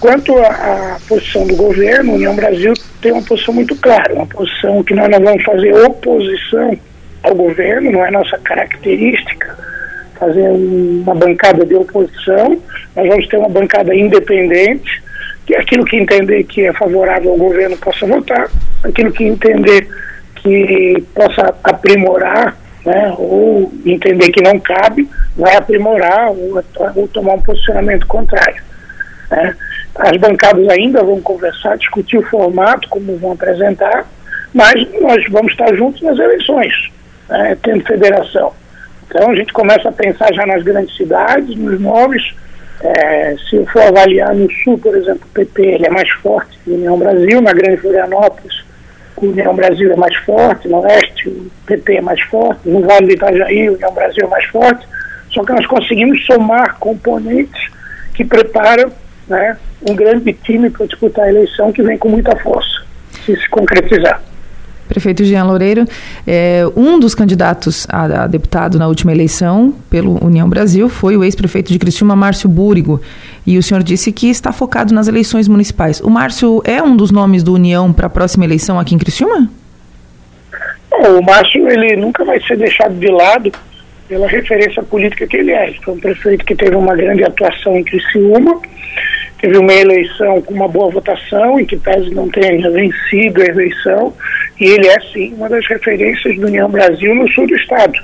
Quanto 0.00 0.38
à, 0.38 0.98
posição 1.06 1.46
do 1.46 1.54
governo, 1.54 2.12
a 2.12 2.14
União 2.14 2.34
Brasil 2.34 2.72
tem 3.02 3.12
uma 3.12 3.22
posição 3.22 3.52
muito 3.52 3.76
clara, 3.76 4.14
uma 4.14 4.26
posição 4.26 4.82
que 4.82 4.94
nós 4.94 5.10
não 5.10 5.20
vamos 5.20 5.44
fazer 5.44 5.74
oposição 5.74 6.78
ao 7.22 7.34
governo, 7.34 7.92
não 7.92 8.04
é 8.04 8.10
nossa 8.10 8.38
característica 8.38 9.58
fazer 10.18 10.48
uma 10.50 11.14
bancada 11.14 11.64
de 11.64 11.74
oposição, 11.74 12.58
nós 12.94 13.08
vamos 13.08 13.26
ter 13.26 13.36
uma 13.38 13.48
bancada 13.48 13.94
independente, 13.94 15.02
que 15.46 15.54
aquilo 15.56 15.84
que 15.84 15.96
entender 15.96 16.44
que 16.44 16.66
é 16.66 16.72
favorável 16.72 17.32
ao 17.32 17.38
governo 17.38 17.76
possa 17.78 18.06
votar, 18.06 18.48
aquilo 18.84 19.12
que 19.12 19.24
entender 19.24 19.86
que 20.36 21.04
possa 21.14 21.54
aprimorar, 21.64 22.56
né, 22.84 23.14
ou 23.18 23.72
entender 23.84 24.30
que 24.30 24.42
não 24.42 24.58
cabe, 24.58 25.08
vai 25.36 25.56
aprimorar 25.56 26.30
ou, 26.30 26.62
ou 26.96 27.08
tomar 27.08 27.34
um 27.34 27.42
posicionamento 27.42 28.06
contrário. 28.06 28.69
Né. 29.30 29.56
As 29.94 30.16
bancadas 30.16 30.68
ainda 30.68 31.02
vão 31.02 31.20
conversar, 31.20 31.76
discutir 31.78 32.18
o 32.18 32.28
formato, 32.28 32.88
como 32.88 33.16
vão 33.16 33.32
apresentar, 33.32 34.06
mas 34.52 34.74
nós 35.00 35.24
vamos 35.30 35.52
estar 35.52 35.74
juntos 35.74 36.02
nas 36.02 36.18
eleições, 36.18 36.72
né, 37.28 37.56
tendo 37.62 37.84
federação. 37.84 38.52
Então 39.06 39.30
a 39.30 39.34
gente 39.34 39.52
começa 39.52 39.88
a 39.88 39.92
pensar 39.92 40.32
já 40.32 40.44
nas 40.46 40.62
grandes 40.62 40.96
cidades, 40.96 41.56
nos 41.56 41.80
nomes, 41.80 42.22
É, 42.82 43.36
se 43.36 43.56
eu 43.56 43.66
for 43.66 43.82
avaliar 43.82 44.34
no 44.34 44.50
Sul, 44.64 44.78
por 44.78 44.96
exemplo, 44.96 45.20
o 45.26 45.34
PP 45.34 45.62
ele 45.62 45.86
é 45.86 45.90
mais 45.90 46.08
forte 46.22 46.58
que 46.64 46.70
União 46.70 46.98
Brasil, 46.98 47.42
na 47.42 47.52
Grande 47.52 47.76
Florianópolis 47.76 48.64
o 49.18 49.26
União 49.26 49.54
Brasil 49.54 49.92
é 49.92 49.96
mais 49.96 50.16
forte, 50.24 50.66
no 50.66 50.80
Oeste 50.80 51.28
o 51.28 51.50
PT 51.66 51.96
é 51.96 52.00
mais 52.00 52.18
forte, 52.22 52.66
no 52.66 52.80
Vale 52.80 53.08
do 53.08 53.12
Itajaí 53.12 53.68
o 53.68 53.74
União 53.74 53.92
Brasil 53.92 54.24
é 54.24 54.28
mais 54.28 54.46
forte, 54.46 54.88
só 55.30 55.44
que 55.44 55.52
nós 55.52 55.66
conseguimos 55.66 56.24
somar 56.24 56.78
componentes 56.78 57.68
que 58.14 58.24
preparam 58.24 58.90
né, 59.30 59.56
um 59.88 59.94
grande 59.94 60.32
time 60.32 60.68
para 60.68 60.86
disputar 60.86 61.24
a 61.24 61.28
eleição 61.28 61.72
que 61.72 61.82
vem 61.82 61.96
com 61.96 62.08
muita 62.08 62.36
força, 62.36 62.82
se 63.24 63.36
se 63.36 63.48
concretizar. 63.48 64.20
Prefeito 64.88 65.24
Jean 65.24 65.44
Loureiro, 65.44 65.84
é, 66.26 66.64
um 66.74 66.98
dos 66.98 67.14
candidatos 67.14 67.86
a, 67.88 68.24
a, 68.24 68.26
deputado 68.26 68.76
na 68.76 68.88
última 68.88 69.12
eleição 69.12 69.72
pelo 69.88 70.22
União 70.22 70.48
Brasil 70.48 70.88
foi 70.88 71.16
o 71.16 71.22
ex-prefeito 71.22 71.72
de 71.72 71.78
Criciúma, 71.78 72.16
Márcio 72.16 72.48
Búrigo. 72.48 73.00
E 73.46 73.56
o 73.56 73.62
senhor 73.62 73.84
disse 73.84 74.10
que 74.10 74.28
está 74.28 74.50
focado 74.50 74.92
nas 74.92 75.06
eleições 75.06 75.46
municipais. 75.46 76.00
O 76.00 76.10
Márcio 76.10 76.60
é 76.64 76.82
um 76.82 76.96
dos 76.96 77.12
nomes 77.12 77.44
do 77.44 77.54
União 77.54 77.92
para 77.92 78.08
a 78.08 78.10
próxima 78.10 78.44
eleição 78.44 78.80
aqui 78.80 78.92
em 78.94 78.98
Criciúma? 78.98 79.48
o 81.08 81.22
Márcio 81.22 81.68
ele 81.70 81.96
nunca 81.96 82.24
vai 82.24 82.40
ser 82.42 82.58
deixado 82.58 82.94
de 82.94 83.08
lado 83.08 83.50
pela 84.08 84.26
referência 84.26 84.82
política 84.82 85.26
que 85.26 85.36
ele 85.36 85.52
é. 85.52 85.68
Ele 85.68 85.80
foi 85.82 85.94
um 85.94 86.00
prefeito 86.00 86.44
que 86.44 86.54
teve 86.54 86.74
uma 86.74 86.94
grande 86.96 87.24
atuação 87.24 87.76
em 87.76 87.84
Criciúma, 87.84 88.60
teve 89.40 89.56
uma 89.56 89.72
eleição 89.72 90.42
com 90.42 90.52
uma 90.52 90.68
boa 90.68 90.90
votação, 90.90 91.58
em 91.58 91.64
que 91.64 91.76
pese 91.76 92.14
não 92.14 92.28
tenha 92.28 92.70
vencido 92.70 93.42
a 93.42 93.46
eleição, 93.46 94.12
e 94.60 94.64
ele 94.64 94.86
é 94.86 95.00
sim 95.12 95.32
uma 95.34 95.48
das 95.48 95.66
referências 95.66 96.36
do 96.36 96.46
União 96.46 96.68
Brasil 96.68 97.14
no 97.14 97.30
sul 97.32 97.46
do 97.46 97.54
estado. 97.56 97.98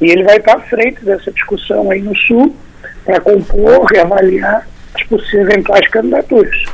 E 0.00 0.10
ele 0.10 0.24
vai 0.24 0.38
estar 0.38 0.56
à 0.56 0.60
frente 0.60 1.04
dessa 1.04 1.30
discussão 1.30 1.90
aí 1.90 2.00
no 2.00 2.16
sul 2.16 2.56
para 3.04 3.20
compor 3.20 3.86
e 3.94 3.98
avaliar 3.98 4.66
as 4.94 5.02
possíveis 5.04 5.48
eventuais 5.48 5.86
candidaturas. 5.88 6.64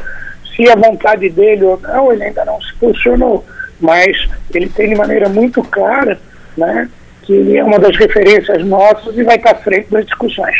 Se 0.54 0.70
a 0.70 0.76
vontade 0.76 1.28
dele 1.28 1.64
ou 1.64 1.78
não, 1.80 2.12
ele 2.12 2.24
ainda 2.24 2.44
não 2.44 2.60
se 2.62 2.74
posicionou, 2.76 3.44
mas 3.80 4.28
ele 4.54 4.68
tem 4.68 4.90
de 4.90 4.94
maneira 4.94 5.28
muito 5.28 5.62
clara, 5.64 6.18
né, 6.56 6.88
que 7.22 7.32
ele 7.32 7.58
é 7.58 7.64
uma 7.64 7.78
das 7.78 7.96
referências 7.96 8.64
nossas 8.64 9.18
e 9.18 9.22
vai 9.24 9.36
estar 9.36 9.50
à 9.50 9.56
frente 9.56 9.90
das 9.90 10.06
discussões. 10.06 10.56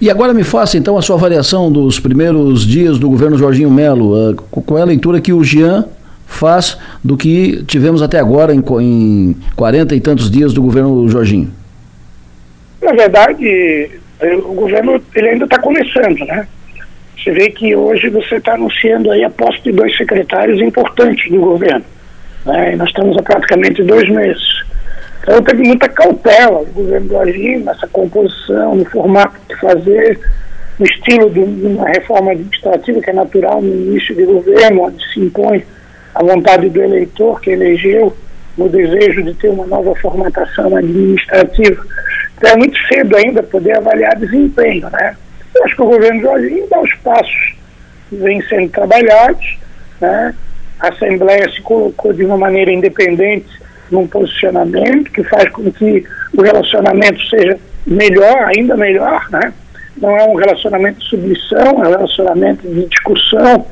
E 0.00 0.10
agora 0.10 0.32
me 0.32 0.44
faça 0.44 0.78
então 0.78 0.96
a 0.96 1.02
sua 1.02 1.16
avaliação 1.16 1.72
dos 1.72 1.98
primeiros 1.98 2.64
dias 2.64 2.98
do 2.98 3.10
governo 3.10 3.36
Jorginho 3.36 3.70
Melo. 3.70 4.30
Uh, 4.30 4.34
qual 4.34 4.78
é 4.78 4.82
a 4.82 4.84
leitura 4.84 5.20
que 5.20 5.32
o 5.32 5.42
Jean 5.42 5.86
faz 6.24 6.78
do 7.02 7.16
que 7.16 7.64
tivemos 7.64 8.00
até 8.00 8.20
agora 8.20 8.54
em, 8.54 8.62
em 8.80 9.36
40 9.56 9.96
e 9.96 10.00
tantos 10.00 10.30
dias 10.30 10.52
do 10.52 10.62
governo 10.62 11.08
Jorginho? 11.08 11.50
Na 12.80 12.92
verdade, 12.92 13.90
eh, 14.20 14.36
o 14.36 14.54
governo 14.54 15.02
ele 15.16 15.30
ainda 15.30 15.46
está 15.46 15.58
começando, 15.58 16.18
né? 16.26 16.46
Você 17.16 17.32
vê 17.32 17.50
que 17.50 17.74
hoje 17.74 18.08
você 18.08 18.36
está 18.36 18.54
anunciando 18.54 19.10
aí 19.10 19.24
a 19.24 19.30
posse 19.30 19.60
de 19.64 19.72
dois 19.72 19.96
secretários 19.96 20.60
importantes 20.60 21.28
do 21.30 21.40
governo. 21.40 21.84
Né? 22.46 22.76
Nós 22.76 22.88
estamos 22.88 23.16
há 23.18 23.22
praticamente 23.22 23.82
dois 23.82 24.08
meses. 24.08 24.64
Então 25.28 25.42
teve 25.42 25.62
muita 25.62 25.86
cautela 25.90 26.64
do 26.64 26.72
governo 26.72 27.08
do 27.08 27.18
Agir 27.18 27.58
nessa 27.58 27.86
composição, 27.88 28.74
no 28.74 28.84
formato 28.86 29.38
de 29.46 29.54
fazer, 29.56 30.18
no 30.78 30.86
estilo 30.86 31.28
de 31.28 31.40
uma 31.40 31.86
reforma 31.86 32.30
administrativa 32.32 32.98
que 33.02 33.10
é 33.10 33.12
natural 33.12 33.60
no 33.60 33.68
início 33.68 34.14
de 34.14 34.24
governo, 34.24 34.84
onde 34.84 35.12
se 35.12 35.20
impõe 35.20 35.62
a 36.14 36.24
vontade 36.24 36.70
do 36.70 36.82
eleitor 36.82 37.38
que 37.42 37.50
elegeu 37.50 38.16
no 38.56 38.70
desejo 38.70 39.22
de 39.22 39.34
ter 39.34 39.50
uma 39.50 39.66
nova 39.66 39.94
formatação 39.96 40.74
administrativa. 40.74 41.84
Então 42.38 42.50
é 42.52 42.56
muito 42.56 42.78
cedo 42.86 43.14
ainda 43.14 43.42
poder 43.42 43.76
avaliar 43.76 44.16
desempenho, 44.16 44.88
né? 44.88 45.14
Eu 45.54 45.64
acho 45.64 45.76
que 45.76 45.82
o 45.82 45.90
governo 45.90 46.22
Jorginho 46.22 46.66
dá 46.70 46.80
os 46.80 46.94
passos 47.04 47.54
que 48.08 48.16
vêm 48.16 48.40
sendo 48.44 48.70
trabalhados, 48.70 49.58
né? 50.00 50.34
A 50.80 50.88
Assembleia 50.88 51.50
se 51.50 51.60
colocou 51.60 52.14
de 52.14 52.24
uma 52.24 52.38
maneira 52.38 52.72
independente 52.72 53.67
num 53.90 54.06
posicionamento 54.06 55.10
que 55.10 55.22
faz 55.24 55.48
com 55.50 55.70
que 55.70 56.04
o 56.36 56.42
relacionamento 56.42 57.22
seja 57.28 57.58
melhor, 57.86 58.50
ainda 58.54 58.76
melhor, 58.76 59.26
né? 59.30 59.52
Não 59.96 60.16
é 60.16 60.24
um 60.24 60.34
relacionamento 60.34 61.00
de 61.00 61.06
submissão, 61.06 61.84
é 61.84 61.88
um 61.88 61.90
relacionamento 61.90 62.68
de 62.68 62.86
discussão 62.86 63.66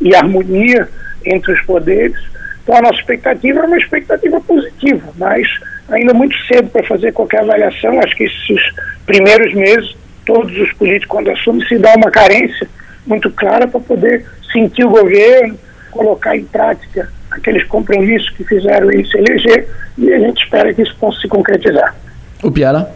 e 0.00 0.14
harmonia 0.14 0.88
entre 1.24 1.52
os 1.52 1.60
poderes. 1.62 2.16
Então 2.62 2.76
a 2.76 2.82
nossa 2.82 3.00
expectativa 3.00 3.60
é 3.60 3.66
uma 3.66 3.78
expectativa 3.78 4.40
positiva, 4.40 5.08
mas 5.16 5.48
ainda 5.90 6.14
muito 6.14 6.36
cedo 6.46 6.68
para 6.70 6.84
fazer 6.84 7.12
qualquer 7.12 7.40
avaliação. 7.40 7.98
Acho 8.00 8.16
que 8.16 8.24
esses 8.24 8.60
primeiros 9.04 9.52
meses, 9.54 9.96
todos 10.24 10.56
os 10.56 10.72
políticos, 10.74 11.08
quando 11.08 11.30
assumem, 11.30 11.66
se 11.66 11.78
dá 11.78 11.94
uma 11.96 12.10
carência 12.10 12.68
muito 13.06 13.30
clara 13.32 13.66
para 13.66 13.80
poder 13.80 14.24
sentir 14.52 14.84
o 14.84 14.90
governo, 14.90 15.58
colocar 15.90 16.36
em 16.36 16.44
prática 16.44 17.08
aqueles 17.32 17.66
compromissos 17.66 18.30
que 18.30 18.44
fizeram 18.44 18.90
ele 18.90 19.04
se 19.04 19.16
eleger 19.18 19.68
e 19.98 20.12
a 20.12 20.18
gente 20.18 20.42
espera 20.42 20.72
que 20.72 20.82
isso 20.82 20.94
possa 20.98 21.20
se 21.20 21.28
concretizar. 21.28 21.94
O 22.42 22.50
Piara? 22.50 22.90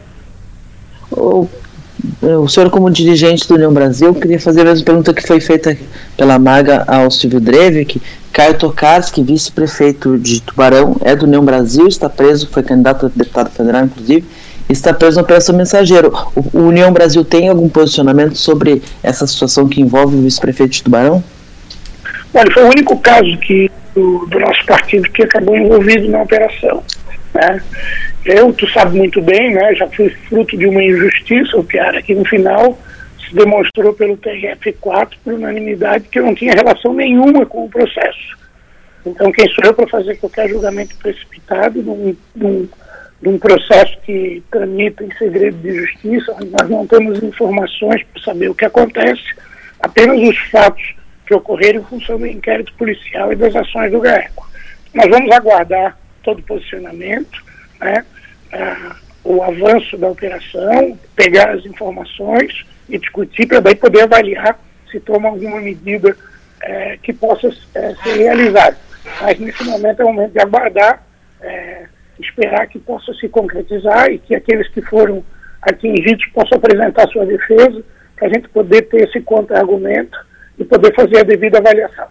O, 1.10 1.48
o 2.22 2.48
senhor, 2.48 2.70
como 2.70 2.90
dirigente 2.90 3.46
do 3.48 3.54
União 3.54 3.72
Brasil, 3.72 4.14
queria 4.14 4.40
fazer 4.40 4.62
a 4.62 4.64
mesma 4.64 4.84
pergunta 4.84 5.14
que 5.14 5.26
foi 5.26 5.40
feita 5.40 5.76
pela 6.16 6.38
Maga 6.38 6.84
ao 6.86 7.10
Silvio 7.10 7.40
Drevik. 7.40 8.00
Caio 8.32 8.58
Tokarski, 8.58 9.22
vice-prefeito 9.22 10.18
de 10.18 10.42
Tubarão, 10.42 10.96
é 11.02 11.16
do 11.16 11.24
União 11.24 11.44
Brasil, 11.44 11.86
está 11.86 12.08
preso, 12.10 12.48
foi 12.50 12.62
candidato 12.62 13.06
a 13.06 13.10
deputado 13.14 13.50
federal, 13.50 13.84
inclusive, 13.84 14.26
está 14.68 14.92
preso 14.92 15.16
na 15.16 15.22
Operação 15.22 15.56
Mensageiro. 15.56 16.12
O, 16.34 16.58
o 16.58 16.68
União 16.68 16.92
Brasil 16.92 17.24
tem 17.24 17.48
algum 17.48 17.68
posicionamento 17.68 18.36
sobre 18.36 18.82
essa 19.02 19.26
situação 19.26 19.66
que 19.68 19.80
envolve 19.80 20.16
o 20.16 20.22
vice-prefeito 20.22 20.72
de 20.72 20.82
Tubarão? 20.82 21.24
Olha, 22.34 22.52
foi 22.52 22.64
o 22.64 22.66
único 22.66 22.98
caso 22.98 23.38
que 23.38 23.70
do, 23.96 24.26
do 24.26 24.38
nosso 24.38 24.64
partido 24.66 25.10
que 25.10 25.22
acabou 25.22 25.56
envolvido 25.56 26.08
na 26.08 26.22
operação. 26.22 26.84
Né? 27.34 27.62
Eu, 28.26 28.52
tu 28.52 28.68
sabe 28.68 28.96
muito 28.96 29.22
bem, 29.22 29.54
né, 29.54 29.74
já 29.74 29.88
fui 29.88 30.10
fruto 30.28 30.56
de 30.56 30.66
uma 30.66 30.82
injustiça, 30.84 31.56
o 31.56 31.64
Piara, 31.64 32.02
que 32.02 32.14
no 32.14 32.24
final 32.26 32.78
se 33.26 33.34
demonstrou 33.34 33.94
pelo 33.94 34.16
TRF4 34.18 35.12
por 35.24 35.32
unanimidade 35.32 36.08
que 36.08 36.18
eu 36.18 36.24
não 36.24 36.34
tinha 36.34 36.52
relação 36.52 36.92
nenhuma 36.92 37.46
com 37.46 37.64
o 37.64 37.70
processo. 37.70 38.36
Então, 39.04 39.32
quem 39.32 39.48
sou 39.50 39.64
eu 39.64 39.72
para 39.72 39.86
fazer 39.86 40.16
qualquer 40.16 40.48
julgamento 40.48 40.96
precipitado 40.96 41.80
num, 41.82 43.38
processo 43.38 43.96
que 44.04 44.42
tramita 44.50 45.04
em 45.04 45.12
segredo 45.16 45.56
de 45.58 45.72
justiça, 45.72 46.36
nós 46.50 46.68
não 46.68 46.86
temos 46.86 47.22
informações 47.22 48.02
para 48.12 48.22
saber 48.22 48.50
o 48.50 48.54
que 48.54 48.64
acontece, 48.64 49.22
apenas 49.80 50.20
os 50.20 50.36
fatos 50.50 50.96
que 51.26 51.34
ocorreram 51.34 51.80
em 51.80 51.84
função 51.84 52.18
do 52.18 52.26
inquérito 52.26 52.72
policial 52.74 53.32
e 53.32 53.36
das 53.36 53.54
ações 53.54 53.90
do 53.90 54.00
GAECO. 54.00 54.48
Nós 54.94 55.08
vamos 55.10 55.30
aguardar 55.34 55.98
todo 56.22 56.38
o 56.38 56.42
posicionamento, 56.42 57.44
né, 57.80 58.04
o 59.24 59.42
avanço 59.42 59.96
da 59.98 60.08
operação, 60.08 60.96
pegar 61.16 61.50
as 61.50 61.66
informações 61.66 62.64
e 62.88 62.96
discutir 62.98 63.46
para 63.46 63.60
daí 63.60 63.74
poder 63.74 64.02
avaliar 64.02 64.58
se 64.90 65.00
toma 65.00 65.28
alguma 65.28 65.60
medida 65.60 66.16
eh, 66.62 66.98
que 67.02 67.12
possa 67.12 67.48
eh, 67.74 67.94
ser 68.02 68.16
realizada. 68.18 68.76
Mas 69.20 69.38
nesse 69.38 69.64
momento 69.64 70.00
é 70.00 70.04
o 70.04 70.12
momento 70.12 70.32
de 70.32 70.40
aguardar, 70.40 71.02
eh, 71.42 71.86
esperar 72.20 72.68
que 72.68 72.78
possa 72.78 73.12
se 73.14 73.28
concretizar 73.28 74.10
e 74.10 74.18
que 74.18 74.34
aqueles 74.34 74.68
que 74.68 74.80
foram 74.82 75.24
atingidos 75.60 76.24
possam 76.26 76.58
apresentar 76.58 77.08
sua 77.08 77.26
defesa, 77.26 77.82
para 78.14 78.28
a 78.28 78.30
gente 78.30 78.48
poder 78.48 78.82
ter 78.82 79.08
esse 79.08 79.20
contra-argumento 79.20 80.16
e 80.58 80.64
poder 80.64 80.94
fazer 80.94 81.18
a 81.18 81.22
devida 81.22 81.58
avaliação. 81.58 82.06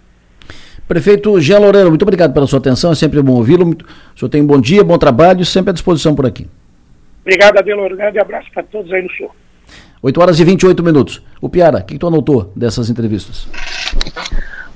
Prefeito 0.87 1.39
Jean 1.41 1.59
Loureiro, 1.59 1.89
muito 1.89 2.03
obrigado 2.03 2.33
pela 2.33 2.45
sua 2.45 2.59
atenção, 2.59 2.91
é 2.91 2.95
sempre 2.95 3.21
bom 3.21 3.33
ouvi-lo. 3.33 3.69
O 3.69 4.19
senhor 4.19 4.29
tem 4.29 4.41
um 4.41 4.45
bom 4.45 4.61
dia, 4.61 4.83
bom 4.83 4.97
trabalho, 4.97 5.43
sempre 5.43 5.71
à 5.71 5.73
disposição 5.73 6.13
por 6.13 6.25
aqui. 6.25 6.47
Obrigado, 7.21 7.57
Adelor. 7.57 7.91
Um 7.91 7.95
grande 7.95 8.19
abraço 8.19 8.47
para 8.53 8.61
todos 8.61 8.93
aí 8.93 9.01
no 9.01 9.09
sul. 9.11 9.31
8 10.01 10.21
horas 10.21 10.39
e 10.39 10.43
28 10.43 10.83
minutos. 10.83 11.23
O 11.41 11.49
Piara, 11.49 11.79
o 11.79 11.83
que, 11.83 11.97
tu 11.97 12.05
anotou 12.05 12.51
dessas 12.55 12.91
entrevistas? 12.91 13.47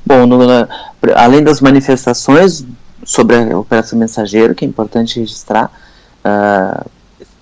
Bom, 0.03 0.25
no, 0.25 0.47
na, 0.47 0.67
além 1.15 1.43
das 1.43 1.61
manifestações 1.61 2.65
sobre 3.03 3.35
a 3.35 3.59
Operação 3.59 3.99
Mensageiro, 3.99 4.55
que 4.55 4.65
é 4.65 4.67
importante 4.67 5.19
registrar, 5.19 5.71
uh, 6.25 6.89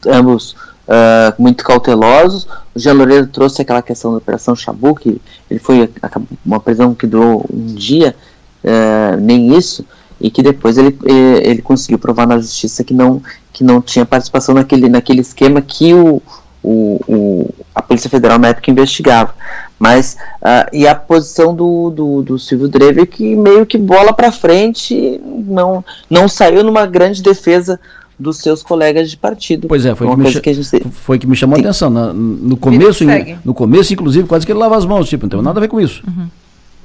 ambos 0.06 0.58
uh, 0.88 1.42
muito 1.42 1.64
cautelosos. 1.64 2.48
O 2.74 2.80
Jean 2.80 2.94
Loureiro 2.94 3.28
trouxe 3.28 3.62
aquela 3.62 3.82
questão 3.82 4.12
da 4.12 4.18
Operação 4.18 4.56
Chabu, 4.56 4.96
que 4.96 5.22
ele 5.50 5.60
foi 5.60 5.90
uma 6.46 6.60
prisão 6.60 6.96
que 6.96 7.06
durou 7.06 7.46
um 7.52 7.66
dia, 7.66 8.16
uh, 8.64 9.18
nem 9.20 9.56
isso, 9.56 9.86
e 10.20 10.32
que 10.32 10.42
depois 10.42 10.78
ele, 10.78 10.98
ele 11.44 11.62
conseguiu 11.62 12.00
provar 12.00 12.26
na 12.26 12.40
justiça 12.40 12.84
que 12.84 12.94
não, 12.94 13.22
que 13.54 13.64
não 13.64 13.82
tinha 13.82 14.06
participação 14.06 14.56
naquele, 14.56 14.90
naquele 14.90 15.22
esquema 15.22 15.62
que 15.62 15.94
o, 15.94 16.22
o, 16.64 17.00
o 17.08 17.54
a 17.76 17.82
Polícia 17.82 18.10
Federal 18.10 18.40
na 18.40 18.50
época 18.50 18.72
investigava. 18.72 19.36
Mas, 19.78 20.18
uh, 20.42 20.68
e 20.74 20.88
a 20.88 20.96
posição 20.96 21.56
do, 21.56 21.92
do, 21.92 22.22
do 22.24 22.40
Silvio 22.40 22.68
Drever 22.68 23.06
que 23.06 23.36
meio 23.36 23.64
que 23.64 23.78
bola 23.78 24.12
para 24.12 24.32
frente, 24.32 25.22
não, 25.24 25.86
não 26.10 26.28
saiu 26.28 26.64
numa 26.64 26.88
grande 26.88 27.22
defesa 27.22 27.80
dos 28.20 28.38
seus 28.38 28.63
colegas 28.63 29.09
de 29.09 29.18
partido. 29.18 29.68
Pois 29.68 29.86
é, 29.86 29.93
foi, 29.93 30.07
que 30.07 30.15
me, 30.15 30.41
que, 30.41 30.53
gente... 30.53 30.89
foi 30.89 31.20
que 31.20 31.28
me 31.28 31.36
chamou 31.36 31.57
a 31.57 31.59
atenção. 31.59 31.89
No, 31.89 32.13
no 32.13 32.57
começo, 32.57 33.03
no 33.45 33.53
começo, 33.53 33.93
inclusive, 33.93 34.28
quase 34.28 34.45
que 34.45 34.51
ele 34.51 34.59
lava 34.59 34.76
as 34.76 34.86
mãos, 34.86 35.07
tipo, 35.07 35.26
não 35.26 35.30
tem 35.30 35.41
nada 35.41 35.59
a 35.59 35.61
ver 35.61 35.68
com 35.68 35.80
isso. 35.80 36.03
Uhum. 36.07 36.28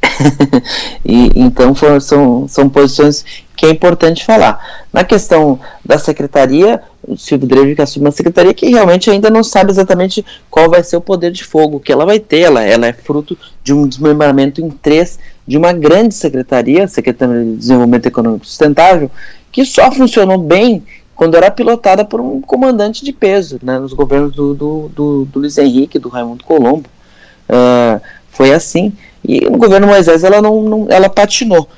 e, 1.05 1.31
então 1.37 1.75
for, 1.75 2.01
são, 2.01 2.47
são 2.49 2.69
posições 2.69 3.25
que 3.57 3.67
é 3.67 3.71
importante 3.71 4.25
falar. 4.25 4.85
Na 4.93 5.05
questão 5.05 5.59
da 5.85 5.99
secretaria, 5.99 6.83
o 7.07 7.17
Silvio 7.17 7.47
Drevi 7.47 7.81
assume 7.81 8.07
uma 8.07 8.13
secretaria 8.13 8.53
que 8.53 8.69
realmente 8.69 9.11
ainda 9.11 9.31
não 9.31 9.43
sabe 9.43 9.71
exatamente 9.71 10.25
qual 10.51 10.69
vai 10.69 10.83
ser 10.83 10.97
o 10.97 11.01
poder 11.01 11.31
de 11.31 11.45
fogo 11.45 11.81
que 11.81 11.93
ela 11.93 12.05
vai 12.05 12.19
ter. 12.19 12.41
Ela, 12.41 12.63
ela 12.63 12.87
é 12.87 12.93
fruto 12.93 13.39
de 13.63 13.73
um 13.73 13.87
desmembramento 13.87 14.61
em 14.61 14.69
três 14.71 15.19
de 15.47 15.57
uma 15.57 15.73
grande 15.73 16.15
secretaria, 16.15 16.85
a 16.85 16.89
Secretaria 16.89 17.45
de 17.45 17.57
Desenvolvimento 17.57 18.07
Econômico 18.07 18.47
Sustentável, 18.47 19.11
que 19.51 19.65
só 19.65 19.91
funcionou 19.91 20.39
bem 20.39 20.83
quando 21.23 21.37
era 21.37 21.53
pilotada 21.53 22.05
por 22.05 22.21
um 22.21 22.41
comandante 22.41 23.05
de 23.05 23.13
peso, 23.13 23.61
né, 23.63 23.79
nos 23.79 23.93
governos 23.93 24.35
do, 24.35 24.55
do, 24.55 24.91
do, 24.93 25.25
do 25.27 25.39
Luiz 25.39 25.57
Henrique, 25.57 25.97
do 25.97 26.09
Raimundo 26.09 26.43
Colombo. 26.43 26.89
Uh, 27.49 28.01
foi 28.29 28.53
assim. 28.53 28.93
E 29.25 29.41
no 29.43 29.57
governo 29.57 29.87
Moisés 29.87 30.25
ela 30.25 30.43
não, 30.43 30.61
não 30.63 30.87
ela 30.91 31.09
patinou 31.09 31.69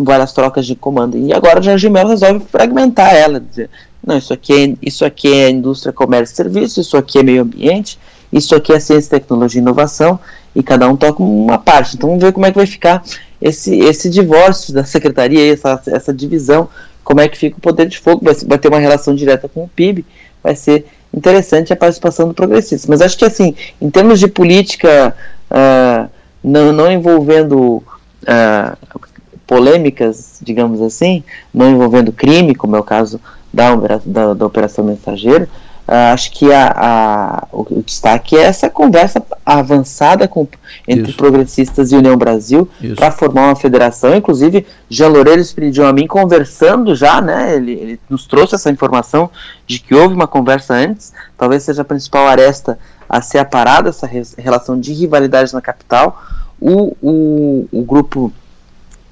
várias 0.00 0.34
trocas 0.34 0.66
de 0.66 0.76
comando. 0.76 1.16
E 1.16 1.32
agora 1.32 1.60
o 1.60 1.62
Jorge 1.62 1.88
Melo 1.88 2.10
resolve 2.10 2.44
fragmentar 2.44 3.14
ela, 3.14 3.40
dizer, 3.40 3.70
não, 4.06 4.18
isso 4.18 4.34
aqui, 4.34 4.52
é, 4.52 4.86
isso 4.86 5.02
aqui 5.02 5.32
é 5.32 5.48
indústria, 5.48 5.90
comércio 5.90 6.34
e 6.34 6.36
serviço, 6.36 6.78
isso 6.78 6.98
aqui 6.98 7.20
é 7.20 7.22
meio 7.22 7.40
ambiente, 7.40 7.98
isso 8.30 8.54
aqui 8.54 8.70
é 8.70 8.78
ciência, 8.78 9.18
tecnologia 9.18 9.60
e 9.60 9.62
inovação, 9.62 10.20
e 10.54 10.62
cada 10.62 10.86
um 10.90 10.94
toca 10.94 11.22
uma 11.22 11.56
parte. 11.56 11.96
Então 11.96 12.10
vamos 12.10 12.22
ver 12.22 12.34
como 12.34 12.44
é 12.44 12.50
que 12.50 12.58
vai 12.58 12.66
ficar 12.66 13.02
esse, 13.40 13.78
esse 13.78 14.10
divórcio 14.10 14.74
da 14.74 14.84
secretaria, 14.84 15.54
essa, 15.54 15.80
essa 15.86 16.12
divisão, 16.12 16.68
como 17.04 17.20
é 17.20 17.28
que 17.28 17.38
fica 17.38 17.58
o 17.58 17.60
poder 17.60 17.86
de 17.86 17.98
fogo, 17.98 18.24
vai, 18.24 18.34
vai 18.34 18.58
ter 18.58 18.68
uma 18.68 18.78
relação 18.78 19.14
direta 19.14 19.48
com 19.48 19.64
o 19.64 19.68
PIB, 19.68 20.04
vai 20.42 20.56
ser 20.56 20.86
interessante 21.12 21.72
a 21.72 21.76
participação 21.76 22.26
do 22.26 22.34
progressista. 22.34 22.88
Mas 22.90 23.00
acho 23.00 23.16
que 23.16 23.24
assim, 23.24 23.54
em 23.80 23.90
termos 23.90 24.18
de 24.18 24.26
política, 24.26 25.14
uh, 25.50 26.10
não, 26.42 26.72
não 26.72 26.90
envolvendo 26.90 27.82
uh, 28.22 29.00
polêmicas, 29.46 30.38
digamos 30.42 30.80
assim, 30.80 31.22
não 31.52 31.70
envolvendo 31.70 32.12
crime, 32.12 32.54
como 32.54 32.74
é 32.74 32.80
o 32.80 32.84
caso 32.84 33.20
da, 33.52 33.76
da, 34.04 34.34
da 34.34 34.46
Operação 34.46 34.84
Mensageiro, 34.84 35.48
acho 35.86 36.30
que 36.30 36.50
a, 36.50 36.72
a, 36.74 37.46
o, 37.52 37.82
destaque 37.82 38.36
é 38.36 38.42
essa 38.42 38.70
conversa 38.70 39.22
avançada 39.44 40.26
com, 40.26 40.48
entre 40.88 41.10
Isso. 41.10 41.16
progressistas 41.16 41.92
e 41.92 41.96
União 41.96 42.16
Brasil 42.16 42.68
para 42.96 43.10
formar 43.10 43.48
uma 43.48 43.56
federação. 43.56 44.14
Inclusive, 44.14 44.66
Jean 44.88 45.08
Loureiro 45.08 45.42
pediu 45.54 45.86
a 45.86 45.92
mim 45.92 46.06
conversando 46.06 46.94
já, 46.94 47.20
né? 47.20 47.56
Ele, 47.56 47.72
ele, 47.72 48.00
nos 48.08 48.26
trouxe 48.26 48.54
essa 48.54 48.70
informação 48.70 49.30
de 49.66 49.78
que 49.78 49.94
houve 49.94 50.14
uma 50.14 50.26
conversa 50.26 50.74
antes. 50.74 51.12
Talvez 51.36 51.62
seja 51.62 51.82
a 51.82 51.84
principal 51.84 52.26
aresta 52.26 52.78
a 53.08 53.20
ser 53.20 53.38
aparada 53.38 53.90
essa 53.90 54.06
re, 54.06 54.22
relação 54.38 54.80
de 54.80 54.92
rivalidade 54.92 55.52
na 55.52 55.60
capital. 55.60 56.22
O, 56.58 56.96
o, 57.02 57.68
o 57.70 57.82
grupo 57.82 58.32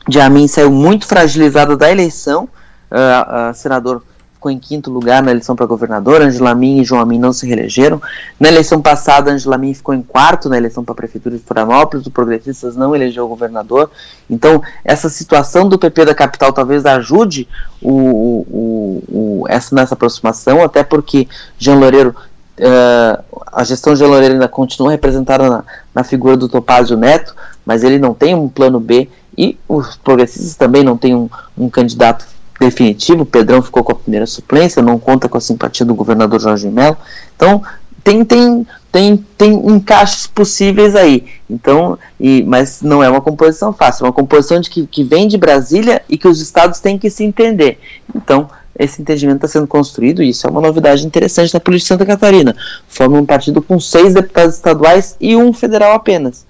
de 0.08 0.18
Amin 0.20 0.48
saiu 0.48 0.72
muito 0.72 1.06
fragilizado 1.06 1.76
da 1.76 1.90
eleição. 1.90 2.48
Uh, 2.90 3.50
uh, 3.50 3.54
senador 3.54 4.02
ficou 4.42 4.50
em 4.50 4.58
quinto 4.58 4.90
lugar 4.90 5.22
na 5.22 5.30
eleição 5.30 5.54
para 5.54 5.66
governador, 5.66 6.20
Angela 6.20 6.50
Amin 6.50 6.80
e 6.80 6.84
João 6.84 7.00
Amin 7.00 7.20
não 7.20 7.32
se 7.32 7.46
reelegeram. 7.46 8.02
Na 8.40 8.48
eleição 8.48 8.82
passada, 8.82 9.30
Angela 9.30 9.54
Amin 9.54 9.72
ficou 9.72 9.94
em 9.94 10.02
quarto 10.02 10.48
na 10.48 10.56
eleição 10.56 10.82
para 10.82 10.92
a 10.92 10.96
prefeitura 10.96 11.36
de 11.36 11.42
Florianópolis, 11.44 12.04
o 12.06 12.10
Progressistas 12.10 12.74
não 12.74 12.92
elegeu 12.92 13.24
o 13.24 13.28
governador. 13.28 13.88
Então, 14.28 14.60
essa 14.84 15.08
situação 15.08 15.68
do 15.68 15.78
PP 15.78 16.06
da 16.06 16.14
capital 16.14 16.52
talvez 16.52 16.84
ajude 16.84 17.46
o, 17.80 17.92
o, 17.92 19.04
o, 19.08 19.44
essa, 19.48 19.72
nessa 19.76 19.94
aproximação, 19.94 20.64
até 20.64 20.82
porque 20.82 21.28
Jean 21.56 21.76
Loureiro 21.76 22.14
Uh, 22.58 23.40
a 23.50 23.64
gestão 23.64 23.94
de 23.94 24.04
Loureiro 24.04 24.34
ainda 24.34 24.46
continua 24.46 24.90
representada 24.90 25.48
na, 25.48 25.64
na, 25.94 26.04
figura 26.04 26.36
do 26.36 26.50
Topázio 26.50 26.98
Neto, 26.98 27.34
mas 27.64 27.82
ele 27.82 27.98
não 27.98 28.12
tem 28.12 28.34
um 28.34 28.46
plano 28.46 28.78
B 28.78 29.08
e 29.36 29.58
os 29.66 29.96
progressistas 29.96 30.54
também 30.54 30.84
não 30.84 30.96
têm 30.96 31.14
um, 31.14 31.30
um 31.56 31.70
candidato 31.70 32.26
definitivo. 32.64 33.26
Pedrão 33.26 33.62
ficou 33.62 33.82
com 33.82 33.92
a 33.92 33.96
primeira 33.96 34.26
suplência, 34.26 34.82
não 34.82 34.98
conta 34.98 35.28
com 35.28 35.36
a 35.36 35.40
simpatia 35.40 35.84
do 35.84 35.94
governador 35.94 36.40
Jorge 36.40 36.68
Mello. 36.68 36.96
Então, 37.36 37.62
tem, 38.02 38.24
tem, 38.24 38.66
tem, 38.90 39.16
tem 39.36 39.52
encaixes 39.52 40.26
possíveis 40.26 40.94
aí. 40.94 41.24
Então, 41.48 41.98
e, 42.18 42.42
mas 42.44 42.82
não 42.82 43.02
é 43.02 43.08
uma 43.08 43.20
composição 43.20 43.72
fácil, 43.72 44.04
é 44.04 44.06
uma 44.06 44.12
composição 44.12 44.60
de 44.60 44.70
que, 44.70 44.86
que 44.86 45.04
vem 45.04 45.28
de 45.28 45.36
Brasília 45.38 46.02
e 46.08 46.16
que 46.16 46.28
os 46.28 46.40
estados 46.40 46.80
têm 46.80 46.98
que 46.98 47.10
se 47.10 47.24
entender. 47.24 47.78
Então, 48.14 48.48
esse 48.78 49.02
entendimento 49.02 49.36
está 49.36 49.48
sendo 49.48 49.66
construído 49.66 50.22
e 50.22 50.30
isso 50.30 50.46
é 50.46 50.50
uma 50.50 50.60
novidade 50.60 51.06
interessante 51.06 51.52
na 51.52 51.60
política 51.60 51.94
de 51.94 52.00
Santa 52.00 52.06
Catarina. 52.06 52.56
Forma 52.88 53.18
um 53.18 53.26
partido 53.26 53.60
com 53.60 53.78
seis 53.78 54.14
deputados 54.14 54.54
estaduais 54.54 55.16
e 55.20 55.36
um 55.36 55.52
federal 55.52 55.92
apenas 55.92 56.46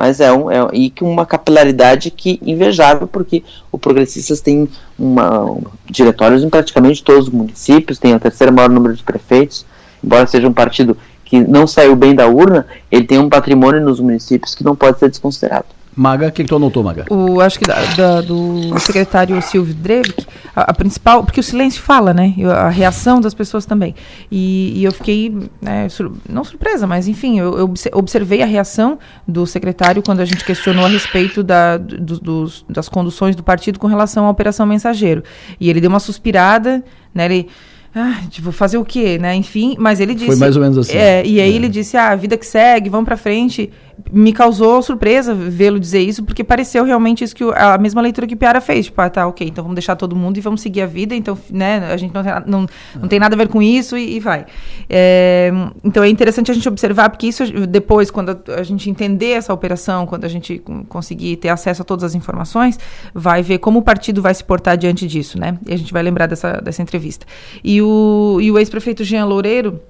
mas 0.00 0.18
é 0.18 0.32
um 0.32 0.50
é, 0.50 0.66
e 0.72 0.88
com 0.88 1.12
uma 1.12 1.26
capilaridade 1.26 2.10
que 2.10 2.40
invejável 2.42 3.06
porque 3.06 3.44
o 3.70 3.76
progressistas 3.76 4.40
tem 4.40 4.66
uma 4.98 5.44
um, 5.44 5.62
diretórios 5.90 6.42
em 6.42 6.48
praticamente 6.48 7.04
todos 7.04 7.28
os 7.28 7.30
municípios 7.34 7.98
tem 7.98 8.14
o 8.14 8.18
terceiro 8.18 8.50
maior 8.50 8.70
número 8.70 8.96
de 8.96 9.02
prefeitos. 9.02 9.66
Embora 10.02 10.26
seja 10.26 10.48
um 10.48 10.54
partido 10.54 10.96
que 11.22 11.38
não 11.40 11.66
saiu 11.66 11.94
bem 11.94 12.14
da 12.14 12.26
urna 12.26 12.66
ele 12.90 13.04
tem 13.04 13.18
um 13.18 13.28
patrimônio 13.28 13.82
nos 13.82 14.00
municípios 14.00 14.54
que 14.54 14.64
não 14.64 14.74
pode 14.74 14.98
ser 14.98 15.10
desconsiderado 15.10 15.66
Maga, 16.00 16.28
o 16.28 16.32
que, 16.32 16.44
que 16.44 16.48
tu 16.48 16.56
anotou, 16.56 16.82
Maga? 16.82 17.04
O, 17.10 17.42
acho 17.42 17.58
que 17.58 17.66
da, 17.66 17.74
da, 17.94 18.20
do 18.22 18.78
secretário 18.80 19.40
Silvio 19.42 19.74
Drevik, 19.74 20.26
a, 20.56 20.70
a, 20.70 20.72
principal, 20.72 21.22
porque 21.22 21.40
o 21.40 21.42
silêncio 21.42 21.82
fala, 21.82 22.14
né? 22.14 22.34
A 22.56 22.70
reação 22.70 23.20
das 23.20 23.34
pessoas 23.34 23.66
também. 23.66 23.94
E, 24.32 24.80
e 24.80 24.84
eu 24.84 24.92
fiquei, 24.92 25.36
né, 25.60 25.90
sur, 25.90 26.10
não 26.26 26.42
surpresa, 26.42 26.86
mas 26.86 27.06
enfim, 27.06 27.38
eu, 27.38 27.58
eu, 27.58 27.74
observei 27.92 28.42
a 28.42 28.46
reação 28.46 28.98
do 29.28 29.46
secretário 29.46 30.02
quando 30.02 30.20
a 30.20 30.24
gente 30.24 30.42
questionou 30.42 30.86
a 30.86 30.88
respeito 30.88 31.42
da, 31.42 31.76
do, 31.76 32.18
dos, 32.18 32.64
das 32.66 32.88
conduções 32.88 33.36
do 33.36 33.42
partido 33.42 33.78
com 33.78 33.86
relação 33.86 34.24
à 34.24 34.30
Operação 34.30 34.64
Mensageiro. 34.64 35.22
E 35.60 35.68
ele 35.68 35.82
deu 35.82 35.90
uma 35.90 36.00
suspirada, 36.00 36.82
né? 37.14 37.26
Ele 37.26 37.50
ah, 37.94 38.20
tipo, 38.28 38.52
fazer 38.52 38.78
o 38.78 38.84
quê, 38.84 39.18
né? 39.18 39.34
Enfim, 39.34 39.74
mas 39.78 39.98
ele 39.98 40.14
disse. 40.14 40.26
Foi 40.26 40.36
mais 40.36 40.56
ou 40.56 40.62
menos 40.62 40.78
assim. 40.78 40.96
É, 40.96 41.26
e 41.26 41.40
aí 41.40 41.52
é. 41.52 41.54
ele 41.54 41.68
disse: 41.68 41.96
ah, 41.96 42.10
a 42.10 42.16
vida 42.16 42.36
que 42.36 42.46
segue, 42.46 42.88
vamos 42.88 43.04
pra 43.04 43.16
frente 43.16 43.70
me 44.12 44.32
causou 44.32 44.80
surpresa 44.82 45.34
vê-lo 45.34 45.78
dizer 45.78 46.00
isso, 46.00 46.22
porque 46.24 46.42
pareceu 46.42 46.84
realmente 46.84 47.22
isso 47.24 47.34
que 47.34 47.44
o, 47.44 47.52
a 47.52 47.76
mesma 47.76 48.00
leitura 48.00 48.26
que 48.26 48.34
o 48.34 48.36
Piara 48.36 48.60
fez. 48.60 48.86
Tipo, 48.86 49.00
ah, 49.00 49.10
tá, 49.10 49.26
ok, 49.26 49.46
então 49.46 49.62
vamos 49.62 49.74
deixar 49.74 49.96
todo 49.96 50.16
mundo 50.16 50.38
e 50.38 50.40
vamos 50.40 50.60
seguir 50.60 50.82
a 50.82 50.86
vida, 50.86 51.14
então, 51.14 51.36
né, 51.50 51.90
a 51.92 51.96
gente 51.96 52.14
não 52.14 52.22
tem, 52.22 52.32
não, 52.46 52.66
não 53.00 53.08
tem 53.08 53.18
nada 53.18 53.34
a 53.34 53.38
ver 53.38 53.48
com 53.48 53.60
isso 53.60 53.96
e, 53.96 54.16
e 54.16 54.20
vai. 54.20 54.46
É, 54.92 55.52
então 55.84 56.02
é 56.02 56.08
interessante 56.08 56.50
a 56.50 56.54
gente 56.54 56.68
observar, 56.68 57.10
porque 57.10 57.28
isso 57.28 57.44
depois, 57.68 58.10
quando 58.10 58.30
a, 58.30 58.54
a, 58.58 58.62
gente 58.64 58.90
entender 58.90 59.30
essa 59.30 59.54
operação, 59.54 60.04
quando 60.04 60.24
a 60.24 60.28
gente 60.28 60.60
conseguir 60.88 61.36
ter 61.36 61.48
acesso 61.48 61.82
a 61.82 61.84
todas 61.84 62.02
as 62.02 62.16
informações, 62.16 62.76
vai 63.14 63.40
ver 63.40 63.58
como 63.58 63.78
o 63.78 63.82
partido 63.82 64.20
vai 64.20 64.34
se 64.34 64.42
portar 64.42 64.76
diante 64.76 65.06
disso, 65.06 65.38
né? 65.38 65.56
E 65.64 65.72
a 65.72 65.76
gente 65.76 65.92
vai 65.92 66.02
lembrar 66.02 66.26
dessa, 66.26 66.54
dessa 66.54 66.82
entrevista. 66.82 67.24
E 67.62 67.80
o, 67.80 68.38
e 68.40 68.50
o 68.50 68.58
ex-prefeito 68.58 69.04
Jean 69.04 69.26
Loureiro, 69.26 69.80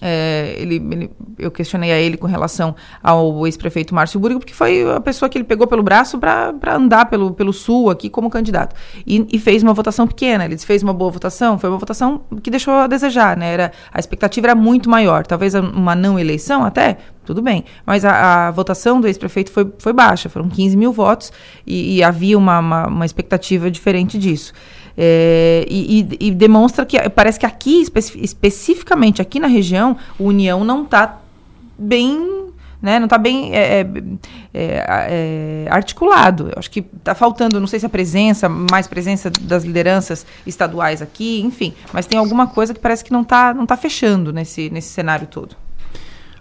é, 0.00 0.54
ele, 0.56 0.76
ele, 0.76 1.10
eu 1.38 1.50
questionei 1.50 1.92
a 1.92 1.98
ele 1.98 2.16
com 2.16 2.26
relação 2.26 2.74
ao 3.02 3.46
ex-prefeito 3.46 3.94
Márcio 3.94 4.18
Burgo, 4.18 4.38
porque 4.38 4.54
foi 4.54 4.90
a 4.90 5.00
pessoa 5.00 5.28
que 5.28 5.36
ele 5.36 5.44
pegou 5.44 5.66
pelo 5.66 5.82
braço 5.82 6.18
para 6.18 6.54
andar 6.74 7.06
pelo, 7.06 7.32
pelo 7.32 7.52
Sul 7.52 7.90
aqui 7.90 8.08
como 8.08 8.30
candidato. 8.30 8.74
E, 9.06 9.26
e, 9.30 9.38
fez 9.38 9.62
uma 9.62 9.74
votação 9.74 10.06
pequena. 10.06 10.44
Ele 10.44 10.56
fez 10.58 10.82
uma 10.82 10.92
boa 10.92 11.10
votação, 11.10 11.58
foi 11.58 11.68
uma 11.68 11.78
votação 11.78 12.22
que 12.42 12.50
deixou 12.50 12.74
a 12.74 12.86
desejar, 12.86 13.36
né? 13.36 13.52
Era, 13.52 13.72
a 13.92 13.98
expectativa 13.98 14.46
era 14.48 14.54
muito 14.54 14.88
maior. 14.88 15.26
Talvez 15.26 15.54
uma 15.54 15.94
não 15.94 16.18
eleição 16.18 16.64
até, 16.64 16.98
tudo 17.30 17.42
bem. 17.42 17.64
Mas 17.86 18.04
a, 18.04 18.48
a 18.48 18.50
votação 18.50 19.00
do 19.00 19.06
ex-prefeito 19.06 19.52
foi, 19.52 19.70
foi 19.78 19.92
baixa, 19.92 20.28
foram 20.28 20.48
15 20.48 20.76
mil 20.76 20.92
votos 20.92 21.32
e, 21.64 21.96
e 21.96 22.02
havia 22.02 22.36
uma, 22.36 22.58
uma, 22.58 22.86
uma 22.88 23.06
expectativa 23.06 23.70
diferente 23.70 24.18
disso. 24.18 24.52
É, 24.98 25.64
e, 25.68 26.06
e, 26.20 26.30
demonstra 26.32 26.84
que 26.84 26.98
parece 27.10 27.38
que 27.38 27.46
aqui, 27.46 27.80
especi 27.80 28.20
especificamente 28.20 29.22
aqui 29.22 29.38
na 29.38 29.46
região, 29.46 29.96
o 30.18 30.24
União 30.24 30.64
não 30.64 30.82
está 30.82 31.20
bem. 31.78 32.40
Né, 32.82 32.98
não 32.98 33.04
está 33.04 33.18
bem 33.18 33.54
é, 33.54 33.80
é, 33.80 33.86
é, 34.54 34.84
é, 34.88 35.68
articulado. 35.70 36.48
Eu 36.48 36.54
acho 36.56 36.70
que 36.70 36.80
está 36.80 37.14
faltando, 37.14 37.60
não 37.60 37.66
sei 37.66 37.78
se 37.78 37.84
a 37.84 37.90
presença, 37.90 38.48
mais 38.48 38.86
presença 38.86 39.28
das 39.28 39.64
lideranças 39.64 40.24
estaduais 40.46 41.02
aqui, 41.02 41.42
enfim, 41.42 41.74
mas 41.92 42.06
tem 42.06 42.18
alguma 42.18 42.46
coisa 42.46 42.72
que 42.72 42.80
parece 42.80 43.04
que 43.04 43.12
não 43.12 43.20
está 43.20 43.52
não 43.52 43.66
tá 43.66 43.76
fechando 43.76 44.32
nesse, 44.32 44.70
nesse 44.70 44.88
cenário 44.88 45.26
todo. 45.26 45.54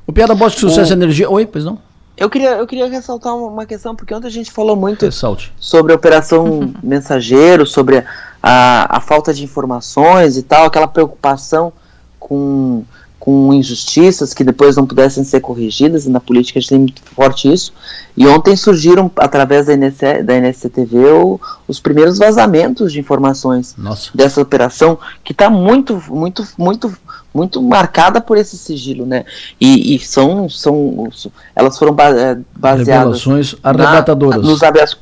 O 0.09 0.11
Piada 0.11 0.33
Bosta 0.33 0.59
Sucesso 0.59 0.89
o... 0.89 0.95
Energia. 0.95 1.29
Oi, 1.29 1.45
pois 1.45 1.63
não? 1.63 1.77
Eu 2.17 2.31
queria, 2.31 2.53
eu 2.53 2.65
queria 2.65 2.87
ressaltar 2.87 3.37
uma 3.37 3.63
questão, 3.63 3.95
porque 3.95 4.11
ontem 4.11 4.25
a 4.25 4.31
gente 4.31 4.49
falou 4.49 4.75
muito 4.75 5.05
Ressalte. 5.05 5.53
sobre 5.59 5.93
a 5.93 5.95
Operação 5.95 6.73
Mensageiro, 6.81 7.63
sobre 7.63 7.99
a, 7.99 8.05
a, 8.41 8.97
a, 8.97 8.99
falta 9.01 9.31
de 9.31 9.43
informações 9.43 10.35
e 10.35 10.41
tal, 10.41 10.65
aquela 10.65 10.87
preocupação 10.87 11.71
com, 12.19 12.83
com 13.19 13.53
injustiças 13.53 14.33
que 14.33 14.43
depois 14.43 14.77
não 14.77 14.85
pudessem 14.85 15.23
ser 15.25 15.41
corrigidas, 15.41 16.05
e 16.05 16.09
na 16.09 16.21
política 16.21 16.57
a 16.57 16.61
gente 16.61 16.69
tem 16.69 16.79
muito 16.79 17.01
forte 17.13 17.51
isso. 17.51 17.73
E 18.15 18.25
ontem 18.25 18.55
surgiram, 18.55 19.11
através 19.17 19.65
da, 19.65 19.73
NC, 19.73 20.23
da 20.23 20.35
NSCTV, 20.35 20.97
o, 21.11 21.39
os 21.67 21.79
primeiros 21.79 22.17
vazamentos 22.17 22.93
de 22.93 22.99
informações 22.99 23.75
Nossa. 23.77 24.09
dessa 24.15 24.41
operação, 24.41 24.97
que 25.23 25.33
está 25.33 25.49
muito, 25.49 26.01
muito, 26.07 26.47
muito, 26.57 26.97
muito 27.33 27.61
marcada 27.61 28.21
por 28.21 28.37
esse 28.37 28.57
sigilo, 28.57 29.05
né? 29.05 29.25
E, 29.59 29.95
e 29.95 29.99
são, 29.99 30.49
são, 30.49 31.09
elas 31.53 31.77
foram 31.77 31.93
ba 31.93 32.37
baseadas 32.55 32.87
Revelações 32.87 33.55
arrebatadoras. 33.61 34.41
Na, 34.41 34.49
nos, 34.49 34.63
habeas, 34.63 34.97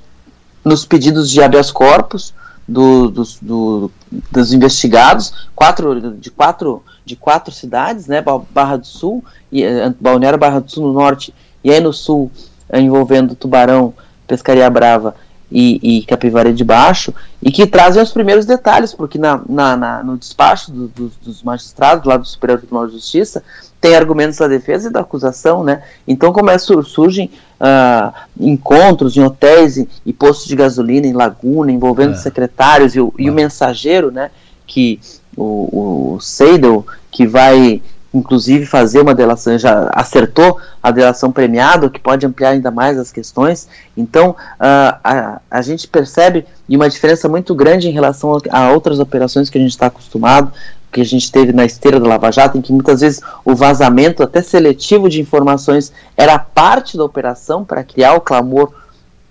nos 0.65 0.85
pedidos 0.85 1.29
de 1.29 1.41
habeas 1.41 1.69
corpus 1.71 2.33
do, 2.67 3.09
dos, 3.09 3.39
do, 3.39 3.91
dos 4.31 4.53
investigados, 4.53 5.33
quatro, 5.55 6.11
de 6.17 6.29
quatro 6.29 6.83
de 7.07 7.15
quatro 7.15 7.53
cidades, 7.53 8.05
né, 8.05 8.21
Barra 8.49 8.75
do 8.75 8.85
Sul, 8.85 9.23
e, 9.49 9.63
eh, 9.63 9.93
Balneário 9.97 10.37
Barra 10.37 10.59
do 10.59 10.69
Sul 10.69 10.87
no 10.87 10.93
norte, 10.93 11.33
e 11.63 11.71
aí 11.71 11.79
no 11.79 11.93
sul, 11.93 12.29
envolvendo 12.73 13.33
Tubarão, 13.33 13.93
Pescaria 14.27 14.69
Brava 14.69 15.15
e, 15.51 15.99
e 15.99 16.05
Capivari 16.05 16.53
de 16.53 16.63
Baixo, 16.63 17.13
e 17.41 17.51
que 17.51 17.65
trazem 17.65 18.01
os 18.01 18.11
primeiros 18.11 18.45
detalhes, 18.45 18.93
porque 18.93 19.17
na, 19.17 19.41
na, 19.47 19.77
na 19.77 20.03
no 20.03 20.17
despacho 20.17 20.71
do, 20.71 20.87
do, 20.87 21.11
dos 21.21 21.41
magistrados 21.41 22.05
lá 22.05 22.17
do 22.17 22.25
Superior 22.25 22.59
Tribunal 22.59 22.87
de 22.87 22.93
Justiça 22.93 23.43
tem 23.79 23.95
argumentos 23.95 24.37
da 24.37 24.47
defesa 24.47 24.89
e 24.89 24.91
da 24.91 25.01
acusação, 25.01 25.63
né? 25.63 25.83
Então 26.07 26.33
começam 26.33 26.81
surgem 26.81 27.29
uh, 27.61 28.13
encontros 28.39 29.15
em 29.15 29.23
hotéis 29.23 29.77
e, 29.77 29.87
e, 30.05 30.11
postos 30.11 30.47
de 30.47 30.55
gasolina 30.55 31.07
em 31.07 31.13
Laguna 31.13 31.71
envolvendo 31.71 32.13
é. 32.13 32.17
secretários 32.17 32.95
e 32.95 32.99
o, 32.99 33.13
e 33.17 33.29
o 33.29 33.33
mensageiro, 33.33 34.11
né? 34.11 34.31
Que 34.65 34.99
o, 35.35 36.15
o 36.15 36.19
Seidel, 36.19 36.85
que 37.11 37.27
vai 37.27 37.81
inclusive 38.17 38.65
fazer 38.65 39.01
uma 39.01 39.13
delação, 39.13 39.57
já 39.57 39.89
acertou 39.93 40.59
a 40.81 40.91
delação 40.91 41.31
premiada, 41.31 41.89
que 41.89 41.99
pode 41.99 42.25
ampliar 42.25 42.51
ainda 42.51 42.71
mais 42.71 42.97
as 42.97 43.11
questões. 43.11 43.67
Então, 43.95 44.31
uh, 44.31 44.97
a, 45.03 45.41
a 45.49 45.61
gente 45.61 45.87
percebe 45.87 46.45
uma 46.67 46.89
diferença 46.89 47.29
muito 47.29 47.53
grande 47.53 47.87
em 47.87 47.91
relação 47.91 48.37
a 48.49 48.71
outras 48.71 48.99
operações 48.99 49.49
que 49.49 49.57
a 49.57 49.61
gente 49.61 49.71
está 49.71 49.87
acostumado, 49.87 50.51
que 50.91 51.01
a 51.01 51.05
gente 51.05 51.31
teve 51.31 51.53
na 51.53 51.65
esteira 51.65 51.99
do 51.99 52.07
Lava 52.07 52.31
Jato, 52.31 52.57
em 52.57 52.61
que 52.61 52.73
muitas 52.73 53.01
vezes 53.01 53.21
o 53.45 53.53
vazamento 53.53 54.23
até 54.23 54.41
seletivo 54.41 55.09
de 55.09 55.21
informações 55.21 55.91
era 56.15 56.39
parte 56.39 56.97
da 56.97 57.03
operação 57.03 57.63
para 57.63 57.83
criar 57.83 58.13
o 58.13 58.21
clamor 58.21 58.71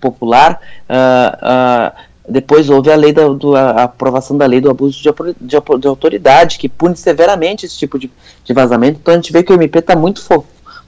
popular. 0.00 0.60
Uh, 0.88 1.92
uh, 1.92 2.15
depois 2.28 2.68
houve 2.68 2.90
a 2.90 2.96
lei 2.96 3.12
da 3.12 3.28
do, 3.28 3.54
a 3.54 3.84
aprovação 3.84 4.36
da 4.36 4.46
lei 4.46 4.60
do 4.60 4.70
abuso 4.70 5.00
de, 5.00 5.10
de, 5.40 5.56
de, 5.78 5.86
autoridade, 5.88 6.58
que 6.58 6.68
pune 6.68 6.96
severamente 6.96 7.66
esse 7.66 7.76
tipo 7.76 7.98
de, 7.98 8.10
de 8.44 8.52
vazamento. 8.52 8.98
Então 9.00 9.14
a 9.14 9.16
gente 9.16 9.32
vê 9.32 9.42
que 9.42 9.52
o 9.52 9.54
MP 9.54 9.78
está 9.78 9.94
muito, 9.94 10.22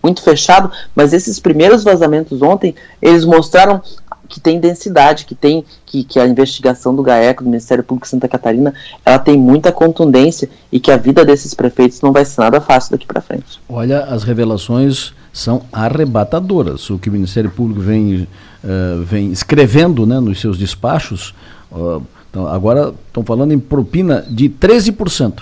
muito 0.03 0.23
fechado, 0.23 0.71
mas 0.95 1.13
esses 1.13 1.39
primeiros 1.39 1.85
vazamentos 1.85 2.43
ontem, 2.43 2.75
eles 3.01 3.25
mostraram 3.25 3.81
que 4.29 4.39
tem 4.39 4.61
densidade, 4.61 5.25
que 5.25 5.35
tem 5.35 5.65
que, 5.87 6.05
que 6.05 6.21
a 6.21 6.27
investigação 6.27 6.95
do 6.95 7.03
GAECO, 7.03 7.43
do 7.43 7.49
Ministério 7.49 7.83
Público 7.83 8.05
de 8.05 8.11
Santa 8.11 8.29
Catarina, 8.29 8.75
ela 9.05 9.19
tem 9.19 9.39
muita 9.39 9.73
contundência 9.73 10.51
e 10.71 10.79
que 10.79 10.91
a 10.91 10.97
vida 10.97 11.25
desses 11.25 11.55
prefeitos 11.55 12.03
não 12.03 12.13
vai 12.13 12.25
ser 12.25 12.43
nada 12.43 12.61
fácil 12.61 12.93
daqui 12.93 13.07
para 13.07 13.23
frente. 13.23 13.59
Olha, 13.69 14.05
as 14.05 14.25
revelações 14.25 15.15
são 15.39 15.63
arrebatadoras. 15.73 16.91
O 16.91 16.99
que 16.99 17.09
o 17.09 17.13
Ministério 17.13 17.51
Público 17.51 17.81
vem, 17.81 18.27
uh, 18.65 19.03
vem 19.05 19.31
escrevendo 19.31 20.05
né, 20.05 20.19
nos 20.19 20.41
seus 20.41 20.59
despachos, 20.59 21.35
uh, 21.71 22.03
então, 22.31 22.47
agora 22.47 22.93
estão 23.07 23.25
falando 23.25 23.53
em 23.53 23.59
propina 23.59 24.25
de 24.29 24.49
13%. 24.49 25.41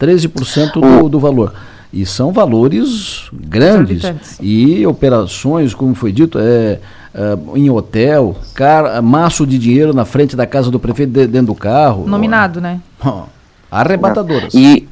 13% 0.00 0.72
do, 0.80 1.08
do 1.08 1.20
valor. 1.20 1.54
E 1.92 2.04
são 2.04 2.32
valores 2.32 3.28
grandes. 3.32 4.02
E 4.40 4.84
operações, 4.86 5.74
como 5.74 5.94
foi 5.94 6.10
dito, 6.10 6.38
é, 6.38 6.80
é 7.14 7.38
em 7.54 7.70
hotel, 7.70 8.36
car, 8.54 9.00
maço 9.02 9.46
de 9.46 9.58
dinheiro 9.58 9.94
na 9.94 10.04
frente 10.04 10.34
da 10.34 10.46
casa 10.46 10.70
do 10.70 10.80
prefeito 10.80 11.12
dentro 11.12 11.48
do 11.48 11.54
carro. 11.54 12.06
Nominado, 12.06 12.58
ó, 12.58 12.62
né? 12.62 12.80
Ó, 13.04 13.24
arrebatadoras. 13.70 14.54
E 14.54 14.88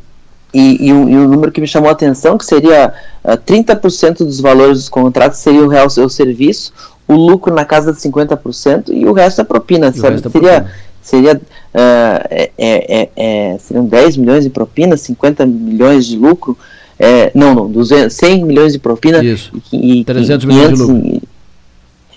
e, 0.53 0.89
e, 0.89 0.93
o, 0.93 1.09
e, 1.09 1.17
o, 1.17 1.29
número 1.29 1.53
que 1.53 1.61
me 1.61 1.67
chamou 1.67 1.89
a 1.89 1.93
atenção, 1.93 2.37
que 2.37 2.45
seria 2.45 2.93
uh, 3.25 3.31
ah, 3.33 3.37
30% 3.37 4.19
dos 4.19 4.41
valores 4.41 4.79
dos 4.79 4.89
contratos 4.89 5.39
seria 5.39 5.63
o 5.63 5.69
real 5.69 5.87
o 5.87 6.09
serviço, 6.09 6.73
o 7.07 7.15
lucro 7.15 7.55
na 7.55 7.65
casa 7.65 7.93
de 7.93 7.99
50% 7.99 8.91
e 8.93 9.07
o 9.07 9.13
resto 9.13 9.41
é 9.41 9.45
propina. 9.45 9.93
Sabe? 9.93 10.17
É 10.17 10.19
seria, 10.19 10.31
propina. 10.31 10.73
seria, 11.03 11.35
uh, 11.37 11.41
é, 12.31 12.51
é, 12.59 13.09
é, 13.17 13.59
seriam 13.59 13.85
10 13.85 14.17
milhões 14.17 14.45
de 14.45 14.51
propina, 14.51 14.97
50 14.97 15.47
milhões 15.47 16.07
de 16.07 16.17
lucro, 16.17 16.57
é, 16.99 17.31
não, 17.35 17.55
não, 17.55 17.71
200, 17.71 18.15
100 18.15 18.45
milhões 18.45 18.73
de 18.73 18.79
propina 18.79 19.25
Isso. 19.25 19.51
e, 19.73 20.01
e 20.01 20.05
300 20.05 20.45
milhões 20.45 20.79
de 20.79 20.83
lucro. 20.83 21.23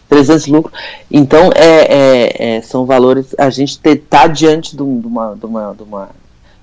300 0.09 0.43
de 0.43 0.51
lucro. 0.51 0.73
Então, 1.09 1.49
é, 1.55 1.65
é, 1.65 2.55
é, 2.57 2.61
são 2.61 2.85
valores. 2.85 3.33
A 3.37 3.49
gente 3.49 3.79
está 3.83 4.27
diante 4.27 4.75
de, 4.75 4.83
uma, 4.83 5.35
de, 5.35 5.45
uma, 5.45 5.73
de 5.73 5.83
uma 5.83 6.09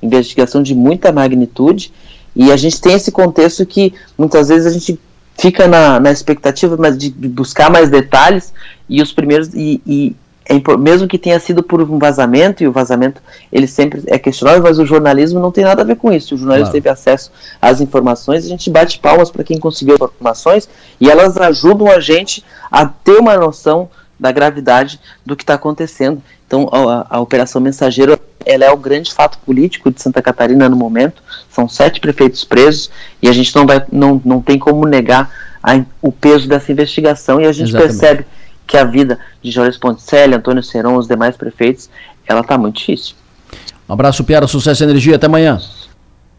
investigação 0.03 0.63
de 0.63 0.75
muita 0.75 1.13
magnitude, 1.13 1.93
e 2.35 2.53
a 2.53 2.57
gente 2.57 2.81
tem 2.81 2.95
esse 2.95 3.11
contexto 3.11 3.67
que 3.67 3.93
muitas 4.17 4.49
vezes 4.49 4.67
a 4.67 4.71
gente 4.71 4.99
fica 5.39 5.67
na, 5.67 5.99
na 5.99 6.11
expectativa 6.11 6.77
mas 6.79 6.97
de, 6.97 7.11
buscar 7.11 7.71
mais 7.71 7.89
detalhes 7.89 8.53
e 8.89 9.01
os 9.01 9.13
primeiros 9.13 9.53
e, 9.55 9.81
e 9.87 10.17
é, 10.45 10.55
mesmo 10.77 11.09
que 11.09 11.19
tenha 11.19 11.41
sido 11.41 11.63
por 11.63 11.81
um 11.81 11.99
vazamento 11.99 12.63
e 12.63 12.69
o 12.69 12.73
vazamento 12.73 13.23
ele 13.51 13.67
sempre 13.67 14.03
é 14.07 14.19
questionável 14.19 14.63
mas 14.63 14.79
o 14.79 14.85
jornalismo 14.85 15.41
não 15.41 15.51
tem 15.51 15.65
nada 15.65 15.83
a 15.83 15.85
ver 15.85 15.97
com 15.97 16.13
isso 16.13 16.35
o 16.35 16.39
jornalismo 16.39 16.67
claro. 16.67 16.83
teve 16.83 16.89
acesso 16.89 17.33
às 17.61 17.81
informações 17.81 18.45
a 18.45 18.49
gente 18.49 18.69
bate 18.69 18.99
palmas 18.99 19.31
para 19.31 19.43
quem 19.43 19.59
conseguiu 19.59 19.95
as 19.95 20.11
informações 20.11 20.69
e 21.01 21.09
elas 21.09 21.37
ajudam 21.39 21.89
a 21.89 22.01
gente 22.01 22.45
a 22.71 22.85
ter 22.85 23.19
uma 23.19 23.37
noção 23.37 23.89
da 24.19 24.31
gravidade 24.31 25.01
do 25.25 25.35
que 25.35 25.43
está 25.43 25.55
acontecendo 25.55 26.23
então, 26.51 26.69
a, 26.73 27.07
a, 27.09 27.21
Operação 27.21 27.61
Mensageiro 27.61 28.19
ela 28.45 28.65
é 28.65 28.71
o 28.71 28.77
grande 28.77 29.13
fato 29.13 29.39
político 29.39 29.91
de 29.91 30.01
Santa 30.01 30.23
Catarina 30.23 30.69
no 30.69 30.77
momento. 30.77 31.23
São 31.51 31.69
sete 31.69 32.01
prefeitos 32.01 32.45
presos 32.45 32.91
e 33.23 33.29
a 33.29 33.33
gente 33.33 33.55
não, 33.55 33.67
vai, 33.67 33.85
não, 33.93 34.21
não 34.25 34.41
tem 34.41 34.59
como 34.59 34.87
negar 34.87 35.31
a, 35.63 35.83
o 36.01 36.11
peso 36.11 36.49
dessa 36.49 36.73
investigação. 36.73 37.41
E 37.41 37.47
a 37.47 37.53
gente 37.53 37.71
Exatamente. 37.71 37.99
percebe 37.99 38.27
que 38.67 38.77
a 38.77 38.85
vida 38.85 39.19
de 39.43 39.51
Jorge 39.51 39.79
Ponticelli, 39.79 40.35
Antônio 40.35 40.63
Seron, 40.63 40.97
os 40.97 41.09
demais 41.09 41.37
prefeitos, 41.37 41.91
ela 42.27 42.41
está 42.41 42.57
muito 42.57 42.79
difícil. 42.79 43.15
Um 43.89 43.93
abraço, 43.93 44.23
Piara, 44.23 44.47
sucesso 44.47 44.83
e 44.83 44.87
energia. 44.87 45.17
Até 45.17 45.27
amanhã. 45.27 45.61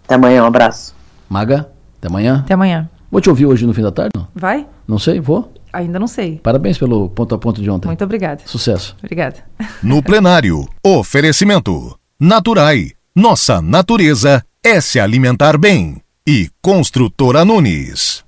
Até 0.06 0.16
amanhã, 0.16 0.44
um 0.44 0.48
abraço. 0.48 0.96
Maga, 1.30 1.70
até 1.98 2.08
amanhã. 2.08 2.42
Até 2.46 2.54
amanhã. 2.54 2.90
Vou 3.12 3.20
te 3.20 3.30
ouvir 3.30 3.46
hoje 3.46 3.68
no 3.68 3.74
fim 3.74 3.82
da 3.82 3.92
tarde? 3.92 4.12
Não? 4.16 4.28
Vai? 4.34 4.66
Não 4.88 4.98
sei, 4.98 5.20
vou. 5.20 5.52
Ainda 5.74 6.00
não 6.00 6.08
sei. 6.08 6.40
Parabéns 6.44 6.78
pelo 6.78 7.10
ponto 7.10 7.36
a 7.36 7.38
ponto 7.38 7.62
de 7.62 7.70
ontem. 7.70 7.88
Muito 7.88 8.04
obrigada. 8.04 8.42
Sucesso. 8.46 8.96
Obrigada. 9.02 9.38
No 9.82 10.02
plenário, 10.04 10.68
oferecimento. 10.84 11.98
Naturai. 12.20 12.92
Nossa 13.16 13.62
natureza 13.62 14.44
é 14.64 14.80
se 14.80 15.00
alimentar 15.00 15.58
bem. 15.58 15.98
E 16.28 16.50
Construtora 16.62 17.44
Nunes. 17.44 18.24